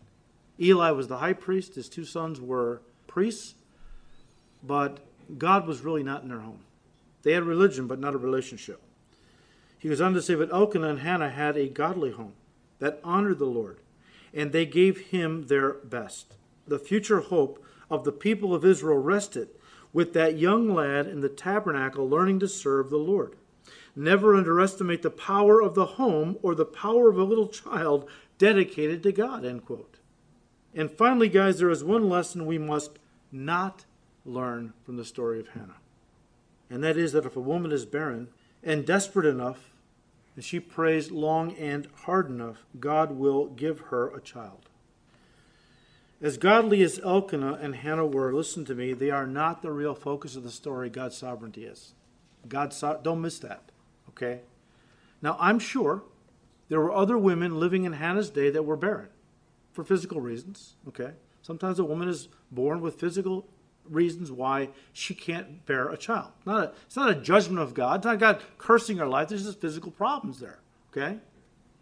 Eli 0.60 0.92
was 0.92 1.08
the 1.08 1.18
high 1.18 1.34
priest, 1.34 1.76
his 1.76 1.90
two 1.90 2.06
sons 2.06 2.40
were 2.40 2.82
priests, 3.08 3.56
but 4.64 5.00
God 5.38 5.68
was 5.68 5.82
really 5.82 6.04
not 6.04 6.24
in 6.24 6.30
their 6.30 6.40
home. 6.40 6.60
They 7.24 7.34
had 7.34 7.44
religion, 7.44 7.88
but 7.88 8.00
not 8.00 8.14
a 8.14 8.18
relationship. 8.18 8.82
He 9.80 9.90
goes 9.90 10.02
on 10.02 10.14
to 10.14 10.22
say, 10.22 10.36
But 10.36 10.52
Elkanah 10.52 10.90
and 10.90 11.00
Hannah 11.00 11.30
had 11.30 11.58
a 11.58 11.68
godly 11.68 12.12
home 12.12 12.34
that 12.80 13.00
honored 13.04 13.40
the 13.40 13.46
Lord, 13.46 13.78
and 14.34 14.52
they 14.52 14.66
gave 14.66 15.08
him 15.08 15.48
their 15.48 15.74
best. 15.74 16.36
The 16.68 16.80
future 16.80 17.22
hope 17.22 17.64
of 17.90 18.04
the 18.04 18.12
people 18.12 18.54
of 18.54 18.66
Israel 18.66 18.98
rested 18.98 19.50
with 19.94 20.14
that 20.14 20.38
young 20.38 20.74
lad 20.74 21.08
in 21.08 21.22
the 21.22 21.30
tabernacle 21.30 22.08
learning 22.08 22.40
to 22.40 22.48
serve 22.48 22.90
the 22.90 22.98
Lord. 22.98 23.36
Never 23.96 24.36
underestimate 24.36 25.02
the 25.02 25.10
power 25.10 25.62
of 25.62 25.76
the 25.76 25.86
home 25.86 26.38
or 26.42 26.56
the 26.56 26.66
power 26.66 27.10
of 27.10 27.18
a 27.18 27.24
little 27.24 27.48
child 27.48 28.10
dedicated 28.38 29.04
to 29.04 29.12
God. 29.12 29.44
End 29.44 29.66
quote. 29.66 29.98
And 30.74 30.90
finally, 30.90 31.28
guys, 31.28 31.60
there 31.60 31.70
is 31.70 31.84
one 31.84 32.08
lesson 32.08 32.46
we 32.46 32.58
must 32.58 32.98
not 33.32 33.84
learn 34.26 34.74
from 34.86 34.96
the 34.96 35.06
story 35.06 35.40
of 35.40 35.50
Hannah. 35.50 35.78
And 36.70 36.82
that 36.84 36.96
is 36.96 37.12
that 37.12 37.26
if 37.26 37.36
a 37.36 37.42
woman 37.42 37.74
is 37.74 37.86
barren 37.86 38.30
and 38.64 38.86
desperate 38.86 39.26
enough, 39.26 39.71
and 40.42 40.46
she 40.48 40.60
prays 40.60 41.12
long 41.12 41.54
and 41.54 41.88
hard 42.06 42.28
enough, 42.28 42.66
God 42.80 43.12
will 43.12 43.46
give 43.46 43.80
her 43.92 44.10
a 44.10 44.20
child. 44.20 44.70
As 46.20 46.40
godly 46.40 46.82
as 46.82 46.98
Elkanah 46.98 47.60
and 47.62 47.76
Hannah 47.76 48.08
were, 48.08 48.34
listen 48.34 48.66
to 48.66 48.74
me, 48.74 48.94
they 48.94 49.12
are 49.12 49.28
not 49.28 49.62
the 49.62 49.72
real 49.72 49.94
focus 49.94 50.36
of 50.36 50.42
the 50.42 50.50
story 50.50 50.90
God's 50.90 51.16
sovereignty 51.16 51.66
is. 51.66 51.94
God 52.48 52.74
so- 52.74 53.00
don't 53.04 53.22
miss 53.22 53.38
that. 53.38 53.72
Okay? 54.10 54.40
Now 55.22 55.38
I'm 55.40 55.60
sure 55.60 56.02
there 56.70 56.80
were 56.80 56.92
other 56.92 57.20
women 57.20 57.60
living 57.60 57.84
in 57.84 57.94
Hannah's 57.94 58.32
day 58.32 58.50
that 58.50 58.66
were 58.66 58.76
barren 58.76 59.10
for 59.72 59.84
physical 59.84 60.22
reasons. 60.22 60.74
Okay? 60.88 61.12
Sometimes 61.44 61.78
a 61.78 61.86
woman 61.86 62.08
is 62.08 62.30
born 62.50 62.82
with 62.82 63.00
physical 63.00 63.46
reasons 63.90 64.32
why 64.32 64.70
she 64.94 65.14
can't 65.14 65.66
bear 65.66 65.90
a 65.90 65.98
child. 65.98 66.32
Not 66.46 66.64
a, 66.64 66.72
it's 66.86 66.96
not 66.96 67.10
a 67.10 67.16
judgment 67.16 67.60
of 67.60 67.74
God. 67.74 67.98
It's 67.98 68.06
not 68.06 68.20
God 68.20 68.42
cursing 68.58 68.98
her 68.98 69.08
life. 69.08 69.30
There's 69.30 69.46
just 69.46 69.62
physical 69.62 69.92
problems 69.92 70.40
there. 70.40 70.60
Okay? 70.92 71.18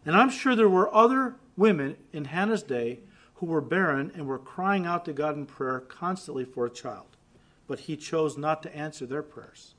And 0.05 0.15
I'm 0.15 0.29
sure 0.29 0.55
there 0.55 0.69
were 0.69 0.93
other 0.93 1.35
women 1.57 1.97
in 2.13 2.25
Hannah's 2.25 2.63
day 2.63 2.99
who 3.35 3.45
were 3.45 3.61
barren 3.61 4.11
and 4.15 4.27
were 4.27 4.39
crying 4.39 4.85
out 4.85 5.05
to 5.05 5.13
God 5.13 5.35
in 5.35 5.45
prayer 5.45 5.79
constantly 5.79 6.45
for 6.45 6.65
a 6.65 6.69
child. 6.69 7.05
But 7.67 7.81
he 7.81 7.95
chose 7.95 8.37
not 8.37 8.63
to 8.63 8.75
answer 8.75 9.05
their 9.05 9.23
prayers. 9.23 9.75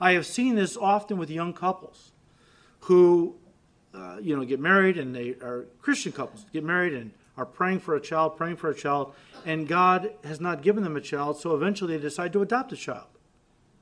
I 0.00 0.12
have 0.12 0.26
seen 0.26 0.54
this 0.54 0.76
often 0.76 1.18
with 1.18 1.30
young 1.30 1.52
couples 1.52 2.12
who, 2.80 3.36
uh, 3.94 4.18
you 4.20 4.36
know, 4.36 4.44
get 4.44 4.60
married 4.60 4.98
and 4.98 5.14
they 5.14 5.30
are 5.42 5.66
Christian 5.80 6.12
couples, 6.12 6.46
get 6.52 6.64
married 6.64 6.92
and 6.92 7.12
are 7.36 7.46
praying 7.46 7.80
for 7.80 7.94
a 7.94 8.00
child, 8.00 8.36
praying 8.36 8.56
for 8.56 8.70
a 8.70 8.74
child, 8.74 9.14
and 9.44 9.68
God 9.68 10.12
has 10.24 10.40
not 10.40 10.62
given 10.62 10.82
them 10.82 10.96
a 10.96 11.00
child, 11.00 11.38
so 11.38 11.54
eventually 11.54 11.96
they 11.96 12.02
decide 12.02 12.32
to 12.32 12.42
adopt 12.42 12.72
a 12.72 12.76
child. 12.76 13.06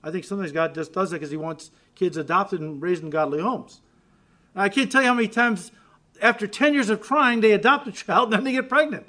I 0.02 0.10
think 0.10 0.24
sometimes 0.24 0.52
God 0.52 0.74
just 0.74 0.92
does 0.92 1.10
that 1.10 1.16
because 1.16 1.30
He 1.30 1.36
wants 1.36 1.70
kids 1.94 2.16
adopted 2.16 2.60
and 2.60 2.82
raised 2.82 3.02
in 3.02 3.10
godly 3.10 3.40
homes. 3.40 3.80
I 4.54 4.68
can't 4.68 4.90
tell 4.90 5.02
you 5.02 5.08
how 5.08 5.14
many 5.14 5.28
times 5.28 5.72
after 6.20 6.46
10 6.46 6.74
years 6.74 6.90
of 6.90 7.02
trying, 7.02 7.40
they 7.40 7.52
adopt 7.52 7.86
a 7.88 7.92
child 8.04 8.26
and 8.26 8.34
then 8.34 8.44
they 8.44 8.52
get 8.52 8.68
pregnant. 8.68 9.08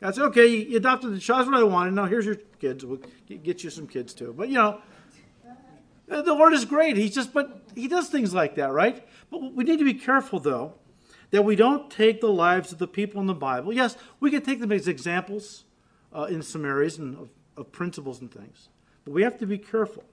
God 0.00 0.14
said, 0.14 0.24
okay, 0.26 0.46
you 0.46 0.76
adopted 0.76 1.12
the 1.12 1.18
child, 1.18 1.40
that's 1.40 1.50
what 1.50 1.60
I 1.60 1.64
wanted. 1.64 1.94
Now 1.94 2.04
here's 2.04 2.24
your 2.24 2.36
kids. 2.60 2.84
We'll 2.84 3.00
get 3.26 3.64
you 3.64 3.70
some 3.70 3.86
kids 3.86 4.14
too. 4.14 4.32
But, 4.36 4.48
you 4.48 4.54
know, 4.54 4.80
the 6.06 6.34
Lord 6.34 6.52
is 6.52 6.64
great. 6.64 6.96
He's 6.96 7.14
just, 7.14 7.32
but 7.32 7.62
He 7.74 7.88
does 7.88 8.08
things 8.08 8.32
like 8.32 8.54
that, 8.54 8.72
right? 8.72 9.06
But 9.30 9.54
we 9.54 9.64
need 9.64 9.78
to 9.78 9.84
be 9.84 9.94
careful, 9.94 10.38
though, 10.38 10.74
that 11.30 11.44
we 11.44 11.56
don't 11.56 11.90
take 11.90 12.20
the 12.20 12.32
lives 12.32 12.72
of 12.72 12.78
the 12.78 12.88
people 12.88 13.20
in 13.20 13.26
the 13.26 13.34
Bible. 13.34 13.72
Yes, 13.72 13.96
we 14.20 14.30
can 14.30 14.42
take 14.42 14.60
them 14.60 14.72
as 14.72 14.88
examples 14.88 15.64
uh, 16.12 16.24
in 16.24 16.42
some 16.42 16.64
areas 16.64 16.98
and 16.98 17.16
of, 17.16 17.28
of 17.56 17.72
principles 17.72 18.20
and 18.20 18.32
things. 18.32 18.68
But 19.04 19.12
we 19.12 19.22
have 19.22 19.38
to 19.38 19.46
be 19.46 19.58
careful 19.58 20.04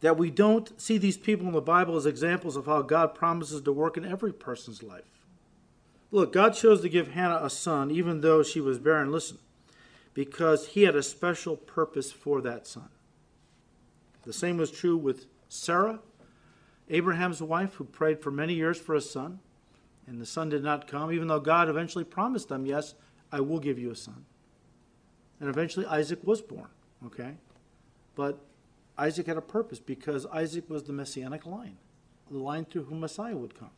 that 0.00 0.18
we 0.18 0.30
don't 0.30 0.80
see 0.80 0.98
these 0.98 1.16
people 1.16 1.46
in 1.46 1.52
the 1.52 1.60
Bible 1.60 1.96
as 1.96 2.06
examples 2.06 2.56
of 2.56 2.66
how 2.66 2.82
God 2.82 3.14
promises 3.14 3.62
to 3.62 3.72
work 3.72 3.96
in 3.96 4.04
every 4.04 4.32
person's 4.32 4.82
life. 4.82 5.26
Look, 6.10 6.32
God 6.32 6.50
chose 6.50 6.82
to 6.82 6.88
give 6.88 7.12
Hannah 7.12 7.40
a 7.42 7.50
son 7.50 7.90
even 7.90 8.20
though 8.20 8.42
she 8.42 8.60
was 8.60 8.78
barren. 8.78 9.10
Listen, 9.10 9.38
because 10.14 10.68
he 10.68 10.82
had 10.82 10.94
a 10.94 11.02
special 11.02 11.56
purpose 11.56 12.12
for 12.12 12.40
that 12.42 12.66
son. 12.66 12.88
The 14.24 14.32
same 14.32 14.56
was 14.56 14.70
true 14.70 14.96
with 14.96 15.26
Sarah, 15.48 16.00
Abraham's 16.90 17.42
wife, 17.42 17.74
who 17.74 17.84
prayed 17.84 18.20
for 18.20 18.30
many 18.30 18.54
years 18.54 18.78
for 18.78 18.94
a 18.94 19.00
son 19.00 19.40
and 20.06 20.20
the 20.20 20.26
son 20.26 20.48
did 20.48 20.62
not 20.62 20.86
come, 20.86 21.12
even 21.12 21.28
though 21.28 21.40
God 21.40 21.68
eventually 21.68 22.04
promised 22.04 22.48
them, 22.48 22.66
Yes, 22.66 22.94
I 23.30 23.40
will 23.40 23.58
give 23.58 23.78
you 23.78 23.90
a 23.90 23.96
son. 23.96 24.24
And 25.40 25.48
eventually 25.48 25.86
Isaac 25.86 26.20
was 26.22 26.40
born, 26.40 26.68
okay? 27.06 27.34
But 28.14 28.38
Isaac 28.98 29.26
had 29.26 29.36
a 29.36 29.42
purpose 29.42 29.80
because 29.80 30.26
Isaac 30.26 30.68
was 30.68 30.84
the 30.84 30.92
messianic 30.92 31.46
line, 31.46 31.76
the 32.30 32.38
line 32.38 32.64
through 32.64 32.84
whom 32.84 33.00
Messiah 33.00 33.36
would 33.36 33.58
come. 33.58 33.70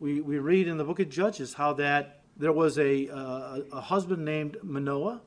We, 0.00 0.20
we 0.20 0.38
read 0.38 0.68
in 0.68 0.78
the 0.78 0.84
book 0.84 1.00
of 1.00 1.08
Judges 1.08 1.54
how 1.54 1.72
that 1.74 2.20
there 2.36 2.52
was 2.52 2.78
a, 2.78 3.08
uh, 3.08 3.60
a 3.72 3.80
husband 3.80 4.24
named 4.24 4.58
Manoah 4.62 5.22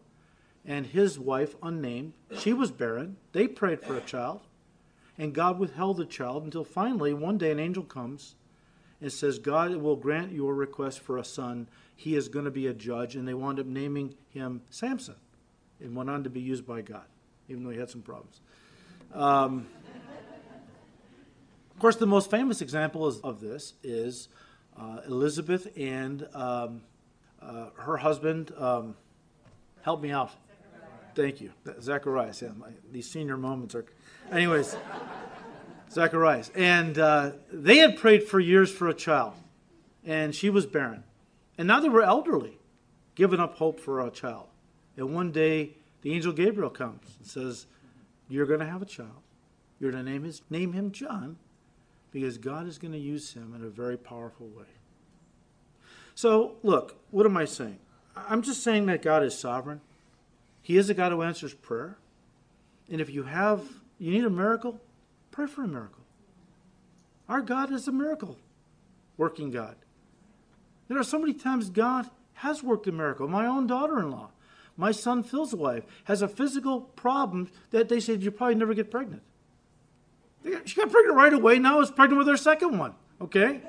and 0.66 0.86
his 0.86 1.18
wife, 1.18 1.56
unnamed. 1.64 2.14
She 2.38 2.54
was 2.54 2.72
barren. 2.72 3.18
They 3.32 3.48
prayed 3.48 3.82
for 3.82 3.96
a 3.96 4.02
child, 4.02 4.42
and 5.18 5.34
God 5.34 5.58
withheld 5.58 5.98
the 5.98 6.06
child 6.06 6.44
until 6.44 6.64
finally 6.64 7.14
one 7.14 7.38
day 7.38 7.52
an 7.52 7.60
angel 7.60 7.84
comes 7.84 8.36
it 9.02 9.12
says, 9.12 9.40
God 9.40 9.76
will 9.78 9.96
grant 9.96 10.32
your 10.32 10.54
request 10.54 11.00
for 11.00 11.18
a 11.18 11.24
son. 11.24 11.68
He 11.96 12.16
is 12.16 12.28
going 12.28 12.46
to 12.46 12.52
be 12.52 12.68
a 12.68 12.74
judge. 12.74 13.16
And 13.16 13.28
they 13.28 13.34
wound 13.34 13.60
up 13.60 13.66
naming 13.66 14.16
him 14.30 14.62
Samson 14.70 15.16
and 15.80 15.96
went 15.96 16.10
on 16.10 16.24
to 16.24 16.30
be 16.30 16.42
used 16.42 16.66
by 16.66 16.82
God, 16.82 17.06
even 17.48 17.64
though 17.64 17.70
he 17.70 17.80
had 17.80 17.90
some 17.90 18.02
problems. 18.02 18.42
Um, 19.14 19.68
of 21.74 21.80
course, 21.80 21.96
the 21.96 22.08
most 22.08 22.30
famous 22.30 22.62
example 22.62 23.08
is, 23.08 23.20
of 23.22 23.40
this 23.40 23.74
is 23.84 24.28
uh, 24.78 25.00
Elizabeth 25.08 25.68
and 25.78 26.28
um, 26.34 26.82
uh, 27.42 27.70
her 27.78 27.98
husband, 27.98 28.52
um, 28.58 28.96
Help 29.82 30.02
me 30.02 30.12
out. 30.12 30.32
Thank 31.16 31.42
you. 31.42 31.52
Zacharias. 31.82 32.42
Yeah, 32.42 32.50
my, 32.58 32.68
these 32.92 33.10
senior 33.10 33.38
moments 33.38 33.76
are. 33.76 33.86
Anyways, 34.32 34.76
Zacharias. 35.92 36.52
And 36.56 36.98
uh, 36.98 37.32
they 37.52 37.78
had 37.78 37.98
prayed 37.98 38.24
for 38.24 38.40
years 38.40 38.72
for 38.72 38.88
a 38.88 38.94
child, 38.94 39.34
and 40.06 40.34
she 40.34 40.50
was 40.50 40.66
barren. 40.66 41.04
And 41.58 41.68
now 41.68 41.80
they 41.80 41.90
were 41.90 42.04
elderly, 42.04 42.58
giving 43.16 43.40
up 43.40 43.56
hope 43.56 43.80
for 43.80 44.06
a 44.06 44.10
child. 44.12 44.48
And 44.96 45.14
one 45.14 45.32
day, 45.32 45.72
the 46.02 46.14
angel 46.14 46.32
Gabriel 46.32 46.70
comes 46.70 47.06
and 47.18 47.28
says, 47.28 47.66
You're 48.28 48.46
going 48.46 48.60
to 48.62 48.66
have 48.66 48.82
a 48.82 48.86
child. 48.86 49.22
You're 49.80 49.92
going 49.92 50.06
to 50.06 50.12
name, 50.12 50.24
his, 50.24 50.42
name 50.50 50.74
him 50.74 50.92
John 50.92 51.38
because 52.12 52.38
God 52.38 52.68
is 52.68 52.78
going 52.78 52.92
to 52.92 53.00
use 53.00 53.34
him 53.34 53.54
in 53.56 53.64
a 53.64 53.70
very 53.70 53.98
powerful 53.98 54.48
way. 54.48 54.66
So, 56.16 56.56
look, 56.64 56.98
what 57.12 57.26
am 57.26 57.38
I 57.38 57.46
saying? 57.46 57.80
I'm 58.16 58.42
just 58.42 58.64
saying 58.64 58.88
that 58.88 59.02
God 59.02 59.24
is 59.24 59.38
sovereign. 59.38 59.82
He 60.62 60.78
is 60.78 60.90
a 60.90 60.94
God 60.94 61.12
who 61.12 61.22
answers 61.22 61.54
prayer. 61.54 61.98
And 62.92 63.00
if 63.00 63.10
you 63.10 63.24
have, 63.24 63.64
you 64.00 64.12
need 64.12 64.26
a 64.26 64.30
miracle, 64.30 64.82
pray 65.32 65.48
for 65.48 65.64
a 65.64 65.68
miracle. 65.68 66.04
Our 67.28 67.42
God 67.42 67.72
is 67.72 67.88
a 67.88 67.92
miracle 67.92 68.38
working 69.18 69.52
God. 69.52 69.76
There 70.88 70.98
are 70.98 71.04
so 71.04 71.20
many 71.20 71.34
times 71.34 71.70
God 71.70 72.10
has 72.34 72.64
worked 72.64 72.88
a 72.88 72.92
miracle. 72.92 73.28
My 73.28 73.46
own 73.46 73.68
daughter 73.68 74.00
in 74.00 74.10
law, 74.12 74.30
my 74.76 74.92
son 74.92 75.24
Phil's 75.24 75.54
wife, 75.54 75.84
has 76.06 76.22
a 76.22 76.28
physical 76.28 76.82
problem 76.82 77.50
that 77.72 77.90
they 77.90 78.00
said 78.00 78.24
you 78.24 78.32
probably 78.32 78.56
never 78.56 78.74
get 78.74 78.90
pregnant. 78.90 79.22
She 80.66 80.76
got 80.76 80.90
pregnant 80.90 81.16
right 81.16 81.34
away. 81.34 81.60
Now 81.60 81.82
is 81.82 81.92
pregnant 81.92 82.18
with 82.18 82.28
her 82.28 82.38
second 82.38 82.80
one. 82.80 82.96
Okay? 83.22 83.62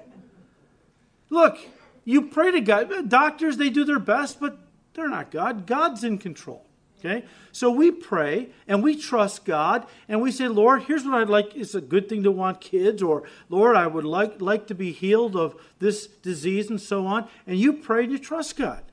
Look, 1.29 1.59
you 2.05 2.23
pray 2.23 2.53
to 2.53 2.61
God. 2.61 3.09
Doctors, 3.09 3.57
they 3.57 3.71
do 3.71 3.85
their 3.85 3.99
best, 3.99 4.41
but 4.41 4.59
they're 4.95 5.09
not 5.09 5.31
God. 5.31 5.67
God's 5.67 6.05
in 6.05 6.19
control. 6.19 6.65
Okay? 7.01 7.25
So 7.51 7.71
we 7.71 7.91
pray 7.91 8.51
and 8.69 8.83
we 8.83 8.95
trust 8.95 9.45
God 9.45 9.87
and 10.09 10.21
we 10.21 10.31
say, 10.31 10.49
Lord, 10.49 10.83
here's 10.83 11.05
what 11.05 11.15
I'd 11.15 11.29
like. 11.29 11.57
It's 11.57 11.75
a 11.75 11.81
good 11.81 12.09
thing 12.09 12.23
to 12.23 12.31
want 12.31 12.61
kids, 12.61 13.03
or 13.03 13.25
Lord, 13.49 13.77
I 13.77 13.87
would 13.87 14.05
like, 14.05 14.41
like 14.41 14.67
to 14.69 14.75
be 14.75 14.93
healed 14.93 15.35
of 15.35 15.61
this 15.79 16.07
disease 16.07 16.71
and 16.71 16.81
so 16.81 17.07
on. 17.07 17.29
And 17.47 17.59
you 17.59 17.73
pray 17.73 18.05
and 18.05 18.13
you 18.13 18.19
trust 18.19 18.57
God. 18.57 18.85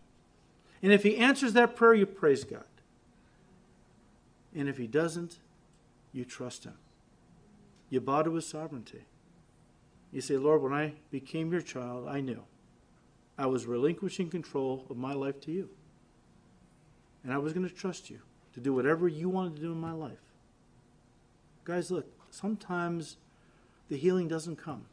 And 0.81 0.91
if 0.91 1.03
He 1.03 1.17
answers 1.17 1.53
that 1.53 1.75
prayer, 1.75 1.93
you 1.93 2.05
praise 2.05 2.43
God. 2.43 2.63
And 4.55 4.69
if 4.69 4.77
He 4.77 4.87
doesn't, 4.87 5.37
you 6.13 6.23
trust 6.25 6.63
Him. 6.63 6.77
You 7.89 8.01
bow 8.01 8.23
to 8.23 8.33
His 8.33 8.47
sovereignty. 8.47 9.05
You 10.11 10.21
say, 10.21 10.37
Lord, 10.37 10.61
when 10.61 10.73
I 10.73 10.93
became 11.11 11.51
your 11.51 11.61
child, 11.61 12.07
I 12.07 12.21
knew 12.21 12.43
I 13.37 13.45
was 13.45 13.65
relinquishing 13.65 14.29
control 14.29 14.85
of 14.89 14.97
my 14.97 15.13
life 15.13 15.39
to 15.41 15.51
you. 15.51 15.69
And 17.23 17.33
I 17.33 17.37
was 17.37 17.53
going 17.53 17.67
to 17.67 17.73
trust 17.73 18.09
you 18.09 18.19
to 18.53 18.59
do 18.59 18.73
whatever 18.73 19.07
you 19.07 19.29
wanted 19.29 19.55
to 19.55 19.61
do 19.61 19.71
in 19.71 19.79
my 19.79 19.91
life. 19.91 20.17
Guys, 21.63 21.91
look, 21.91 22.07
sometimes 22.31 23.17
the 23.89 23.97
healing 23.97 24.27
doesn't 24.27 24.55
come. 24.55 24.85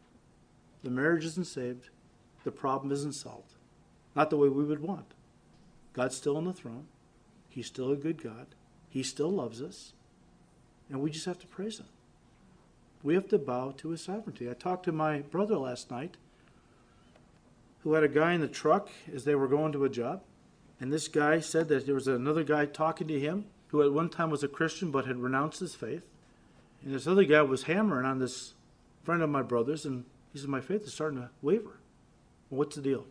The 0.83 0.91
marriage 0.91 1.25
isn't 1.25 1.47
saved. 1.47 1.89
The 2.45 2.51
problem 2.51 2.93
isn't 2.93 3.15
solved. 3.15 3.55
Not 4.15 4.31
the 4.31 4.37
way 4.37 4.49
we 4.49 4.65
would 4.65 4.81
want. 4.81 5.15
God's 5.93 6.17
still 6.17 6.37
on 6.37 6.45
the 6.45 6.53
throne. 6.53 6.87
He's 7.49 7.67
still 7.67 7.93
a 7.93 7.97
good 7.97 8.23
God. 8.23 8.49
He 8.89 9.03
still 9.03 9.31
loves 9.31 9.63
us. 9.63 9.93
And 10.91 11.01
we 11.01 11.11
just 11.11 11.27
have 11.27 11.39
to 11.39 11.47
praise 11.47 11.79
Him. 11.79 11.87
We 13.03 13.15
have 13.15 13.29
to 13.29 13.39
bow 13.39 13.73
to 13.79 13.91
His 13.91 14.03
sovereignty. 14.03 14.51
I 14.51 14.55
talked 14.55 14.85
to 14.85 14.93
my 14.93 15.21
brother 15.21 15.57
last 15.57 15.91
night 15.91 16.17
who 17.83 17.93
had 17.93 18.03
a 18.03 18.09
guy 18.09 18.33
in 18.33 18.41
the 18.41 18.49
truck 18.49 18.89
as 19.15 19.25
they 19.25 19.35
were 19.35 19.47
going 19.47 19.73
to 19.73 19.85
a 19.85 19.91
job. 19.91 20.23
And 20.85 20.93
this 20.93 21.09
guy 21.09 21.41
said 21.41 21.69
that 21.69 21.87
there 21.87 21.95
was 21.95 22.09
another 22.09 22.45
guy 22.45 22.67
talking 22.67 23.09
to 23.09 23.19
him 23.19 23.47
who 23.69 23.83
at 23.83 23.95
one 23.95 24.11
time 24.11 24.29
was 24.29 24.43
a 24.43 24.49
Christian 24.49 24.91
but 24.91 25.07
had 25.07 25.17
renounced 25.17 25.61
his 25.61 25.75
faith. 25.75 26.03
And 26.85 26.95
this 26.95 27.07
other 27.07 27.25
guy 27.25 27.41
was 27.41 27.63
hammering 27.63 28.05
on 28.05 28.19
this 28.19 28.53
friend 29.03 29.23
of 29.23 29.31
my 29.31 29.41
brother's, 29.41 29.87
and 29.87 30.05
he 30.31 30.39
said, 30.39 30.51
My 30.51 30.61
faith 30.61 30.83
is 30.83 30.93
starting 30.93 31.21
to 31.21 31.31
waver. 31.41 31.79
Well, 32.51 32.59
what's 32.59 32.77
the 32.77 32.83
deal? 32.83 33.07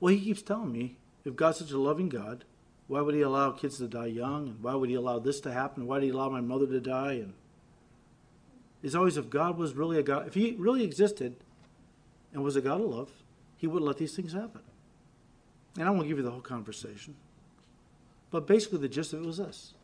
Well, 0.00 0.14
he 0.14 0.18
keeps 0.18 0.40
telling 0.40 0.72
me 0.72 0.96
if 1.26 1.36
God's 1.36 1.58
such 1.58 1.72
a 1.72 1.78
loving 1.78 2.08
God, 2.08 2.46
why 2.88 3.02
would 3.02 3.14
he 3.14 3.20
allow 3.20 3.50
kids 3.50 3.76
to 3.76 3.86
die 3.86 4.06
young? 4.06 4.48
And 4.48 4.62
why 4.62 4.74
would 4.74 4.88
he 4.88 4.94
allow 4.94 5.18
this 5.18 5.40
to 5.40 5.52
happen? 5.52 5.86
Why 5.86 5.98
did 5.98 6.06
he 6.06 6.12
allow 6.12 6.30
my 6.30 6.40
mother 6.40 6.66
to 6.66 6.80
die? 6.80 7.12
And 7.16 7.34
it's 8.82 8.94
always 8.94 9.18
if 9.18 9.28
God 9.28 9.58
was 9.58 9.74
really 9.74 9.98
a 9.98 10.02
God, 10.02 10.26
if 10.26 10.32
he 10.32 10.56
really 10.58 10.84
existed 10.84 11.36
and 12.32 12.42
was 12.42 12.56
a 12.56 12.62
God 12.62 12.80
of 12.80 12.86
love, 12.86 13.10
he 13.58 13.66
would 13.66 13.82
let 13.82 13.98
these 13.98 14.16
things 14.16 14.32
happen. 14.32 14.62
And 15.78 15.88
I 15.88 15.90
won't 15.90 16.08
give 16.08 16.18
you 16.18 16.22
the 16.22 16.30
whole 16.30 16.40
conversation. 16.40 17.16
But 18.30 18.46
basically, 18.46 18.78
the 18.78 18.88
gist 18.88 19.12
of 19.12 19.22
it 19.22 19.26
was 19.26 19.38
this. 19.38 19.74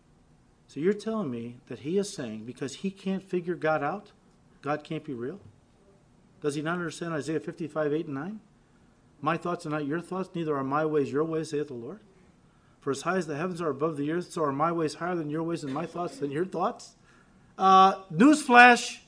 So 0.69 0.79
you're 0.79 0.93
telling 0.93 1.31
me 1.31 1.57
that 1.67 1.81
he 1.81 1.99
is 1.99 2.13
saying 2.13 2.45
because 2.45 2.77
he 2.77 2.91
can't 2.91 3.23
figure 3.23 3.57
God 3.57 3.83
out, 3.83 4.13
God 4.63 4.85
can't 4.85 5.05
be 5.05 5.15
real? 5.15 5.41
Does 6.41 6.55
he 6.55 6.63
not 6.63 6.75
understand 6.75 7.13
Isaiah 7.13 7.41
55, 7.41 7.93
8, 7.93 8.07
and 8.07 8.15
9? 8.15 8.41
My 9.21 9.37
thoughts 9.37 9.67
are 9.67 9.71
not 9.71 9.87
your 9.87 10.01
thoughts, 10.01 10.31
neither 10.35 10.57
are 10.57 10.65
my 10.65 10.85
ways 10.85 11.13
your 11.13 11.25
ways, 11.25 11.51
saith 11.51 11.69
the 11.69 11.75
Lord. 11.75 12.01
For 12.81 12.91
as 12.91 13.03
high 13.03 13.19
as 13.19 13.27
the 13.27 13.37
heavens 13.37 13.61
are 13.61 13.69
above 13.69 13.97
the 13.97 14.11
earth, 14.11 14.33
so 14.33 14.45
are 14.45 14.53
my 14.53 14.73
ways 14.73 14.95
higher 14.95 15.15
than 15.15 15.29
your 15.29 15.43
ways, 15.43 15.63
and 15.65 15.75
my 15.75 15.85
thoughts 15.85 16.19
than 16.19 16.31
your 16.31 16.47
thoughts. 16.47 16.95
Uh, 17.59 17.97
newsflash. 18.13 18.99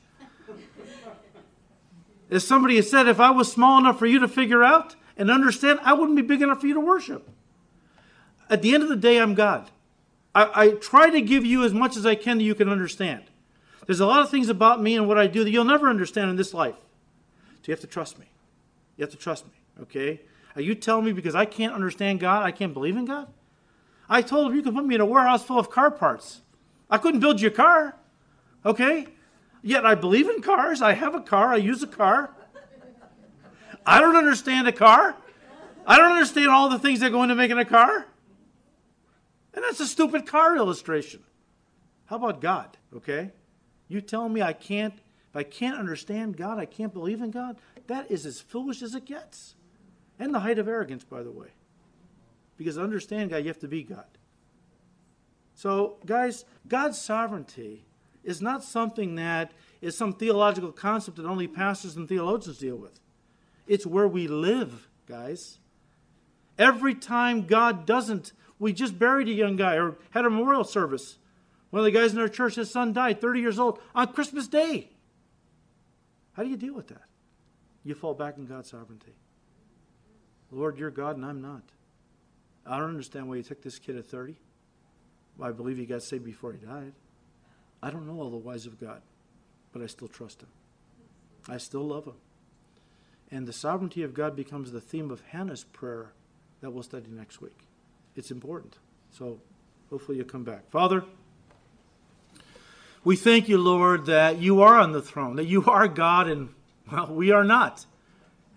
As 2.30 2.46
somebody 2.46 2.76
has 2.76 2.90
said, 2.90 3.08
if 3.08 3.20
I 3.20 3.30
was 3.30 3.50
small 3.50 3.78
enough 3.78 3.98
for 3.98 4.06
you 4.06 4.18
to 4.18 4.28
figure 4.28 4.62
out, 4.62 4.94
and 5.16 5.30
understand 5.30 5.80
I 5.82 5.92
wouldn't 5.92 6.16
be 6.16 6.22
big 6.22 6.42
enough 6.42 6.60
for 6.60 6.66
you 6.66 6.74
to 6.74 6.80
worship. 6.80 7.28
At 8.48 8.62
the 8.62 8.74
end 8.74 8.82
of 8.82 8.88
the 8.88 8.96
day, 8.96 9.18
I'm 9.18 9.34
God. 9.34 9.70
I, 10.34 10.50
I 10.54 10.68
try 10.70 11.10
to 11.10 11.20
give 11.20 11.44
you 11.44 11.64
as 11.64 11.72
much 11.72 11.96
as 11.96 12.06
I 12.06 12.14
can 12.14 12.38
that 12.38 12.44
you 12.44 12.54
can 12.54 12.68
understand. 12.68 13.24
There's 13.86 14.00
a 14.00 14.06
lot 14.06 14.22
of 14.22 14.30
things 14.30 14.48
about 14.48 14.82
me 14.82 14.96
and 14.96 15.08
what 15.08 15.18
I 15.18 15.26
do 15.26 15.44
that 15.44 15.50
you'll 15.50 15.64
never 15.64 15.88
understand 15.88 16.30
in 16.30 16.36
this 16.36 16.54
life. 16.54 16.76
So 17.62 17.68
you 17.68 17.72
have 17.72 17.80
to 17.80 17.86
trust 17.86 18.18
me. 18.18 18.26
You 18.96 19.02
have 19.02 19.10
to 19.10 19.16
trust 19.16 19.46
me, 19.46 19.52
okay? 19.82 20.20
Are 20.54 20.62
you 20.62 20.74
telling 20.74 21.04
me 21.04 21.12
because 21.12 21.34
I 21.34 21.44
can't 21.44 21.74
understand 21.74 22.20
God, 22.20 22.42
I 22.42 22.50
can't 22.50 22.74
believe 22.74 22.96
in 22.96 23.04
God? 23.04 23.28
I 24.08 24.22
told 24.22 24.50
him 24.50 24.56
you 24.56 24.62
could 24.62 24.74
put 24.74 24.84
me 24.84 24.94
in 24.94 25.00
a 25.00 25.06
warehouse 25.06 25.44
full 25.44 25.58
of 25.58 25.70
car 25.70 25.90
parts. 25.90 26.42
I 26.90 26.98
couldn't 26.98 27.20
build 27.20 27.40
you 27.40 27.48
a 27.48 27.52
car, 27.52 27.96
okay? 28.64 29.06
Yet 29.62 29.86
I 29.86 29.94
believe 29.94 30.28
in 30.28 30.42
cars. 30.42 30.82
I 30.82 30.92
have 30.92 31.14
a 31.14 31.20
car. 31.20 31.52
I 31.52 31.56
use 31.56 31.82
a 31.82 31.86
car. 31.86 32.34
I 33.86 34.00
don't 34.00 34.16
understand 34.16 34.68
a 34.68 34.72
car. 34.72 35.16
I 35.86 35.96
don't 35.96 36.12
understand 36.12 36.48
all 36.48 36.68
the 36.68 36.78
things 36.78 37.00
that 37.00 37.10
go 37.10 37.22
into 37.22 37.34
making 37.34 37.58
a 37.58 37.64
car. 37.64 38.06
And 39.54 39.64
that's 39.64 39.80
a 39.80 39.86
stupid 39.86 40.26
car 40.26 40.56
illustration. 40.56 41.22
How 42.06 42.16
about 42.16 42.40
God, 42.40 42.76
okay? 42.94 43.32
You 43.88 44.00
telling 44.00 44.32
me 44.32 44.42
I 44.42 44.52
can't, 44.52 44.94
if 44.94 45.36
I 45.36 45.42
can't 45.42 45.78
understand 45.78 46.36
God, 46.36 46.58
I 46.58 46.66
can't 46.66 46.92
believe 46.92 47.20
in 47.20 47.30
God? 47.30 47.56
That 47.86 48.10
is 48.10 48.24
as 48.24 48.40
foolish 48.40 48.82
as 48.82 48.94
it 48.94 49.04
gets. 49.04 49.54
And 50.18 50.34
the 50.34 50.40
height 50.40 50.58
of 50.58 50.68
arrogance, 50.68 51.04
by 51.04 51.22
the 51.22 51.32
way. 51.32 51.48
Because 52.56 52.76
to 52.76 52.82
understand 52.82 53.30
God, 53.30 53.38
you 53.38 53.48
have 53.48 53.58
to 53.60 53.68
be 53.68 53.82
God. 53.82 54.06
So, 55.54 55.96
guys, 56.06 56.44
God's 56.68 56.98
sovereignty 56.98 57.84
is 58.24 58.40
not 58.40 58.62
something 58.62 59.16
that 59.16 59.52
is 59.80 59.96
some 59.96 60.12
theological 60.12 60.72
concept 60.72 61.16
that 61.16 61.26
only 61.26 61.48
pastors 61.48 61.96
and 61.96 62.08
theologians 62.08 62.58
deal 62.58 62.76
with. 62.76 63.00
It's 63.66 63.86
where 63.86 64.08
we 64.08 64.26
live, 64.28 64.88
guys. 65.06 65.58
Every 66.58 66.94
time 66.94 67.46
God 67.46 67.86
doesn't, 67.86 68.32
we 68.58 68.72
just 68.72 68.98
buried 68.98 69.28
a 69.28 69.32
young 69.32 69.56
guy 69.56 69.76
or 69.76 69.96
had 70.10 70.24
a 70.24 70.30
memorial 70.30 70.64
service. 70.64 71.18
One 71.70 71.80
of 71.80 71.84
the 71.84 71.90
guys 71.90 72.12
in 72.12 72.18
our 72.18 72.28
church, 72.28 72.56
his 72.56 72.70
son 72.70 72.92
died, 72.92 73.20
30 73.20 73.40
years 73.40 73.58
old, 73.58 73.78
on 73.94 74.12
Christmas 74.12 74.46
Day. 74.46 74.90
How 76.34 76.42
do 76.42 76.48
you 76.48 76.56
deal 76.56 76.74
with 76.74 76.88
that? 76.88 77.02
You 77.84 77.94
fall 77.94 78.14
back 78.14 78.36
in 78.36 78.46
God's 78.46 78.70
sovereignty. 78.70 79.14
Lord, 80.50 80.78
you're 80.78 80.90
God 80.90 81.16
and 81.16 81.24
I'm 81.24 81.40
not. 81.40 81.62
I 82.66 82.78
don't 82.78 82.90
understand 82.90 83.28
why 83.28 83.36
you 83.36 83.42
took 83.42 83.62
this 83.62 83.78
kid 83.78 83.96
at 83.96 84.06
30. 84.06 84.36
I 85.40 85.50
believe 85.50 85.78
he 85.78 85.86
got 85.86 86.02
saved 86.02 86.24
before 86.24 86.52
he 86.52 86.58
died. 86.58 86.92
I 87.82 87.90
don't 87.90 88.06
know 88.06 88.20
all 88.20 88.30
the 88.30 88.36
whys 88.36 88.66
of 88.66 88.78
God, 88.78 89.02
but 89.72 89.82
I 89.82 89.86
still 89.86 90.08
trust 90.08 90.42
him. 90.42 90.48
I 91.48 91.56
still 91.56 91.82
love 91.82 92.04
him. 92.04 92.14
And 93.32 93.48
the 93.48 93.52
sovereignty 93.52 94.02
of 94.02 94.12
God 94.12 94.36
becomes 94.36 94.70
the 94.70 94.80
theme 94.80 95.10
of 95.10 95.22
Hannah's 95.30 95.64
prayer 95.64 96.12
that 96.60 96.70
we'll 96.70 96.82
study 96.82 97.06
next 97.10 97.40
week. 97.40 97.58
It's 98.14 98.30
important. 98.30 98.76
So 99.10 99.40
hopefully 99.88 100.18
you'll 100.18 100.26
come 100.26 100.44
back. 100.44 100.70
Father, 100.70 101.02
we 103.04 103.16
thank 103.16 103.48
you, 103.48 103.56
Lord, 103.56 104.04
that 104.06 104.38
you 104.38 104.60
are 104.60 104.78
on 104.78 104.92
the 104.92 105.00
throne, 105.00 105.36
that 105.36 105.46
you 105.46 105.64
are 105.64 105.88
God, 105.88 106.28
and, 106.28 106.50
well, 106.90 107.06
we 107.06 107.30
are 107.30 107.42
not. 107.42 107.86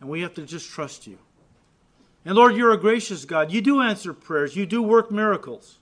And 0.01 0.09
we 0.09 0.21
have 0.21 0.33
to 0.35 0.43
just 0.43 0.69
trust 0.69 1.07
you. 1.07 1.17
And 2.25 2.35
Lord, 2.35 2.55
you're 2.55 2.73
a 2.73 2.77
gracious 2.77 3.23
God. 3.23 3.51
You 3.51 3.61
do 3.61 3.81
answer 3.81 4.13
prayers, 4.13 4.57
you 4.57 4.65
do 4.65 4.83
work 4.83 5.09
miracles. 5.09 5.79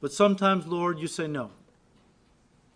But 0.00 0.12
sometimes, 0.12 0.66
Lord, 0.66 1.00
you 1.00 1.08
say 1.08 1.26
no. 1.26 1.50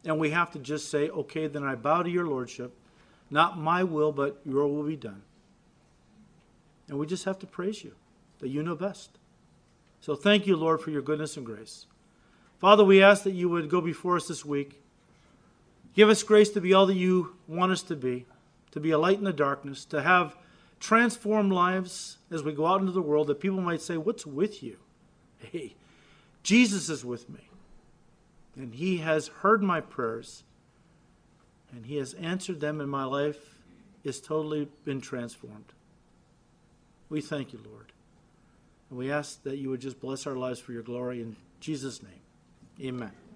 And 0.05 0.19
we 0.19 0.31
have 0.31 0.51
to 0.53 0.59
just 0.59 0.91
say, 0.91 1.09
okay, 1.11 1.47
then 1.47 1.63
I 1.63 1.77
bow 1.77 2.03
to 2.03 2.11
your 2.11 2.27
Lordship. 2.27 2.75
Not 3.31 3.59
my 3.59 3.85
will, 3.85 4.11
but 4.11 4.41
your 4.45 4.67
will 4.67 4.83
be 4.83 4.97
done. 4.97 5.23
And 6.89 6.99
we 6.99 7.07
just 7.07 7.25
have 7.25 7.39
to 7.41 7.47
praise 7.47 7.85
you 7.85 7.95
that 8.41 8.49
you 8.49 8.63
know 8.63 8.75
best. 8.75 9.19
So 10.01 10.15
thank 10.15 10.47
you, 10.47 10.57
Lord, 10.57 10.81
for 10.81 10.91
your 10.91 11.03
goodness 11.03 11.37
and 11.37 11.45
grace. 11.45 11.87
Father, 12.59 12.85
we 12.85 13.03
ask 13.03 13.23
that 13.25 13.33
you 13.33 13.49
would 13.49 13.69
go 13.69 13.81
before 13.81 14.17
us 14.17 14.29
this 14.29 14.45
week. 14.45 14.83
Give 15.95 16.09
us 16.09 16.23
grace 16.23 16.51
to 16.51 16.61
be 16.61 16.73
all 16.73 16.87
that 16.87 16.95
you 16.95 17.37
want 17.47 17.73
us 17.73 17.83
to 17.83 17.97
be, 17.97 18.27
to 18.71 18.81
be 18.81 18.91
a 18.91 18.99
light 18.99 19.19
in 19.19 19.25
the 19.25 19.33
darkness, 19.33 19.85
to 19.87 20.03
have 20.03 20.37
transformed 20.81 21.53
lives 21.53 22.19
as 22.31 22.43
we 22.43 22.53
go 22.53 22.67
out 22.67 22.81
into 22.81 22.93
the 22.93 23.03
world, 23.03 23.27
that 23.29 23.41
people 23.41 23.61
might 23.61 23.81
say, 23.81 23.97
What's 23.97 24.27
with 24.27 24.63
you? 24.63 24.79
Hey, 25.39 25.75
Jesus 26.43 26.89
is 26.89 27.05
with 27.05 27.29
me. 27.29 27.49
And 28.57 28.75
he 28.75 28.99
has 28.99 29.29
heard 29.29 29.63
my 29.63 29.81
prayers, 29.81 30.43
and 31.73 31.87
he 31.87 31.97
has 31.97 32.15
answered 32.15 32.61
them, 32.61 32.81
and 32.81 32.91
my 32.91 33.05
life 33.05 33.57
is 34.03 34.21
totally 34.21 34.69
been 34.85 35.01
transformed. 35.01 35.73
We 37.09 37.21
thank 37.21 37.53
you, 37.53 37.61
Lord. 37.65 37.93
And 38.91 38.99
we 38.99 39.11
ask 39.11 39.43
that 39.43 39.59
you 39.59 39.71
would 39.71 39.81
just 39.81 40.01
bless 40.01 40.27
our 40.27 40.37
lives 40.37 40.61
for 40.61 40.73
your 40.73 40.83
glory 40.83 41.21
in 41.21 41.37
Jesus' 41.61 42.03
name. 42.03 42.13
Amen. 42.81 43.28